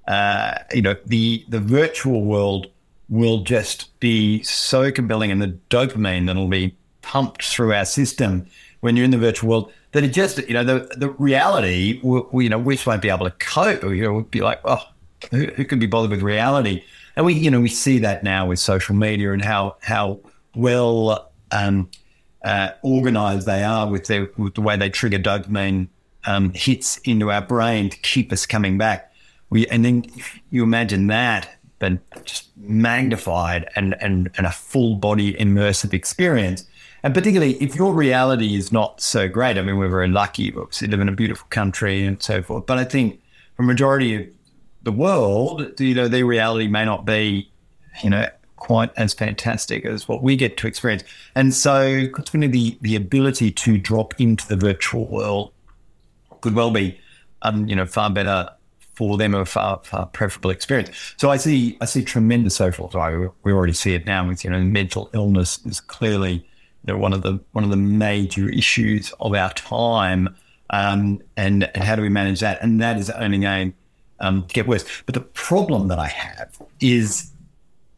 uh, 0.09 0.59
you 0.73 0.83
know 0.83 0.97
the 1.07 1.45
the 1.49 1.61
virtual 1.61 2.25
world 2.25 2.67
will 3.09 3.43
just 3.43 3.99
be 4.01 4.43
so 4.43 4.91
compelling 4.91 5.31
and 5.31 5.41
the 5.41 5.57
dopamine 5.71 6.27
that'll 6.27 6.49
be 6.49 6.75
pumped 7.03 7.45
through 7.45 7.73
our 7.73 7.85
system 7.85 8.47
when 8.81 8.97
you're 8.97 9.05
in 9.05 9.11
the 9.11 9.19
virtual 9.19 9.51
world 9.51 9.73
that 9.93 10.03
it 10.03 10.09
just 10.09 10.39
you 10.49 10.55
know 10.55 10.65
the 10.65 10.93
the 10.97 11.11
reality 11.11 12.01
we, 12.03 12.23
we, 12.33 12.45
you 12.45 12.51
know 12.51 12.59
we 12.59 12.75
just 12.75 12.87
won't 12.87 13.01
be 13.01 13.11
able 13.11 13.25
to 13.25 13.37
cope. 13.39 13.83
You 13.83 14.03
know 14.03 14.13
we'll 14.13 14.23
be 14.23 14.41
like 14.41 14.61
oh 14.65 14.83
who, 15.31 15.47
who 15.47 15.65
can 15.65 15.79
be 15.79 15.87
bothered 15.87 16.11
with 16.11 16.23
reality? 16.23 16.83
And 17.17 17.25
we 17.25 17.35
you 17.35 17.51
know 17.51 17.61
we 17.61 17.69
see 17.69 17.99
that 18.01 18.25
now 18.25 18.47
with 18.47 18.59
social 18.59 18.97
media 18.97 19.33
and 19.33 19.43
how 19.43 19.77
how 19.83 20.19
well 20.57 21.31
um, 21.53 21.89
uh, 22.45 22.71
organized 22.83 23.47
they 23.47 23.65
are 23.65 23.89
with 23.89 24.07
their 24.07 24.31
with 24.37 24.55
the 24.55 24.61
way 24.61 24.77
they 24.77 24.91
trigger 24.91 25.19
dopamine 25.19 25.89
um, 26.27 26.53
hits 26.55 26.99
into 26.99 27.31
our 27.31 27.43
brain 27.43 27.91
to 27.91 27.99
keep 27.99 28.33
us 28.33 28.47
coming 28.47 28.79
back 28.79 29.13
we 29.51 29.67
and 29.69 29.85
then 29.85 30.05
you 30.51 30.63
imagine 30.63 31.09
that 31.09 31.49
but 31.79 32.25
just 32.25 32.51
magnified 32.57 33.69
and, 33.77 33.95
and, 34.01 34.31
and 34.37 34.47
a 34.47 34.51
full 34.51 34.97
body 34.97 35.35
immersive 35.35 35.93
experience. 35.93 36.67
And 37.03 37.13
particularly 37.13 37.55
if 37.55 37.75
your 37.75 37.93
reality 37.93 38.55
is 38.55 38.73
not 38.73 39.01
so 39.01 39.29
great, 39.29 39.59
I 39.59 39.63
mean, 39.63 39.77
we're 39.77 39.89
very 39.89 40.09
lucky, 40.09 40.51
we 40.51 40.63
obviously 40.63 40.89
live 40.89 41.01
in 41.01 41.09
a 41.09 41.13
beautiful 41.13 41.47
country 41.51 42.07
and 42.07 42.23
so 42.23 42.43
forth. 42.43 42.67
But 42.67 42.79
I 42.79 42.85
think 42.85 43.21
for 43.57 43.63
majority 43.63 44.15
of 44.15 44.27
the 44.83 44.93
world, 44.93 45.79
you 45.79 45.95
know, 45.95 46.09
their 46.09 46.25
reality 46.25 46.69
may 46.69 46.85
not 46.85 47.05
be, 47.05 47.51
you 48.03 48.11
know, 48.11 48.29
quite 48.65 48.91
as 48.97 49.13
fantastic 49.13 49.85
as 49.85 50.09
what 50.09 50.23
we 50.23 50.37
get 50.37 50.57
to 50.57 50.67
experience. 50.67 51.05
And 51.35 51.53
so 51.53 52.09
consequently 52.09 52.49
the, 52.49 52.79
the 52.81 52.97
ability 52.97 53.51
to 53.51 53.77
drop 53.77 54.19
into 54.19 54.49
the 54.49 54.57
virtual 54.57 55.07
world 55.07 55.53
could 56.41 56.55
well 56.55 56.71
be, 56.71 56.99
um, 57.43 57.69
you 57.69 57.77
know, 57.77 57.85
far 57.85 58.09
better 58.09 58.49
for 58.95 59.19
them 59.19 59.35
a 59.35 59.45
far, 59.45 59.83
far 59.85 60.07
preferable 60.07 60.49
experience. 60.49 61.15
So 61.19 61.31
I 61.31 61.37
see 61.37 61.77
I 61.83 61.85
see 61.85 62.03
tremendous 62.03 62.57
social. 62.57 62.91
So 62.91 63.35
we 63.43 63.53
already 63.53 63.75
see 63.75 63.93
it 63.93 64.07
now 64.07 64.27
with 64.27 64.45
you 64.45 64.51
know 64.51 64.61
mental 64.63 65.11
illness 65.13 65.61
is 65.67 65.81
clearly 65.81 66.33
you 66.33 66.87
know 66.87 66.97
one 66.97 67.13
of 67.13 67.21
the 67.21 67.39
one 67.53 67.65
of 67.65 67.71
the 67.71 67.77
major 67.77 68.49
issues 68.49 69.13
of 69.21 69.35
our 69.35 69.53
time, 69.53 70.35
um, 70.71 71.21
and 71.37 71.69
and 71.75 71.85
how 71.85 71.97
do 71.97 72.03
we 72.03 72.09
manage 72.09 72.41
that? 72.41 72.63
And 72.63 72.81
that 72.81 72.97
is 72.97 73.11
only 73.11 73.41
going 73.41 73.75
um, 74.21 74.47
to 74.47 74.55
get 74.55 74.67
worse. 74.67 74.87
But 75.05 75.15
the 75.15 75.21
problem 75.21 75.89
that 75.89 75.99
I 75.99 76.09
have 76.09 76.57
is 76.81 77.31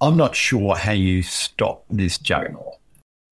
I'm 0.01 0.17
not 0.17 0.35
sure 0.35 0.77
how 0.77 0.93
you 0.93 1.23
stop 1.23 1.85
this 1.89 2.19
juggernaut. 2.19 2.75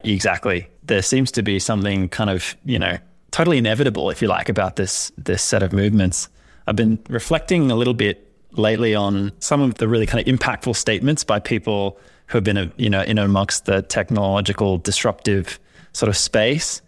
Exactly. 0.03 0.69
There 0.83 1.03
seems 1.03 1.31
to 1.33 1.43
be 1.43 1.59
something 1.59 2.09
kind 2.09 2.31
of 2.31 2.57
you 2.65 2.79
know 2.79 2.99
totally 3.31 3.59
inevitable, 3.59 4.11
if 4.11 4.23
you 4.23 4.29
like, 4.29 4.49
about 4.49 4.77
this 4.77 5.13
this 5.19 5.43
set 5.43 5.63
of 5.63 5.73
movements. 5.73 6.29
I've 6.67 6.77
been 6.77 6.99
reflecting 7.09 7.71
a 7.71 7.75
little 7.75 7.95
bit 7.95 8.31
lately 8.53 8.95
on 8.95 9.33
some 9.41 9.61
of 9.61 9.75
the 9.75 9.89
really 9.89 10.07
kind 10.07 10.27
of 10.27 10.33
impactful 10.33 10.77
statements 10.77 11.25
by 11.25 11.41
people 11.41 11.99
who 12.29 12.39
have 12.39 12.45
been, 12.45 12.73
you 12.77 12.89
know, 12.89 13.03
in 13.03 13.19
amongst 13.19 13.67
the 13.67 13.83
technological 13.83 14.79
disruptive 14.79 15.59
sort 15.93 16.09
of 16.09 16.17
space. 16.17 16.81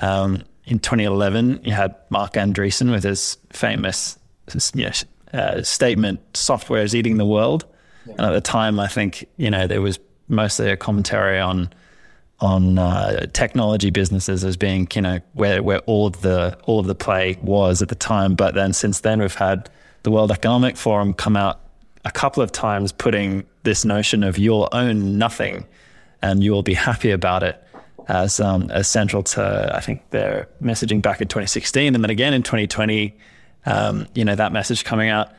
Um, 0.00 0.44
in 0.64 0.78
2011, 0.78 1.60
you 1.64 1.72
had 1.72 1.94
Marc 2.10 2.34
Andreessen 2.34 2.90
with 2.90 3.02
his 3.04 3.36
famous 3.50 4.18
you 4.74 4.84
know, 4.84 4.92
uh, 5.32 5.62
statement, 5.62 6.20
"Software 6.34 6.82
is 6.82 6.94
eating 6.94 7.16
the 7.16 7.26
world." 7.26 7.64
And 8.10 8.20
at 8.20 8.32
the 8.32 8.40
time, 8.40 8.80
I 8.80 8.88
think 8.88 9.26
you 9.36 9.50
know 9.50 9.66
there 9.66 9.82
was 9.82 9.98
mostly 10.28 10.70
a 10.70 10.76
commentary 10.76 11.38
on 11.38 11.70
on 12.40 12.78
uh, 12.78 13.26
technology 13.32 13.90
businesses 13.90 14.44
as 14.44 14.56
being 14.56 14.86
you 14.94 15.02
know 15.02 15.20
where 15.34 15.62
where 15.62 15.80
all 15.80 16.06
of 16.06 16.20
the 16.20 16.56
all 16.64 16.78
of 16.78 16.86
the 16.86 16.94
play 16.94 17.38
was 17.42 17.82
at 17.82 17.88
the 17.88 17.94
time. 17.94 18.34
But 18.34 18.54
then 18.54 18.72
since 18.72 19.00
then 19.00 19.20
we've 19.20 19.34
had 19.34 19.68
the 20.02 20.10
World 20.10 20.30
Economic 20.30 20.76
Forum 20.76 21.12
come 21.14 21.36
out 21.36 21.60
a 22.04 22.10
couple 22.10 22.42
of 22.42 22.52
times 22.52 22.92
putting 22.92 23.44
this 23.64 23.84
notion 23.84 24.22
of 24.22 24.38
you'll 24.38 24.68
own 24.72 25.18
nothing 25.18 25.66
and 26.22 26.42
you 26.42 26.52
will 26.52 26.62
be 26.62 26.74
happy 26.74 27.10
about 27.10 27.42
it 27.42 27.62
as 28.06 28.40
um, 28.40 28.70
as 28.70 28.88
central 28.88 29.22
to 29.22 29.70
I 29.74 29.80
think 29.80 30.08
their 30.10 30.48
messaging 30.62 31.02
back 31.02 31.20
in 31.20 31.28
2016 31.28 31.94
and 31.94 32.04
then 32.04 32.10
again 32.10 32.34
in 32.34 32.42
2020. 32.42 33.16
Um, 33.66 34.06
you 34.14 34.24
know 34.24 34.34
that 34.34 34.52
message 34.52 34.84
coming 34.84 35.10
out. 35.10 35.30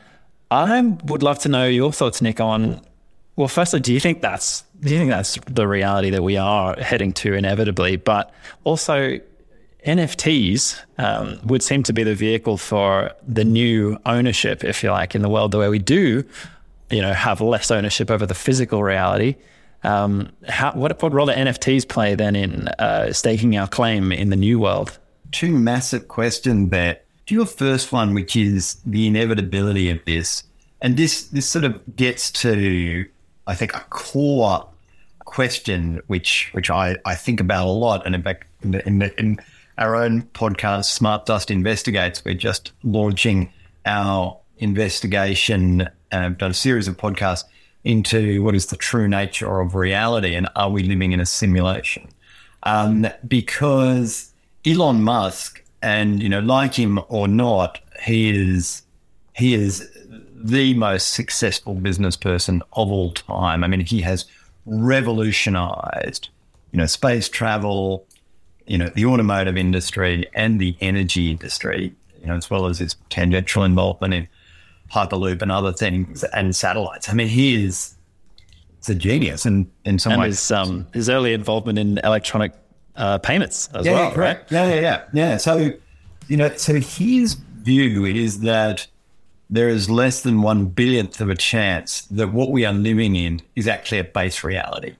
I 0.50 0.80
would 0.80 1.22
love 1.22 1.38
to 1.40 1.48
know 1.48 1.66
your 1.66 1.92
thoughts, 1.92 2.20
Nick, 2.20 2.40
on 2.40 2.80
well, 3.40 3.48
firstly, 3.48 3.80
do 3.80 3.94
you 3.94 4.00
think 4.00 4.20
that's 4.20 4.64
do 4.80 4.90
you 4.90 4.98
think 4.98 5.10
that's 5.10 5.38
the 5.46 5.66
reality 5.66 6.10
that 6.10 6.22
we 6.22 6.36
are 6.36 6.76
heading 6.78 7.12
to 7.14 7.32
inevitably? 7.32 7.96
But 7.96 8.34
also, 8.64 9.18
NFTs 9.86 10.78
um, 10.98 11.38
would 11.44 11.62
seem 11.62 11.82
to 11.84 11.94
be 11.94 12.02
the 12.02 12.14
vehicle 12.14 12.58
for 12.58 13.12
the 13.26 13.44
new 13.44 13.98
ownership, 14.04 14.62
if 14.62 14.82
you 14.82 14.90
like, 14.90 15.14
in 15.14 15.22
the 15.22 15.30
world, 15.30 15.52
the 15.52 15.58
way 15.58 15.70
we 15.70 15.78
do, 15.78 16.22
you 16.90 17.00
know, 17.00 17.14
have 17.14 17.40
less 17.40 17.70
ownership 17.70 18.10
over 18.10 18.26
the 18.26 18.34
physical 18.34 18.82
reality. 18.82 19.36
Um, 19.84 20.30
how, 20.46 20.72
what, 20.72 21.02
what 21.02 21.14
role 21.14 21.26
do 21.26 21.32
NFTs 21.32 21.88
play 21.88 22.14
then 22.14 22.36
in 22.36 22.68
uh, 22.68 23.12
staking 23.14 23.56
our 23.56 23.68
claim 23.68 24.12
in 24.12 24.28
the 24.28 24.36
new 24.36 24.58
world? 24.58 24.98
Two 25.32 25.52
massive 25.52 26.08
questions 26.08 26.70
there. 26.70 27.00
To 27.30 27.36
your 27.36 27.46
first 27.46 27.92
one, 27.92 28.12
which 28.12 28.34
is 28.34 28.80
the 28.84 29.06
inevitability 29.06 29.88
of 29.88 30.04
this, 30.04 30.42
and 30.80 30.96
this 30.96 31.22
this 31.28 31.46
sort 31.46 31.64
of 31.64 31.80
gets 31.94 32.28
to, 32.42 33.06
I 33.46 33.54
think, 33.54 33.72
a 33.72 33.84
core 33.88 34.66
question 35.20 36.02
which 36.08 36.48
which 36.50 36.70
I, 36.70 36.96
I 37.04 37.14
think 37.14 37.38
about 37.38 37.68
a 37.68 37.70
lot, 37.70 38.04
and 38.04 38.16
in 38.16 38.24
fact, 38.24 38.48
in, 38.64 38.74
in, 38.80 39.02
in 39.16 39.40
our 39.78 39.94
own 39.94 40.22
podcast, 40.34 40.86
Smart 40.86 41.24
Dust 41.24 41.52
Investigates, 41.52 42.24
we're 42.24 42.34
just 42.34 42.72
launching 42.82 43.52
our 43.86 44.36
investigation. 44.58 45.88
And 46.10 46.24
I've 46.24 46.38
done 46.38 46.50
a 46.50 46.54
series 46.54 46.88
of 46.88 46.96
podcasts 46.96 47.44
into 47.84 48.42
what 48.42 48.56
is 48.56 48.66
the 48.66 48.76
true 48.76 49.06
nature 49.06 49.60
of 49.60 49.76
reality 49.76 50.34
and 50.34 50.48
are 50.56 50.68
we 50.68 50.82
living 50.82 51.12
in 51.12 51.20
a 51.20 51.26
simulation? 51.26 52.08
Um, 52.64 53.06
because 53.28 54.32
Elon 54.66 55.04
Musk, 55.04 55.59
and 55.82 56.22
you 56.22 56.28
know, 56.28 56.40
like 56.40 56.74
him 56.74 57.00
or 57.08 57.28
not, 57.28 57.80
he 58.02 58.30
is 58.30 58.82
he 59.34 59.54
is 59.54 59.88
the 60.34 60.74
most 60.74 61.10
successful 61.10 61.74
business 61.74 62.16
person 62.16 62.62
of 62.72 62.90
all 62.90 63.12
time. 63.12 63.62
I 63.62 63.66
mean, 63.66 63.80
he 63.80 64.00
has 64.02 64.24
revolutionized, 64.66 66.28
you 66.72 66.78
know, 66.78 66.86
space 66.86 67.28
travel, 67.28 68.06
you 68.66 68.78
know, 68.78 68.88
the 68.88 69.04
automotive 69.04 69.56
industry 69.56 70.26
and 70.34 70.60
the 70.60 70.76
energy 70.80 71.30
industry, 71.30 71.94
you 72.20 72.26
know, 72.26 72.36
as 72.36 72.50
well 72.50 72.66
as 72.66 72.78
his 72.78 72.96
tangential 73.10 73.64
involvement 73.64 74.14
in 74.14 74.28
Hyperloop 74.92 75.42
and 75.42 75.52
other 75.52 75.72
things 75.72 76.24
and 76.24 76.54
satellites. 76.56 77.08
I 77.08 77.14
mean, 77.14 77.28
he 77.28 77.64
is 77.64 77.94
it's 78.78 78.88
a 78.88 78.94
genius 78.94 79.44
in, 79.44 79.70
in 79.84 79.98
some 79.98 80.12
and 80.12 80.22
ways. 80.22 80.38
his, 80.38 80.50
um, 80.50 80.86
his 80.94 81.10
early 81.10 81.34
involvement 81.34 81.78
in 81.78 81.98
electronic 81.98 82.54
uh, 82.96 83.18
payments 83.18 83.68
as 83.74 83.86
yeah, 83.86 83.92
well, 83.92 84.12
correct. 84.12 84.50
right? 84.50 84.68
Yeah, 84.68 84.74
yeah, 84.74 84.80
yeah, 84.80 85.04
yeah. 85.12 85.36
So, 85.36 85.72
you 86.28 86.36
know, 86.36 86.54
so 86.56 86.74
his 86.74 87.34
view 87.34 88.04
is 88.04 88.40
that 88.40 88.86
there 89.48 89.68
is 89.68 89.90
less 89.90 90.22
than 90.22 90.42
one 90.42 90.66
billionth 90.66 91.20
of 91.20 91.28
a 91.28 91.34
chance 91.34 92.02
that 92.02 92.32
what 92.32 92.50
we 92.50 92.64
are 92.64 92.72
living 92.72 93.16
in 93.16 93.42
is 93.56 93.66
actually 93.66 93.98
a 93.98 94.04
base 94.04 94.44
reality, 94.44 94.94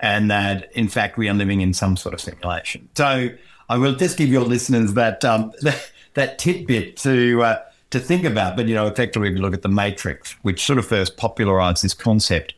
and 0.00 0.30
that 0.30 0.72
in 0.72 0.88
fact 0.88 1.16
we 1.16 1.28
are 1.28 1.34
living 1.34 1.60
in 1.60 1.74
some 1.74 1.96
sort 1.96 2.14
of 2.14 2.20
simulation. 2.20 2.88
So, 2.96 3.30
I 3.68 3.78
will 3.78 3.94
just 3.94 4.16
give 4.16 4.28
your 4.28 4.44
listeners 4.44 4.94
that 4.94 5.24
um, 5.24 5.52
that, 5.62 5.90
that 6.14 6.38
tidbit 6.38 6.96
to. 6.98 7.42
Uh, 7.42 7.62
to 7.90 7.98
think 7.98 8.24
about, 8.24 8.56
but 8.56 8.68
you 8.68 8.74
know, 8.74 8.86
effectively, 8.86 9.28
if 9.28 9.34
you 9.34 9.40
look 9.40 9.52
at 9.54 9.62
the 9.62 9.68
Matrix, 9.68 10.36
which 10.42 10.64
sort 10.64 10.78
of 10.78 10.86
first 10.86 11.16
popularized 11.16 11.82
this 11.82 11.92
concept, 11.92 12.54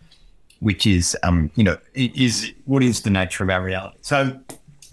which 0.61 0.87
is, 0.87 1.17
um, 1.23 1.51
you 1.57 1.65
know, 1.65 1.77
is 1.95 2.53
what 2.67 2.83
is 2.83 3.03
the 3.03 3.11
nature 3.11 3.43
of 3.43 3.51
our 3.51 3.63
reality? 3.63 3.97
So, 4.03 4.39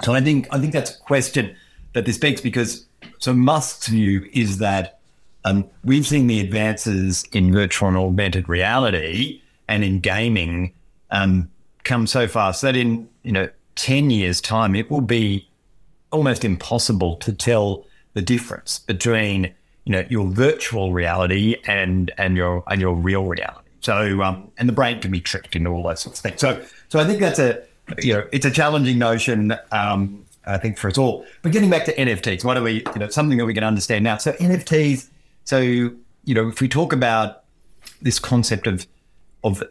so 0.04 0.14
I 0.14 0.22
think 0.22 0.48
I 0.52 0.60
think 0.60 0.74
that's 0.74 0.96
a 0.96 1.00
question 1.00 1.56
that 1.94 2.06
this 2.06 2.18
begs 2.18 2.42
because 2.42 2.86
so 3.20 3.34
Musk's 3.34 3.88
view 3.88 4.30
is 4.34 4.60
that 4.60 5.00
um, 5.46 5.66
we've 5.84 6.06
seen 6.06 6.28
the 6.28 6.40
advances 6.40 7.26
in 7.32 7.54
virtual 7.54 7.90
and 7.90 7.98
augmented 7.98 8.48
reality 8.50 9.42
and 9.68 9.84
in 9.84 10.00
gaming 10.00 10.74
um, 11.12 11.50
come 11.84 12.08
so 12.08 12.28
fast 12.28 12.62
that 12.62 12.76
in 12.76 13.10
you 13.24 13.32
know 13.32 13.50
ten 13.76 14.10
years' 14.10 14.42
time 14.42 14.76
it 14.76 14.90
will 14.90 15.02
be 15.02 15.48
almost 16.12 16.44
impossible 16.44 17.16
to 17.18 17.34
tell 17.34 17.86
the 18.14 18.22
difference 18.22 18.80
between 18.80 19.54
you 19.86 19.92
know 19.92 20.06
your 20.10 20.28
virtual 20.28 20.94
reality 20.94 21.56
and 21.66 22.12
and 22.18 22.38
your 22.38 22.64
and 22.68 22.82
your 22.82 22.96
real 22.96 23.26
reality. 23.26 23.70
So 23.82 24.22
um, 24.22 24.52
and 24.58 24.68
the 24.68 24.74
brain 24.74 25.00
can 25.00 25.12
be 25.12 25.22
tricked 25.22 25.56
into 25.56 25.70
all 25.70 25.84
those 25.84 26.02
sorts 26.02 26.20
of 26.20 26.24
things. 26.24 26.42
So 26.42 26.64
so 26.90 27.00
I 27.00 27.06
think 27.06 27.20
that's 27.20 27.40
a 27.40 27.64
you 28.00 28.14
know 28.14 28.28
it's 28.32 28.46
a 28.46 28.52
challenging 28.52 28.98
notion. 28.98 29.56
Um, 29.72 30.26
I 30.46 30.58
think 30.58 30.78
for 30.78 30.88
us 30.88 30.98
all. 30.98 31.26
But 31.42 31.52
getting 31.52 31.70
back 31.70 31.86
to 31.86 31.96
NFTs, 31.96 32.44
what 32.44 32.58
are 32.58 32.64
we 32.64 32.84
you 32.94 33.00
know 33.00 33.10
something 33.10 33.38
that 33.38 33.46
we 33.46 33.54
can 33.54 33.64
understand 33.64 34.04
now? 34.04 34.18
So 34.18 34.34
NFTs. 34.34 35.10
So 35.44 35.60
you 35.60 35.96
know 36.28 36.50
if 36.50 36.62
we 36.62 36.68
talk 36.68 36.94
about 36.94 37.44
this 38.02 38.20
concept 38.20 38.68
of 38.68 38.88
of 39.44 39.64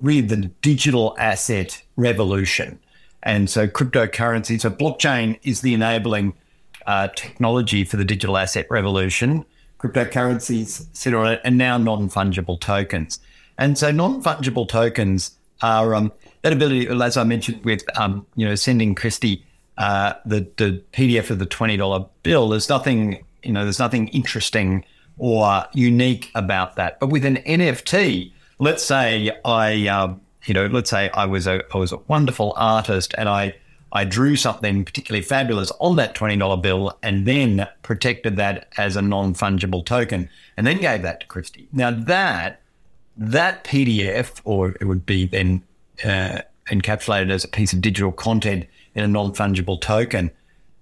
really 0.00 0.20
the 0.20 0.36
digital 0.36 1.14
asset 1.18 1.82
revolution. 1.96 2.78
And 3.22 3.48
so 3.48 3.66
cryptocurrency, 3.66 4.60
so 4.60 4.70
blockchain 4.70 5.38
is 5.42 5.62
the 5.62 5.74
enabling 5.74 6.34
uh, 6.86 7.08
technology 7.08 7.84
for 7.84 7.96
the 7.96 8.04
digital 8.04 8.36
asset 8.36 8.66
revolution. 8.70 9.44
Cryptocurrencies 9.78 10.86
sit 10.92 11.14
on 11.14 11.32
it, 11.32 11.40
and 11.44 11.56
now 11.58 11.78
non-fungible 11.78 12.60
tokens. 12.60 13.18
And 13.58 13.78
so 13.78 13.90
non-fungible 13.90 14.68
tokens 14.68 15.36
are 15.62 15.94
um, 15.94 16.12
that 16.44 16.52
ability, 16.52 16.86
as 16.88 17.16
I 17.16 17.24
mentioned, 17.24 17.64
with 17.64 17.82
um, 17.98 18.26
you 18.36 18.46
know 18.46 18.54
sending 18.54 18.94
Christy 18.94 19.44
uh, 19.78 20.12
the 20.26 20.46
the 20.58 20.82
PDF 20.92 21.30
of 21.30 21.38
the 21.38 21.46
twenty 21.46 21.76
dollar 21.78 22.04
bill. 22.22 22.50
There's 22.50 22.68
nothing 22.68 23.24
you 23.42 23.52
know 23.52 23.64
there's 23.64 23.78
nothing 23.78 24.08
interesting 24.08 24.84
or 25.16 25.64
unique 25.72 26.30
about 26.34 26.76
that. 26.76 27.00
But 27.00 27.08
with 27.08 27.24
an 27.24 27.36
NFT, 27.36 28.30
let's 28.58 28.84
say 28.84 29.30
I 29.42 29.86
um, 29.86 30.20
you 30.44 30.52
know 30.52 30.66
let's 30.66 30.90
say 30.90 31.08
I 31.14 31.24
was 31.24 31.46
a 31.46 31.62
I 31.74 31.78
was 31.78 31.92
a 31.92 31.96
wonderful 32.08 32.52
artist 32.56 33.14
and 33.16 33.26
I 33.26 33.54
I 33.90 34.04
drew 34.04 34.36
something 34.36 34.84
particularly 34.84 35.24
fabulous 35.24 35.72
on 35.80 35.96
that 35.96 36.16
$20 36.16 36.60
bill 36.60 36.98
and 37.02 37.26
then 37.26 37.68
protected 37.82 38.36
that 38.36 38.66
as 38.76 38.96
a 38.96 39.02
non-fungible 39.02 39.86
token 39.86 40.28
and 40.56 40.66
then 40.66 40.80
gave 40.80 41.02
that 41.02 41.20
to 41.20 41.26
Christy. 41.26 41.68
Now 41.72 41.92
that 41.92 42.60
that 43.16 43.62
PDF, 43.62 44.40
or 44.42 44.70
it 44.80 44.84
would 44.86 45.06
be 45.06 45.26
then 45.26 45.62
uh, 46.02 46.40
encapsulated 46.68 47.30
as 47.30 47.44
a 47.44 47.48
piece 47.48 47.72
of 47.72 47.80
digital 47.80 48.12
content 48.12 48.66
in 48.94 49.04
a 49.04 49.08
non-fungible 49.08 49.80
token. 49.80 50.30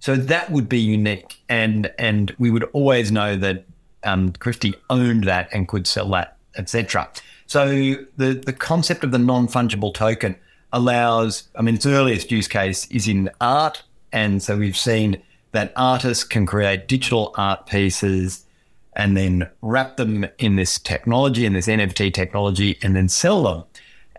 So 0.00 0.16
that 0.16 0.50
would 0.50 0.68
be 0.68 0.80
unique, 0.80 1.40
and 1.48 1.92
and 1.98 2.34
we 2.38 2.50
would 2.50 2.64
always 2.72 3.12
know 3.12 3.36
that 3.36 3.64
um, 4.02 4.32
Christy 4.32 4.74
owned 4.90 5.24
that 5.24 5.48
and 5.52 5.68
could 5.68 5.86
sell 5.86 6.08
that, 6.10 6.36
etc. 6.56 7.08
So 7.46 7.68
the 8.16 8.32
the 8.34 8.52
concept 8.52 9.04
of 9.04 9.12
the 9.12 9.18
non-fungible 9.18 9.94
token 9.94 10.36
allows, 10.72 11.48
I 11.54 11.62
mean, 11.62 11.74
its 11.74 11.86
earliest 11.86 12.30
use 12.32 12.48
case 12.48 12.86
is 12.90 13.06
in 13.06 13.30
art. 13.40 13.82
And 14.12 14.42
so 14.42 14.56
we've 14.56 14.76
seen 14.76 15.22
that 15.52 15.72
artists 15.76 16.24
can 16.24 16.46
create 16.46 16.88
digital 16.88 17.34
art 17.36 17.66
pieces 17.66 18.46
and 18.94 19.16
then 19.16 19.48
wrap 19.62 19.96
them 19.96 20.26
in 20.38 20.56
this 20.56 20.78
technology, 20.78 21.46
in 21.46 21.52
this 21.52 21.66
NFT 21.66 22.12
technology, 22.12 22.78
and 22.82 22.94
then 22.94 23.08
sell 23.08 23.42
them. 23.42 23.64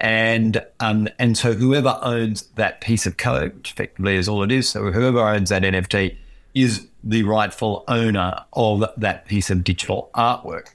And 0.03 0.61
um, 0.81 1.07
and 1.17 1.37
so 1.37 1.53
whoever 1.53 1.97
owns 2.01 2.43
that 2.55 2.81
piece 2.81 3.05
of 3.05 3.15
code, 3.15 3.55
which 3.55 3.71
effectively 3.71 4.17
is 4.17 4.27
all 4.27 4.43
it 4.43 4.51
is, 4.51 4.67
so 4.67 4.91
whoever 4.91 5.19
owns 5.19 5.47
that 5.47 5.61
NFT 5.61 6.17
is 6.53 6.87
the 7.05 7.23
rightful 7.23 7.85
owner 7.87 8.35
of 8.51 8.83
that 8.97 9.25
piece 9.25 9.49
of 9.49 9.63
digital 9.63 10.11
artwork. 10.13 10.67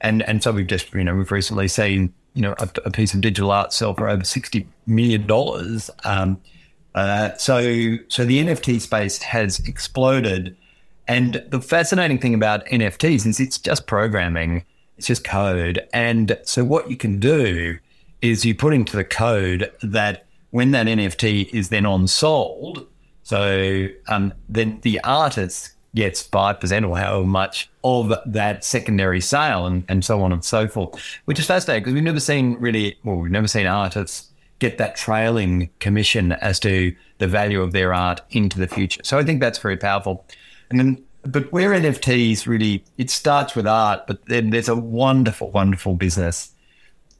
And 0.00 0.22
and 0.22 0.40
so 0.40 0.52
we've 0.52 0.68
just 0.68 0.94
you 0.94 1.02
know 1.02 1.16
we've 1.16 1.32
recently 1.32 1.66
seen 1.66 2.14
you 2.34 2.42
know, 2.42 2.54
a, 2.60 2.68
a, 2.84 2.90
piece 2.92 3.12
of 3.12 3.20
digital 3.20 3.50
art 3.50 3.72
sell 3.72 3.92
for 3.92 4.08
over 4.08 4.22
sixty 4.22 4.68
million 4.86 5.26
dollars. 5.26 5.90
Um, 6.04 6.40
uh, 6.94 7.34
so, 7.34 7.96
so 8.08 8.24
the 8.24 8.44
NFT 8.44 8.80
space 8.80 9.20
has 9.22 9.58
exploded, 9.60 10.56
and 11.08 11.44
the 11.48 11.60
fascinating 11.60 12.18
thing 12.18 12.34
about 12.34 12.64
NFTs 12.66 13.26
is 13.26 13.40
it's 13.40 13.58
just 13.58 13.88
programming, 13.88 14.64
it's 14.96 15.08
just 15.08 15.24
code, 15.24 15.88
and 15.92 16.38
so 16.44 16.62
what 16.62 16.88
you 16.88 16.96
can 16.96 17.18
do 17.18 17.80
is 18.22 18.44
you 18.44 18.54
put 18.54 18.74
into 18.74 18.96
the 18.96 19.04
code 19.04 19.72
that 19.82 20.26
when 20.50 20.72
that 20.72 20.86
NFT 20.86 21.52
is 21.54 21.68
then 21.68 21.86
on 21.86 22.06
sold, 22.06 22.86
so 23.22 23.86
um, 24.08 24.34
then 24.48 24.80
the 24.82 25.00
artist 25.04 25.72
gets 25.94 26.26
5% 26.26 26.88
or 26.88 26.98
however 26.98 27.26
much 27.26 27.68
of 27.82 28.12
that 28.26 28.64
secondary 28.64 29.20
sale 29.20 29.66
and, 29.66 29.84
and 29.88 30.04
so 30.04 30.22
on 30.22 30.32
and 30.32 30.44
so 30.44 30.68
forth, 30.68 31.00
which 31.24 31.38
is 31.38 31.46
fascinating 31.46 31.82
because 31.82 31.94
we've 31.94 32.02
never 32.02 32.20
seen 32.20 32.54
really, 32.60 32.96
well, 33.04 33.16
we've 33.16 33.30
never 33.30 33.48
seen 33.48 33.66
artists 33.66 34.30
get 34.60 34.78
that 34.78 34.94
trailing 34.94 35.70
commission 35.80 36.32
as 36.32 36.60
to 36.60 36.94
the 37.18 37.26
value 37.26 37.62
of 37.62 37.72
their 37.72 37.92
art 37.92 38.20
into 38.30 38.58
the 38.58 38.68
future. 38.68 39.00
So 39.04 39.18
I 39.18 39.24
think 39.24 39.40
that's 39.40 39.58
very 39.58 39.76
powerful. 39.76 40.24
And 40.68 40.78
then, 40.78 41.04
but 41.22 41.50
where 41.52 41.70
NFTs 41.70 42.46
really, 42.46 42.84
it 42.98 43.10
starts 43.10 43.56
with 43.56 43.66
art, 43.66 44.06
but 44.06 44.24
then 44.26 44.50
there's 44.50 44.68
a 44.68 44.76
wonderful, 44.76 45.50
wonderful 45.50 45.94
business 45.94 46.52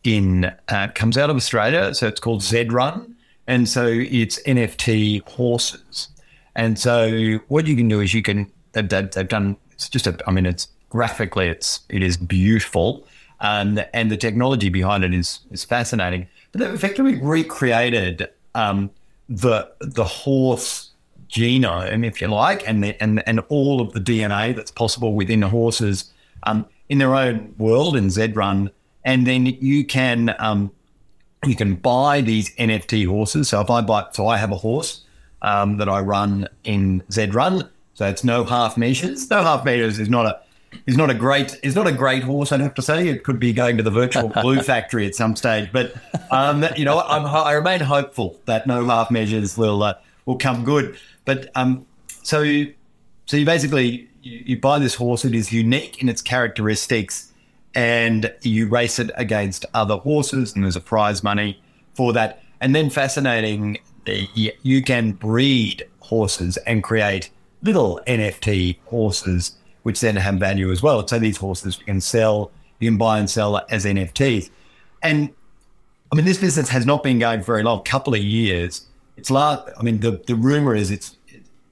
in, 0.04 0.52
uh, 0.68 0.88
comes 0.94 1.18
out 1.18 1.30
of 1.30 1.36
Australia. 1.36 1.94
So 1.94 2.06
it's 2.06 2.20
called 2.20 2.42
Zed 2.42 2.72
Run, 2.72 3.16
And 3.46 3.68
so 3.68 3.86
it's 3.86 4.42
NFT 4.44 5.28
horses. 5.28 6.08
And 6.54 6.78
so 6.78 7.38
what 7.48 7.66
you 7.66 7.76
can 7.76 7.88
do 7.88 8.00
is 8.00 8.12
you 8.12 8.22
can 8.22 8.50
they've, 8.72 8.88
they've 8.88 9.28
done 9.28 9.56
it's 9.72 9.88
just 9.88 10.06
a 10.06 10.16
I 10.26 10.30
mean 10.30 10.46
it's 10.46 10.68
graphically 10.88 11.48
it's 11.48 11.80
it 11.88 12.02
is 12.02 12.16
beautiful 12.16 13.06
um, 13.40 13.80
and 13.94 14.10
the 14.10 14.16
technology 14.16 14.68
behind 14.68 15.04
it 15.04 15.14
is 15.14 15.40
is 15.50 15.64
fascinating 15.64 16.26
but 16.52 16.60
they've 16.60 16.74
effectively 16.74 17.16
recreated 17.20 18.28
um, 18.54 18.90
the 19.28 19.70
the 19.80 20.04
horse 20.04 20.90
genome 21.28 22.04
if 22.04 22.20
you 22.20 22.26
like 22.26 22.68
and 22.68 22.82
the, 22.82 23.02
and 23.02 23.26
and 23.26 23.40
all 23.48 23.80
of 23.80 23.92
the 23.92 24.00
DNA 24.00 24.54
that's 24.54 24.70
possible 24.70 25.14
within 25.14 25.40
the 25.40 25.48
horses 25.48 26.12
um, 26.44 26.66
in 26.88 26.98
their 26.98 27.14
own 27.14 27.54
world 27.58 27.96
in 27.96 28.10
Zed 28.10 28.34
Run 28.34 28.70
and 29.04 29.26
then 29.26 29.46
you 29.46 29.84
can 29.84 30.34
um, 30.38 30.70
you 31.46 31.56
can 31.56 31.74
buy 31.74 32.20
these 32.20 32.54
NFT 32.56 33.06
horses 33.06 33.48
so 33.48 33.60
if 33.60 33.70
I 33.70 33.80
buy 33.80 34.06
so 34.12 34.26
I 34.26 34.36
have 34.36 34.52
a 34.52 34.56
horse 34.56 35.04
um, 35.42 35.78
that 35.78 35.88
I 35.88 36.00
run 36.00 36.48
in 36.64 37.02
Zed 37.10 37.34
Run. 37.34 37.68
so 37.94 38.06
it's 38.06 38.24
no 38.24 38.44
half 38.44 38.76
measures. 38.76 39.30
No 39.30 39.42
half 39.42 39.64
measures 39.64 39.98
is 39.98 40.08
not 40.08 40.26
a 40.26 40.40
is 40.86 40.96
not 40.96 41.10
a 41.10 41.14
great 41.14 41.58
is 41.62 41.74
not 41.74 41.86
a 41.86 41.92
great 41.92 42.22
horse. 42.22 42.52
I'd 42.52 42.60
have 42.60 42.74
to 42.74 42.82
say 42.82 43.08
it 43.08 43.24
could 43.24 43.40
be 43.40 43.52
going 43.52 43.76
to 43.76 43.82
the 43.82 43.90
virtual 43.90 44.28
glue 44.42 44.62
factory 44.62 45.06
at 45.06 45.14
some 45.14 45.36
stage. 45.36 45.70
But 45.72 45.94
um, 46.30 46.64
you 46.76 46.84
know, 46.84 47.00
I'm, 47.00 47.26
i 47.26 47.52
remain 47.52 47.80
hopeful 47.80 48.38
that 48.46 48.66
no 48.66 48.84
half 48.86 49.10
measures 49.10 49.56
will 49.56 49.82
uh, 49.82 49.94
will 50.26 50.38
come 50.38 50.64
good. 50.64 50.96
But 51.24 51.50
um, 51.54 51.86
so 52.22 52.42
you, 52.42 52.74
so 53.26 53.36
you 53.36 53.46
basically 53.46 54.08
you, 54.22 54.42
you 54.46 54.60
buy 54.60 54.78
this 54.78 54.94
horse. 54.94 55.24
It 55.24 55.34
is 55.34 55.52
unique 55.52 56.02
in 56.02 56.08
its 56.08 56.22
characteristics, 56.22 57.29
and 57.74 58.32
you 58.42 58.68
race 58.68 58.98
it 58.98 59.10
against 59.16 59.64
other 59.74 59.96
horses, 59.96 60.54
and 60.54 60.64
there's 60.64 60.76
a 60.76 60.80
prize 60.80 61.22
money 61.22 61.62
for 61.94 62.12
that. 62.12 62.42
And 62.60 62.74
then 62.74 62.90
fascinating, 62.90 63.78
you 64.34 64.82
can 64.82 65.12
breed 65.12 65.86
horses 66.00 66.56
and 66.58 66.82
create 66.82 67.30
little 67.62 68.00
NFT 68.06 68.78
horses, 68.86 69.56
which 69.82 70.00
then 70.00 70.16
have 70.16 70.34
value 70.36 70.70
as 70.70 70.82
well. 70.82 71.06
So 71.06 71.18
these 71.18 71.36
horses 71.38 71.78
you 71.78 71.84
can 71.84 72.00
sell, 72.00 72.50
you 72.78 72.90
can 72.90 72.98
buy 72.98 73.18
and 73.18 73.30
sell 73.30 73.64
as 73.70 73.84
NFTs. 73.84 74.50
And 75.02 75.30
I 76.12 76.16
mean, 76.16 76.24
this 76.24 76.38
business 76.38 76.68
has 76.70 76.84
not 76.84 77.02
been 77.02 77.18
going 77.18 77.42
very 77.42 77.62
long, 77.62 77.84
couple 77.84 78.14
of 78.14 78.20
years. 78.20 78.86
It's 79.16 79.30
last, 79.30 79.68
I 79.78 79.82
mean, 79.82 80.00
the, 80.00 80.22
the 80.26 80.34
rumor 80.34 80.74
is 80.74 80.90
it's 80.90 81.16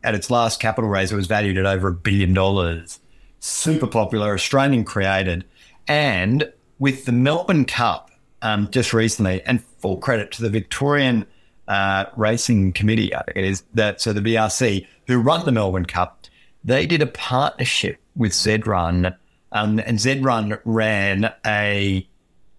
at 0.05 0.15
its 0.15 0.31
last 0.31 0.61
capital 0.61 0.89
raise, 0.89 1.11
it 1.11 1.17
was 1.17 1.27
valued 1.27 1.59
at 1.59 1.67
over 1.67 1.89
a 1.89 1.93
billion 1.93 2.33
dollars. 2.33 3.01
Super 3.41 3.87
popular, 3.87 4.35
Australian 4.35 4.85
created. 4.85 5.45
And 5.89 6.53
with 6.79 7.07
the 7.07 7.13
Melbourne 7.13 7.65
Cup 7.65 8.11
um, 8.43 8.71
just 8.71 8.93
recently, 8.93 9.43
and 9.43 9.65
full 9.65 9.97
credit 9.97 10.31
to 10.33 10.43
the 10.43 10.51
Victorian 10.51 11.27
uh, 11.67 12.05
Racing 12.17 12.73
Committee, 12.73 13.15
I 13.15 13.23
think 13.23 13.37
it 13.37 13.45
is, 13.45 13.65
that 13.75 14.01
so 14.01 14.13
the 14.13 14.21
VRC, 14.21 14.87
who 15.07 15.19
run 15.19 15.45
the 15.45 15.53
Melbourne 15.53 15.87
Cup, 15.87 16.27
they 16.63 16.87
did 16.87 17.03
a 17.03 17.07
partnership 17.07 17.99
with 18.15 18.33
Zed 18.33 18.67
Run, 18.67 19.17
um, 19.53 19.81
and 19.81 19.99
Zed 19.99 20.23
Run 20.23 20.59
ran 20.65 21.33
a 21.47 22.07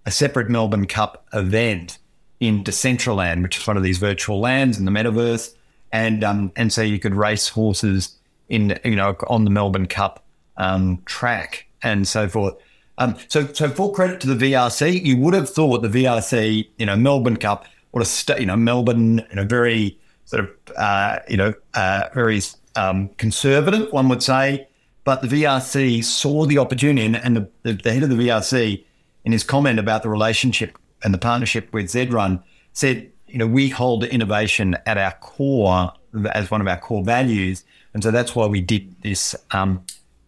a 0.05 0.11
separate 0.11 0.49
Melbourne 0.49 0.87
Cup 0.87 1.27
event 1.33 1.99
in 2.39 2.63
Decentraland, 2.63 3.43
which 3.43 3.57
is 3.57 3.67
one 3.67 3.77
of 3.77 3.83
these 3.83 3.97
virtual 3.97 4.39
lands 4.39 4.79
in 4.79 4.85
the 4.85 4.91
metaverse, 4.91 5.53
and 5.91 6.23
um, 6.23 6.51
and 6.55 6.73
so 6.73 6.81
you 6.81 6.99
could 6.99 7.15
race 7.15 7.49
horses 7.49 8.15
in 8.47 8.79
you 8.83 8.95
know 8.95 9.15
on 9.27 9.43
the 9.43 9.51
Melbourne 9.51 9.87
Cup 9.87 10.23
um, 10.57 11.01
track 11.05 11.67
and 11.83 12.07
so 12.07 12.27
forth. 12.27 12.55
Um, 12.99 13.15
so 13.29 13.47
so 13.47 13.69
full 13.69 13.89
credit 13.91 14.19
to 14.21 14.33
the 14.33 14.51
VRC. 14.51 15.03
You 15.03 15.17
would 15.17 15.33
have 15.33 15.49
thought 15.49 15.81
the 15.81 15.87
VRC, 15.89 16.67
you 16.77 16.85
know, 16.85 16.95
Melbourne 16.95 17.37
Cup, 17.37 17.65
what 17.91 18.01
a 18.01 18.05
st- 18.05 18.39
you 18.39 18.45
know 18.45 18.57
Melbourne, 18.57 19.25
you 19.29 19.35
know, 19.35 19.45
very 19.45 19.97
sort 20.25 20.43
of 20.43 20.49
uh, 20.77 21.19
you 21.27 21.37
know 21.37 21.53
uh, 21.73 22.09
very 22.13 22.41
um, 22.75 23.09
conservative, 23.17 23.91
one 23.91 24.09
would 24.09 24.21
say. 24.21 24.67
But 25.05 25.21
the 25.21 25.27
VRC 25.27 26.03
saw 26.03 26.45
the 26.45 26.59
opportunity, 26.59 27.17
and 27.17 27.35
the, 27.35 27.49
the, 27.63 27.73
the, 27.73 27.93
head 27.93 28.03
of 28.03 28.09
the 28.09 28.15
VRC, 28.15 28.83
in 29.25 29.31
his 29.31 29.43
comment 29.43 29.79
about 29.79 30.03
the 30.03 30.09
relationship 30.09 30.77
and 31.03 31.13
the 31.13 31.17
partnership 31.17 31.73
with 31.73 31.89
Zed 31.89 32.13
Run, 32.13 32.43
said, 32.73 33.09
you 33.27 33.39
know, 33.39 33.47
we 33.47 33.69
hold 33.69 34.03
innovation 34.03 34.75
at 34.85 34.97
our 34.97 35.13
core 35.13 35.93
as 36.33 36.51
one 36.51 36.61
of 36.61 36.67
our 36.67 36.77
core 36.77 37.03
values, 37.03 37.63
and 37.93 38.03
so 38.03 38.11
that's 38.11 38.35
why 38.35 38.45
we 38.45 38.61
did 38.61 38.93
this 39.01 39.35
um, 39.51 39.83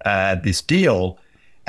uh, 0.05 0.35
this 0.35 0.61
deal. 0.61 1.19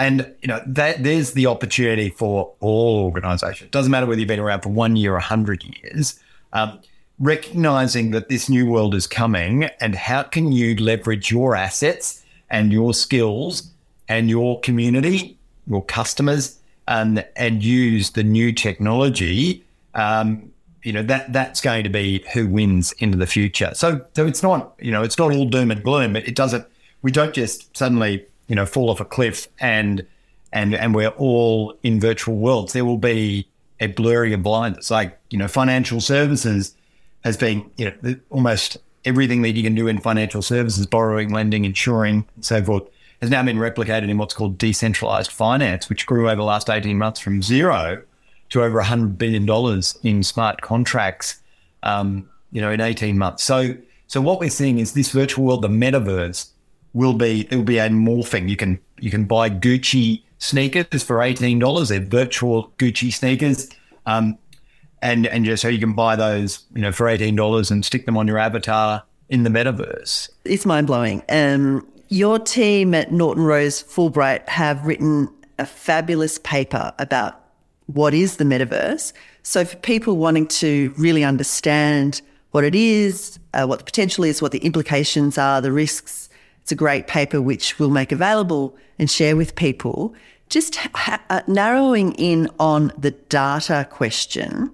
And 0.02 0.34
you 0.42 0.48
know, 0.48 0.60
that 0.66 1.04
there's 1.04 1.34
the 1.34 1.46
opportunity 1.46 2.08
for 2.08 2.52
all 2.58 3.04
organisations. 3.04 3.70
Doesn't 3.70 3.92
matter 3.92 4.04
whether 4.04 4.18
you've 4.18 4.26
been 4.26 4.40
around 4.40 4.62
for 4.62 4.68
one 4.68 4.96
year 4.96 5.14
or 5.14 5.20
hundred 5.20 5.62
years. 5.62 6.18
Um, 6.52 6.80
recognizing 7.20 8.10
that 8.10 8.28
this 8.28 8.48
new 8.48 8.66
world 8.66 8.96
is 8.96 9.06
coming 9.06 9.62
and 9.80 9.94
how 9.94 10.24
can 10.24 10.50
you 10.50 10.74
leverage 10.74 11.30
your 11.30 11.54
assets 11.54 12.24
and 12.50 12.72
your 12.72 12.92
skills 12.92 13.70
and 14.08 14.28
your 14.28 14.58
community, 14.58 15.38
your 15.68 15.84
customers, 15.84 16.58
and 16.88 17.24
and 17.36 17.62
use 17.62 18.10
the 18.10 18.24
new 18.24 18.52
technology. 18.52 19.64
Um, 19.94 20.50
you 20.82 20.92
know 20.92 21.04
that 21.04 21.32
that's 21.32 21.60
going 21.60 21.84
to 21.84 21.90
be 21.90 22.24
who 22.32 22.48
wins 22.48 22.90
into 22.98 23.16
the 23.16 23.28
future. 23.28 23.70
So 23.74 24.04
so 24.16 24.26
it's 24.26 24.42
not 24.42 24.72
you 24.80 24.90
know 24.90 25.04
it's 25.04 25.16
not 25.16 25.32
all 25.32 25.44
doom 25.44 25.70
and 25.70 25.80
gloom. 25.80 26.16
It, 26.16 26.26
it 26.26 26.34
doesn't. 26.34 26.66
We 27.02 27.12
don't 27.12 27.34
just 27.34 27.76
suddenly 27.76 28.26
you 28.52 28.56
know 28.56 28.66
fall 28.66 28.90
off 28.90 29.00
a 29.00 29.04
cliff 29.06 29.48
and 29.60 30.06
and 30.52 30.74
and 30.74 30.94
we're 30.94 31.08
all 31.08 31.74
in 31.82 31.98
virtual 31.98 32.36
worlds. 32.36 32.74
There 32.74 32.84
will 32.84 32.98
be 32.98 33.48
a 33.80 33.86
blurring 33.86 34.34
of. 34.34 34.46
It's 34.76 34.90
like 34.90 35.18
you 35.30 35.38
know 35.38 35.48
financial 35.48 36.02
services 36.02 36.76
has 37.24 37.38
been, 37.38 37.70
you 37.78 37.90
know, 38.02 38.14
almost 38.28 38.76
everything 39.06 39.40
that 39.40 39.52
you 39.52 39.62
can 39.62 39.74
do 39.74 39.88
in 39.88 39.98
financial 39.98 40.42
services, 40.42 40.84
borrowing, 40.86 41.32
lending, 41.32 41.64
insuring, 41.64 42.26
and 42.34 42.44
so 42.44 42.62
forth, 42.62 42.82
has 43.22 43.30
now 43.30 43.42
been 43.42 43.56
replicated 43.56 44.10
in 44.10 44.18
what's 44.18 44.34
called 44.34 44.58
decentralized 44.58 45.30
finance, 45.30 45.88
which 45.88 46.04
grew 46.04 46.26
over 46.26 46.36
the 46.36 46.42
last 46.42 46.68
18 46.68 46.98
months 46.98 47.20
from 47.20 47.40
zero 47.40 48.02
to 48.50 48.62
over 48.62 48.82
$100 48.82 49.16
billion 49.16 49.48
in 50.02 50.22
smart 50.22 50.60
contracts, 50.60 51.40
um, 51.84 52.28
you 52.50 52.60
know, 52.60 52.70
in 52.70 52.82
18 52.82 53.16
months. 53.16 53.44
So, 53.44 53.74
so 54.08 54.20
what 54.20 54.40
we're 54.40 54.50
seeing 54.50 54.78
is 54.78 54.92
this 54.92 55.10
virtual 55.10 55.46
world, 55.46 55.62
the 55.62 55.68
metaverse, 55.68 56.50
will 56.92 57.14
be, 57.14 57.48
it 57.50 57.56
will 57.56 57.62
be 57.62 57.78
a 57.78 57.88
morphing. 57.88 58.48
You 58.48 58.56
can, 58.56 58.80
you 59.00 59.10
can 59.10 59.24
buy 59.24 59.50
Gucci 59.50 60.22
sneakers 60.38 61.02
for 61.02 61.16
$18. 61.16 61.88
They're 61.88 62.00
virtual 62.00 62.72
Gucci 62.78 63.12
sneakers. 63.12 63.70
Um, 64.06 64.38
and 65.02 65.26
and 65.26 65.44
just 65.44 65.60
so 65.60 65.68
you 65.68 65.80
can 65.80 65.92
buy 65.92 66.16
those, 66.16 66.64
you 66.74 66.80
know, 66.80 66.92
for 66.92 67.08
eighteen 67.08 67.36
dollars 67.36 67.70
and 67.70 67.84
stick 67.84 68.06
them 68.06 68.16
on 68.16 68.26
your 68.28 68.38
avatar 68.38 69.02
in 69.28 69.42
the 69.42 69.50
metaverse. 69.50 70.30
It's 70.44 70.64
mind 70.64 70.86
blowing. 70.86 71.22
Um, 71.28 71.86
your 72.08 72.38
team 72.38 72.94
at 72.94 73.12
Norton 73.12 73.44
Rose 73.44 73.82
Fulbright 73.82 74.48
have 74.48 74.86
written 74.86 75.28
a 75.58 75.66
fabulous 75.66 76.38
paper 76.38 76.92
about 76.98 77.40
what 77.86 78.14
is 78.14 78.36
the 78.36 78.44
metaverse. 78.44 79.12
So 79.42 79.64
for 79.64 79.76
people 79.78 80.16
wanting 80.16 80.46
to 80.48 80.94
really 80.96 81.24
understand 81.24 82.22
what 82.52 82.64
it 82.64 82.74
is, 82.74 83.38
uh, 83.54 83.66
what 83.66 83.80
the 83.80 83.84
potential 83.84 84.24
is, 84.24 84.40
what 84.40 84.52
the 84.52 84.58
implications 84.58 85.36
are, 85.36 85.60
the 85.60 85.72
risks, 85.72 86.28
it's 86.62 86.72
a 86.72 86.76
great 86.76 87.06
paper 87.06 87.42
which 87.42 87.78
we'll 87.78 87.90
make 87.90 88.12
available 88.12 88.76
and 88.98 89.10
share 89.10 89.36
with 89.36 89.54
people. 89.54 90.14
Just 90.48 90.76
ha- 90.76 91.22
uh, 91.30 91.42
narrowing 91.46 92.12
in 92.12 92.48
on 92.58 92.92
the 92.98 93.10
data 93.10 93.86
question 93.90 94.70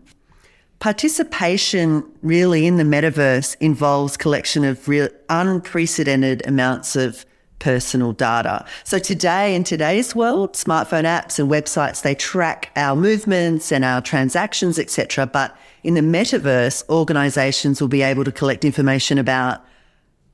Participation 0.80 2.04
really 2.22 2.64
in 2.64 2.76
the 2.76 2.84
metaverse 2.84 3.56
involves 3.58 4.16
collection 4.16 4.64
of 4.64 4.86
real 4.86 5.08
unprecedented 5.28 6.46
amounts 6.46 6.94
of 6.94 7.26
personal 7.58 8.12
data. 8.12 8.64
So 8.84 9.00
today 9.00 9.56
in 9.56 9.64
today's 9.64 10.14
world, 10.14 10.52
smartphone 10.52 11.02
apps 11.02 11.40
and 11.40 11.50
websites 11.50 12.02
they 12.02 12.14
track 12.14 12.70
our 12.76 12.94
movements 12.94 13.72
and 13.72 13.84
our 13.84 14.00
transactions, 14.00 14.78
etc. 14.78 15.26
But 15.26 15.56
in 15.82 15.94
the 15.94 16.00
metaverse, 16.00 16.88
organizations 16.88 17.80
will 17.80 17.88
be 17.88 18.02
able 18.02 18.22
to 18.22 18.30
collect 18.30 18.64
information 18.64 19.18
about 19.18 19.64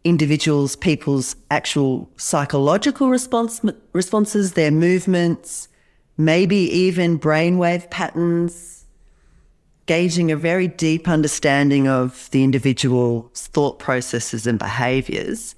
individuals, 0.05 0.77
people's 0.77 1.35
actual 1.51 2.11
psychological 2.17 3.09
response, 3.09 3.61
responses, 3.93 4.53
their 4.53 4.71
movements, 4.71 5.69
maybe 6.19 6.57
even 6.57 7.19
brainwave 7.19 7.91
patterns, 7.91 8.85
gauging 9.87 10.31
a 10.31 10.37
very 10.37 10.69
deep 10.69 11.09
understanding 11.09 11.89
of 11.89 12.29
the 12.31 12.45
individual's 12.45 13.49
thought 13.49 13.79
processes 13.79 14.47
and 14.47 14.59
behaviors. 14.59 15.55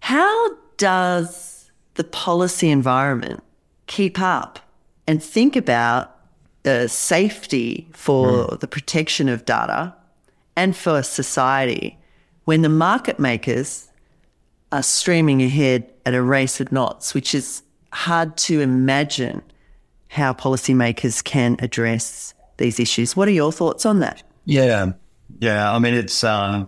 How 0.00 0.50
does 0.76 1.70
the 1.94 2.04
policy 2.04 2.70
environment 2.70 3.42
keep 3.86 4.20
up 4.20 4.60
and 5.06 5.22
think 5.22 5.56
about 5.56 6.16
the 6.62 6.88
safety 6.88 7.88
for 7.92 8.46
mm. 8.46 8.60
the 8.60 8.68
protection 8.68 9.28
of 9.28 9.44
data 9.44 9.94
and 10.56 10.76
for 10.76 11.02
society 11.02 11.98
when 12.44 12.62
the 12.62 12.68
market 12.68 13.18
makers 13.18 13.88
are 14.70 14.82
streaming 14.82 15.42
ahead 15.42 15.90
at 16.06 16.14
a 16.14 16.22
race 16.22 16.60
of 16.60 16.72
knots, 16.72 17.14
which 17.14 17.34
is 17.34 17.62
hard 17.92 18.36
to 18.36 18.60
imagine 18.60 19.42
how 20.08 20.32
policymakers 20.32 21.22
can 21.22 21.56
address 21.60 22.34
these 22.56 22.80
issues. 22.80 23.16
What 23.16 23.28
are 23.28 23.32
your 23.32 23.52
thoughts 23.52 23.86
on 23.86 24.00
that? 24.00 24.22
Yeah, 24.44 24.92
yeah. 25.40 25.72
I 25.72 25.78
mean, 25.78 25.94
it's 25.94 26.24
uh, 26.24 26.64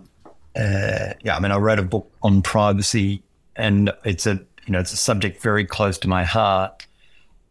uh, 0.55 1.13
yeah. 1.23 1.35
I 1.35 1.39
mean, 1.39 1.51
I 1.51 1.57
wrote 1.57 1.79
a 1.79 1.83
book 1.83 2.11
on 2.21 2.41
privacy, 2.41 3.21
and 3.55 3.91
it's 4.03 4.25
a 4.25 4.39
you 4.65 4.71
know 4.71 4.79
it's 4.79 4.93
a 4.93 4.97
subject 4.97 5.41
very 5.41 5.65
close 5.65 5.97
to 5.99 6.07
my 6.07 6.23
heart. 6.23 6.87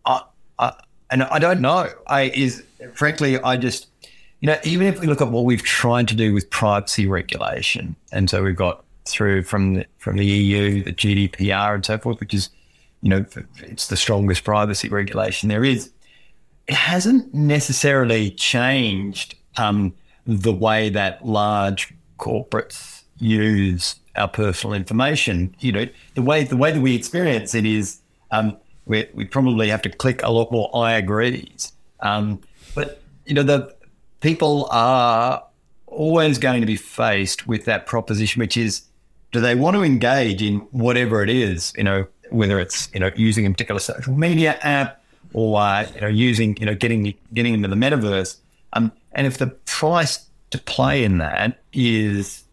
I, 0.07 0.23
I 0.59 0.73
and 1.11 1.25
I 1.25 1.39
don't 1.39 1.61
know. 1.61 1.89
I 2.07 2.23
is 2.23 2.65
frankly, 2.95 3.39
I 3.41 3.57
just 3.57 3.89
you 4.45 4.51
know 4.51 4.59
even 4.63 4.87
if 4.87 5.01
we 5.01 5.07
look 5.07 5.23
at 5.23 5.29
what 5.31 5.47
we've 5.47 5.63
tried 5.63 6.07
to 6.09 6.15
do 6.15 6.35
with 6.35 6.51
privacy 6.51 7.07
regulation, 7.07 7.97
and 8.13 8.29
so 8.29 8.43
we've 8.43 8.55
got 8.55 8.85
through 9.07 9.43
from 9.43 9.73
the, 9.73 9.87
from 9.97 10.19
the 10.19 10.27
EU, 10.27 10.83
the 10.83 10.93
GDPR, 10.93 11.75
and 11.75 11.83
so 11.83 11.97
forth, 11.97 12.21
which 12.21 12.35
is 12.35 12.51
you 13.01 13.09
know 13.09 13.25
it's 13.61 13.89
the 13.89 13.97
strongest 13.97 14.45
privacy 14.45 14.91
regulation 14.91 15.49
there 15.49 15.65
is 15.65 15.91
it 16.67 16.75
hasn't 16.75 17.33
necessarily 17.33 18.33
changed 18.33 19.35
um, 19.57 19.95
the 20.27 20.53
way 20.53 20.91
that 20.91 21.25
large 21.25 21.95
corporates 22.19 23.05
use 23.17 23.97
our 24.15 24.29
personal 24.29 24.75
information. 24.75 25.57
You 25.61 25.73
know, 25.73 25.87
the 26.17 26.23
way 26.23 26.45
the 26.45 26.59
way 26.59 26.71
that 26.71 26.83
we 26.83 26.95
experience 26.95 27.55
it 27.55 27.65
is 27.65 27.99
um, 28.31 28.59
we 28.85 29.09
we 29.15 29.25
probably 29.25 29.71
have 29.71 29.81
to 29.81 29.89
click 29.89 30.23
a 30.23 30.31
lot 30.31 30.53
more 30.53 30.69
I 30.77 30.93
agrees. 30.93 31.73
Um, 32.01 32.43
but 32.75 33.01
you 33.25 33.33
know, 33.33 33.43
the 33.43 33.74
people 34.25 34.67
are 34.71 35.45
always 35.87 36.39
going 36.39 36.63
to 36.63 36.67
be 36.67 36.77
faced 36.77 37.47
with 37.47 37.67
that 37.67 37.85
proposition, 37.85 38.41
which 38.41 38.57
is, 38.57 38.83
do 39.33 39.41
they 39.41 39.55
want 39.55 39.77
to 39.77 39.83
engage 39.83 40.41
in 40.41 40.61
whatever 40.71 41.23
it 41.23 41.29
is? 41.29 41.75
You 41.77 41.85
know, 41.85 42.07
whether 42.31 42.59
it's 42.59 42.89
you 42.95 43.01
know 43.01 43.11
using 43.17 43.45
a 43.45 43.51
particular 43.51 43.79
social 43.79 44.15
media 44.15 44.59
app 44.63 45.03
or 45.35 45.61
uh, 45.61 45.87
you 45.95 46.01
know 46.01 46.09
using 46.09 46.57
you 46.57 46.65
know 46.65 46.75
getting 46.75 47.15
getting 47.35 47.53
into 47.53 47.69
the 47.69 47.77
metaverse. 47.77 48.39
Um, 48.73 48.93
and 49.13 49.27
if 49.27 49.37
the 49.37 49.49
price 49.67 50.27
to 50.51 50.59
play 50.59 51.05
in 51.05 51.19
that 51.19 51.61
is 51.75 52.45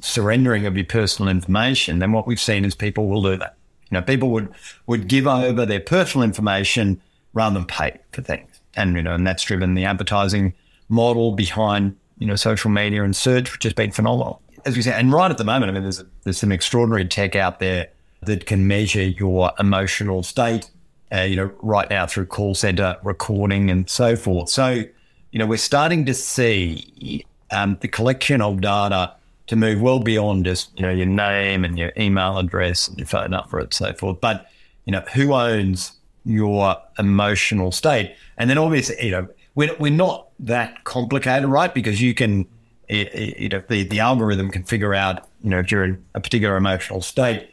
surrendering 0.00 0.64
of 0.64 0.74
your 0.74 0.86
personal 0.86 1.28
information, 1.28 1.98
then 1.98 2.12
what 2.12 2.26
we've 2.26 2.40
seen 2.40 2.64
is 2.64 2.74
people 2.74 3.08
will 3.08 3.22
do 3.22 3.36
that. 3.36 3.56
You 3.90 3.98
know, 3.98 4.02
people 4.02 4.30
would 4.30 4.48
would 4.86 5.06
give 5.06 5.26
over 5.26 5.66
their 5.66 5.80
personal 5.80 6.24
information 6.24 7.02
rather 7.34 7.54
than 7.54 7.66
pay 7.66 7.98
for 8.12 8.22
things, 8.22 8.60
and 8.74 8.96
you 8.96 9.02
know, 9.02 9.14
and 9.14 9.26
that's 9.26 9.42
driven 9.42 9.74
the 9.74 9.84
advertising 9.84 10.54
model 10.94 11.32
behind 11.32 11.96
you 12.18 12.26
know 12.26 12.36
social 12.36 12.70
media 12.70 13.02
and 13.02 13.14
search, 13.14 13.52
which 13.52 13.64
has 13.64 13.72
been 13.72 13.90
phenomenal. 13.90 14.40
As 14.64 14.76
we 14.76 14.82
say, 14.82 14.92
and 14.92 15.12
right 15.12 15.30
at 15.30 15.36
the 15.36 15.44
moment, 15.44 15.70
I 15.70 15.72
mean, 15.74 15.82
there's 15.82 16.02
there's 16.22 16.38
some 16.38 16.52
extraordinary 16.52 17.06
tech 17.06 17.36
out 17.36 17.60
there 17.60 17.88
that 18.22 18.46
can 18.46 18.66
measure 18.66 19.02
your 19.02 19.52
emotional 19.58 20.22
state 20.22 20.70
uh, 21.14 21.22
you 21.22 21.36
know, 21.36 21.52
right 21.60 21.88
now 21.90 22.06
through 22.06 22.26
call 22.26 22.54
center 22.54 22.96
recording 23.02 23.70
and 23.70 23.88
so 23.88 24.16
forth. 24.16 24.48
So, 24.48 24.82
you 25.30 25.38
know, 25.38 25.46
we're 25.46 25.58
starting 25.58 26.04
to 26.06 26.14
see 26.14 27.24
um, 27.50 27.78
the 27.80 27.88
collection 27.88 28.40
of 28.40 28.60
data 28.60 29.14
to 29.46 29.56
move 29.56 29.80
well 29.80 30.00
beyond 30.00 30.46
just 30.46 30.76
you 30.76 30.82
know 30.82 30.90
your 30.90 31.06
name 31.06 31.64
and 31.64 31.78
your 31.78 31.92
email 31.98 32.38
address 32.38 32.88
and 32.88 32.98
your 32.98 33.06
phone 33.06 33.30
number 33.30 33.58
and 33.58 33.72
so 33.72 33.92
forth. 33.92 34.20
But 34.20 34.50
you 34.86 34.92
know, 34.92 35.02
who 35.12 35.34
owns 35.34 35.92
your 36.24 36.76
emotional 36.98 37.70
state? 37.70 38.16
And 38.38 38.48
then 38.48 38.58
obviously, 38.58 38.96
you 39.04 39.10
know, 39.10 39.28
we're, 39.54 39.74
we're 39.78 39.92
not 39.92 40.28
that 40.40 40.84
complicated, 40.84 41.48
right? 41.48 41.72
Because 41.72 42.00
you 42.00 42.14
can, 42.14 42.46
you 42.88 43.48
know, 43.48 43.62
the, 43.68 43.84
the 43.84 44.00
algorithm 44.00 44.50
can 44.50 44.64
figure 44.64 44.94
out, 44.94 45.28
you 45.42 45.50
know, 45.50 45.60
if 45.60 45.70
you're 45.70 45.84
in 45.84 46.04
a 46.14 46.20
particular 46.20 46.56
emotional 46.56 47.00
state 47.00 47.50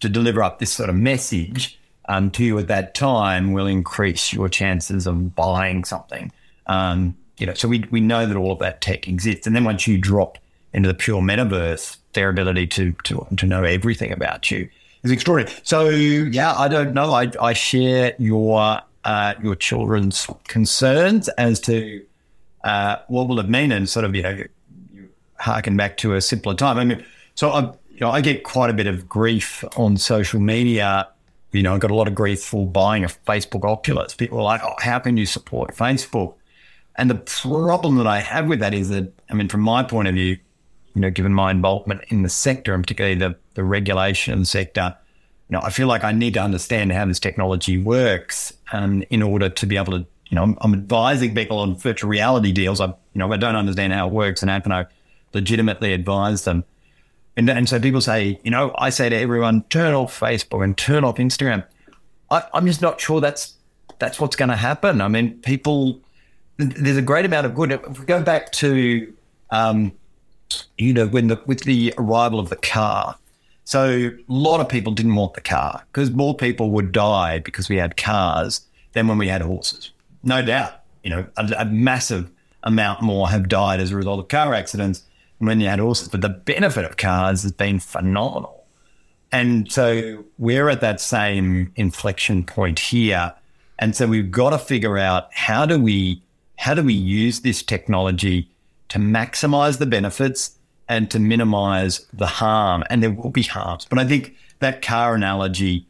to 0.00 0.08
deliver 0.08 0.42
up 0.42 0.58
this 0.58 0.72
sort 0.72 0.88
of 0.88 0.96
message 0.96 1.78
um, 2.08 2.30
to 2.32 2.44
you 2.44 2.58
at 2.58 2.68
that 2.68 2.94
time 2.94 3.52
will 3.52 3.66
increase 3.66 4.32
your 4.32 4.48
chances 4.48 5.06
of 5.06 5.34
buying 5.34 5.84
something. 5.84 6.30
Um, 6.66 7.16
you 7.38 7.46
know, 7.46 7.54
so 7.54 7.68
we, 7.68 7.84
we 7.90 8.00
know 8.00 8.26
that 8.26 8.36
all 8.36 8.52
of 8.52 8.58
that 8.58 8.80
tech 8.80 9.08
exists. 9.08 9.46
And 9.46 9.56
then 9.56 9.64
once 9.64 9.86
you 9.86 9.98
drop 9.98 10.38
into 10.72 10.88
the 10.88 10.94
pure 10.94 11.22
metaverse, 11.22 11.96
their 12.12 12.28
ability 12.28 12.66
to, 12.68 12.92
to, 13.04 13.26
to 13.36 13.46
know 13.46 13.64
everything 13.64 14.12
about 14.12 14.50
you 14.50 14.68
is 15.02 15.10
extraordinary. 15.10 15.56
So 15.62 15.88
yeah, 15.88 16.54
I 16.54 16.68
don't 16.68 16.94
know. 16.94 17.12
I, 17.12 17.30
I 17.40 17.52
share 17.52 18.14
your 18.18 18.80
uh, 19.04 19.34
your 19.42 19.54
children's 19.54 20.26
concerns 20.48 21.28
as 21.30 21.60
to 21.60 22.04
uh, 22.64 22.96
what 23.08 23.28
will 23.28 23.38
it 23.40 23.48
mean, 23.48 23.72
and 23.72 23.88
sort 23.88 24.04
of 24.04 24.14
you 24.14 24.22
know 24.22 24.42
you 24.92 25.08
harken 25.38 25.76
back 25.76 25.96
to 25.98 26.14
a 26.14 26.20
simpler 26.20 26.54
time. 26.54 26.78
I 26.78 26.84
mean, 26.84 27.04
so 27.34 27.50
I 27.50 27.60
you 27.90 28.00
know 28.00 28.10
I 28.10 28.20
get 28.20 28.44
quite 28.44 28.70
a 28.70 28.74
bit 28.74 28.86
of 28.86 29.08
grief 29.08 29.64
on 29.76 29.96
social 29.96 30.40
media. 30.40 31.08
You 31.52 31.62
know, 31.62 31.74
I 31.74 31.78
got 31.78 31.92
a 31.92 31.94
lot 31.94 32.08
of 32.08 32.14
grief 32.16 32.42
for 32.42 32.66
buying 32.66 33.04
a 33.04 33.08
Facebook 33.08 33.64
Oculus. 33.64 34.14
People 34.14 34.38
are 34.38 34.44
like, 34.44 34.60
"Oh, 34.64 34.74
how 34.78 34.98
can 34.98 35.16
you 35.16 35.26
support 35.26 35.74
Facebook?" 35.74 36.34
And 36.96 37.10
the 37.10 37.16
problem 37.16 37.96
that 37.96 38.06
I 38.06 38.20
have 38.20 38.48
with 38.48 38.60
that 38.60 38.72
is 38.72 38.88
that, 38.90 39.12
I 39.28 39.34
mean, 39.34 39.48
from 39.48 39.60
my 39.60 39.82
point 39.82 40.08
of 40.08 40.14
view, 40.14 40.38
you 40.94 41.00
know, 41.00 41.10
given 41.10 41.34
my 41.34 41.50
involvement 41.50 42.02
in 42.08 42.22
the 42.22 42.28
sector 42.28 42.72
and 42.72 42.84
particularly 42.84 43.16
the, 43.16 43.36
the 43.54 43.64
regulation 43.64 44.44
sector, 44.44 44.96
you 45.48 45.54
know, 45.56 45.60
I 45.62 45.70
feel 45.70 45.86
like 45.86 46.04
I 46.04 46.12
need 46.12 46.34
to 46.34 46.42
understand 46.42 46.92
how 46.92 47.04
this 47.04 47.20
technology 47.20 47.78
works 47.78 48.52
um, 48.72 49.02
in 49.10 49.22
order 49.22 49.48
to 49.48 49.66
be 49.66 49.76
able 49.76 49.92
to, 49.92 50.06
you 50.28 50.34
know, 50.36 50.42
I'm, 50.42 50.58
I'm, 50.62 50.72
advising 50.72 51.34
people 51.34 51.58
on 51.58 51.76
virtual 51.76 52.08
reality 52.08 52.50
deals. 52.50 52.80
I, 52.80 52.86
you 52.86 52.94
know, 53.14 53.30
I 53.32 53.36
don't 53.36 53.56
understand 53.56 53.92
how 53.92 54.08
it 54.08 54.12
works 54.12 54.42
and 54.42 54.50
how 54.50 54.60
can 54.60 54.72
I 54.72 54.86
legitimately 55.34 55.92
advise 55.92 56.44
them? 56.44 56.64
And, 57.36 57.50
and 57.50 57.68
so 57.68 57.78
people 57.78 58.00
say, 58.00 58.40
you 58.42 58.50
know, 58.50 58.74
I 58.78 58.90
say 58.90 59.08
to 59.08 59.16
everyone, 59.16 59.64
turn 59.64 59.92
off 59.92 60.18
Facebook 60.18 60.64
and 60.64 60.76
turn 60.76 61.04
off 61.04 61.16
Instagram. 61.16 61.64
I, 62.30 62.44
I'm 62.54 62.66
just 62.66 62.80
not 62.80 63.00
sure 63.00 63.20
that's 63.20 63.54
that's 63.98 64.18
what's 64.20 64.34
going 64.34 64.48
to 64.48 64.56
happen. 64.56 65.00
I 65.00 65.08
mean, 65.08 65.38
people, 65.40 66.00
there's 66.56 66.96
a 66.96 67.02
great 67.02 67.24
amount 67.24 67.46
of 67.46 67.54
good. 67.54 67.72
If 67.72 68.00
we 68.00 68.06
go 68.06 68.22
back 68.22 68.50
to 68.52 69.12
um, 69.50 69.92
you 70.78 70.92
know, 70.92 71.06
when 71.06 71.28
the 71.28 71.40
with 71.46 71.60
the 71.64 71.94
arrival 71.98 72.38
of 72.38 72.48
the 72.48 72.56
car. 72.56 73.16
So 73.64 74.10
a 74.10 74.12
lot 74.28 74.60
of 74.60 74.68
people 74.68 74.92
didn't 74.92 75.14
want 75.14 75.34
the 75.34 75.40
car 75.40 75.82
because 75.90 76.10
more 76.10 76.34
people 76.34 76.70
would 76.72 76.92
die 76.92 77.38
because 77.38 77.68
we 77.68 77.76
had 77.76 77.96
cars 77.96 78.66
than 78.92 79.08
when 79.08 79.18
we 79.18 79.28
had 79.28 79.40
horses. 79.40 79.90
No 80.22 80.42
doubt, 80.42 80.80
you 81.02 81.10
know, 81.10 81.26
a, 81.36 81.54
a 81.58 81.64
massive 81.64 82.30
amount 82.62 83.02
more 83.02 83.28
have 83.30 83.48
died 83.48 83.80
as 83.80 83.90
a 83.90 83.96
result 83.96 84.20
of 84.20 84.28
car 84.28 84.54
accidents 84.54 85.02
than 85.38 85.48
when 85.48 85.60
you 85.60 85.68
had 85.68 85.78
horses. 85.78 86.08
But 86.08 86.20
the 86.20 86.28
benefit 86.28 86.84
of 86.84 86.96
cars 86.96 87.42
has 87.42 87.52
been 87.52 87.80
phenomenal. 87.80 88.64
And 89.32 89.70
so 89.72 90.24
we're 90.38 90.68
at 90.68 90.80
that 90.80 91.00
same 91.00 91.72
inflection 91.74 92.44
point 92.44 92.78
here. 92.78 93.34
And 93.78 93.96
so 93.96 94.06
we've 94.06 94.30
got 94.30 94.50
to 94.50 94.58
figure 94.58 94.96
out 94.96 95.32
how 95.32 95.66
do 95.66 95.80
we 95.80 96.22
how 96.56 96.72
do 96.72 96.84
we 96.84 96.94
use 96.94 97.40
this 97.40 97.62
technology 97.62 98.48
to 98.88 98.98
maximize 98.98 99.78
the 99.78 99.86
benefits 99.86 100.56
and 100.88 101.10
to 101.10 101.18
minimize 101.18 102.06
the 102.12 102.26
harm. 102.26 102.84
And 102.90 103.02
there 103.02 103.10
will 103.10 103.30
be 103.30 103.42
harms. 103.42 103.86
But 103.88 103.98
I 103.98 104.04
think 104.06 104.36
that 104.60 104.82
car 104.82 105.14
analogy, 105.14 105.86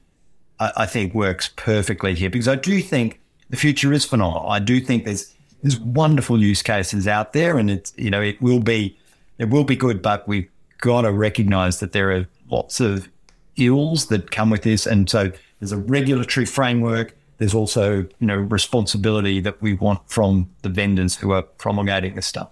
I, 0.60 0.72
I 0.78 0.86
think, 0.86 1.14
works 1.14 1.50
perfectly 1.56 2.14
here 2.14 2.30
because 2.30 2.48
I 2.48 2.56
do 2.56 2.80
think 2.80 3.20
the 3.50 3.56
future 3.56 3.92
is 3.92 4.04
phenomenal. 4.04 4.48
I 4.48 4.58
do 4.58 4.80
think 4.80 5.04
there's 5.04 5.34
there's 5.62 5.80
wonderful 5.80 6.42
use 6.42 6.62
cases 6.62 7.08
out 7.08 7.32
there, 7.32 7.56
and 7.56 7.70
it's 7.70 7.92
you 7.96 8.10
know 8.10 8.20
it 8.20 8.40
will 8.42 8.60
be 8.60 8.98
it 9.38 9.48
will 9.48 9.64
be 9.64 9.76
good, 9.76 10.02
but 10.02 10.28
we've 10.28 10.48
got 10.78 11.02
to 11.02 11.12
recognize 11.12 11.80
that 11.80 11.92
there 11.92 12.12
are 12.12 12.26
lots 12.50 12.80
of 12.80 13.08
ills 13.56 14.06
that 14.06 14.30
come 14.30 14.50
with 14.50 14.62
this, 14.62 14.86
and 14.86 15.08
so 15.08 15.32
there's 15.58 15.72
a 15.72 15.78
regulatory 15.78 16.46
framework. 16.46 17.16
There's 17.38 17.54
also 17.54 18.06
you 18.18 18.26
know 18.26 18.36
responsibility 18.36 19.40
that 19.40 19.60
we 19.62 19.74
want 19.74 20.00
from 20.06 20.50
the 20.62 20.68
vendors 20.68 21.16
who 21.16 21.32
are 21.32 21.42
promulgating 21.42 22.14
this 22.14 22.26
stuff. 22.26 22.50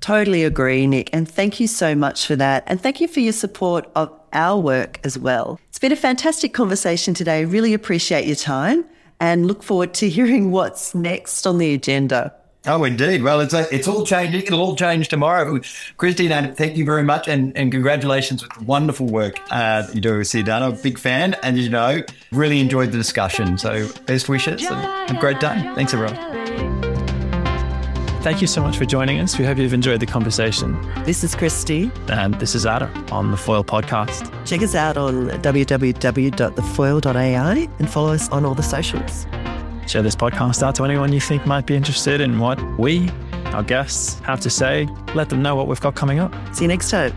Totally 0.00 0.44
agree, 0.44 0.86
Nick. 0.86 1.10
And 1.12 1.28
thank 1.28 1.60
you 1.60 1.66
so 1.66 1.94
much 1.94 2.26
for 2.26 2.36
that. 2.36 2.64
And 2.66 2.80
thank 2.80 3.00
you 3.00 3.08
for 3.08 3.20
your 3.20 3.32
support 3.32 3.88
of 3.94 4.10
our 4.32 4.58
work 4.58 5.00
as 5.04 5.18
well. 5.18 5.60
It's 5.68 5.78
been 5.78 5.92
a 5.92 5.96
fantastic 5.96 6.54
conversation 6.54 7.14
today. 7.14 7.44
Really 7.44 7.74
appreciate 7.74 8.26
your 8.26 8.36
time 8.36 8.84
and 9.20 9.46
look 9.46 9.62
forward 9.62 9.94
to 9.94 10.08
hearing 10.10 10.50
what's 10.50 10.94
next 10.94 11.46
on 11.46 11.58
the 11.58 11.74
agenda. 11.74 12.34
Oh, 12.66 12.84
indeed. 12.84 13.22
Well, 13.22 13.40
it's 13.40 13.54
a, 13.54 13.74
it's 13.74 13.88
all 13.88 14.04
changing. 14.04 14.42
It'll 14.42 14.60
all 14.60 14.76
change 14.76 15.08
tomorrow. 15.08 15.60
Christine, 15.96 16.54
thank 16.54 16.76
you 16.76 16.84
very 16.84 17.02
much, 17.02 17.26
and, 17.26 17.56
and 17.56 17.72
congratulations 17.72 18.42
with 18.42 18.52
the 18.52 18.64
wonderful 18.64 19.06
work 19.06 19.40
uh, 19.50 19.82
that 19.82 19.94
you 19.94 20.00
do 20.02 20.18
with 20.18 20.26
Cdana. 20.26 20.62
I'm 20.62 20.72
a 20.74 20.76
big 20.76 20.98
fan, 20.98 21.34
and 21.42 21.56
you 21.56 21.70
know, 21.70 22.02
really 22.32 22.60
enjoyed 22.60 22.92
the 22.92 22.98
discussion. 22.98 23.56
So, 23.56 23.88
best 24.04 24.28
wishes 24.28 24.62
and 24.66 24.78
have 24.78 25.16
a 25.16 25.20
great 25.20 25.40
day. 25.40 25.54
Thanks, 25.74 25.94
everyone. 25.94 26.59
Thank 28.22 28.42
you 28.42 28.46
so 28.46 28.62
much 28.62 28.76
for 28.76 28.84
joining 28.84 29.18
us. 29.18 29.38
We 29.38 29.46
hope 29.46 29.56
you've 29.56 29.72
enjoyed 29.72 30.00
the 30.00 30.04
conversation. 30.06 30.78
This 31.04 31.24
is 31.24 31.34
Christy. 31.34 31.90
And 32.08 32.34
this 32.34 32.54
is 32.54 32.66
Ada 32.66 32.86
on 33.10 33.30
the 33.30 33.36
Foil 33.38 33.64
podcast. 33.64 34.30
Check 34.46 34.60
us 34.60 34.74
out 34.74 34.98
on 34.98 35.30
www.thefoil.ai 35.30 37.68
and 37.78 37.90
follow 37.90 38.12
us 38.12 38.28
on 38.28 38.44
all 38.44 38.54
the 38.54 38.62
socials. 38.62 39.26
Share 39.86 40.02
this 40.02 40.14
podcast 40.14 40.62
out 40.62 40.74
to 40.74 40.84
anyone 40.84 41.14
you 41.14 41.20
think 41.20 41.46
might 41.46 41.64
be 41.64 41.74
interested 41.74 42.20
in 42.20 42.38
what 42.38 42.60
we, 42.78 43.08
our 43.46 43.62
guests, 43.62 44.18
have 44.20 44.40
to 44.40 44.50
say. 44.50 44.86
Let 45.14 45.30
them 45.30 45.40
know 45.40 45.56
what 45.56 45.66
we've 45.66 45.80
got 45.80 45.94
coming 45.94 46.18
up. 46.18 46.34
See 46.54 46.64
you 46.64 46.68
next 46.68 46.90
time. 46.90 47.14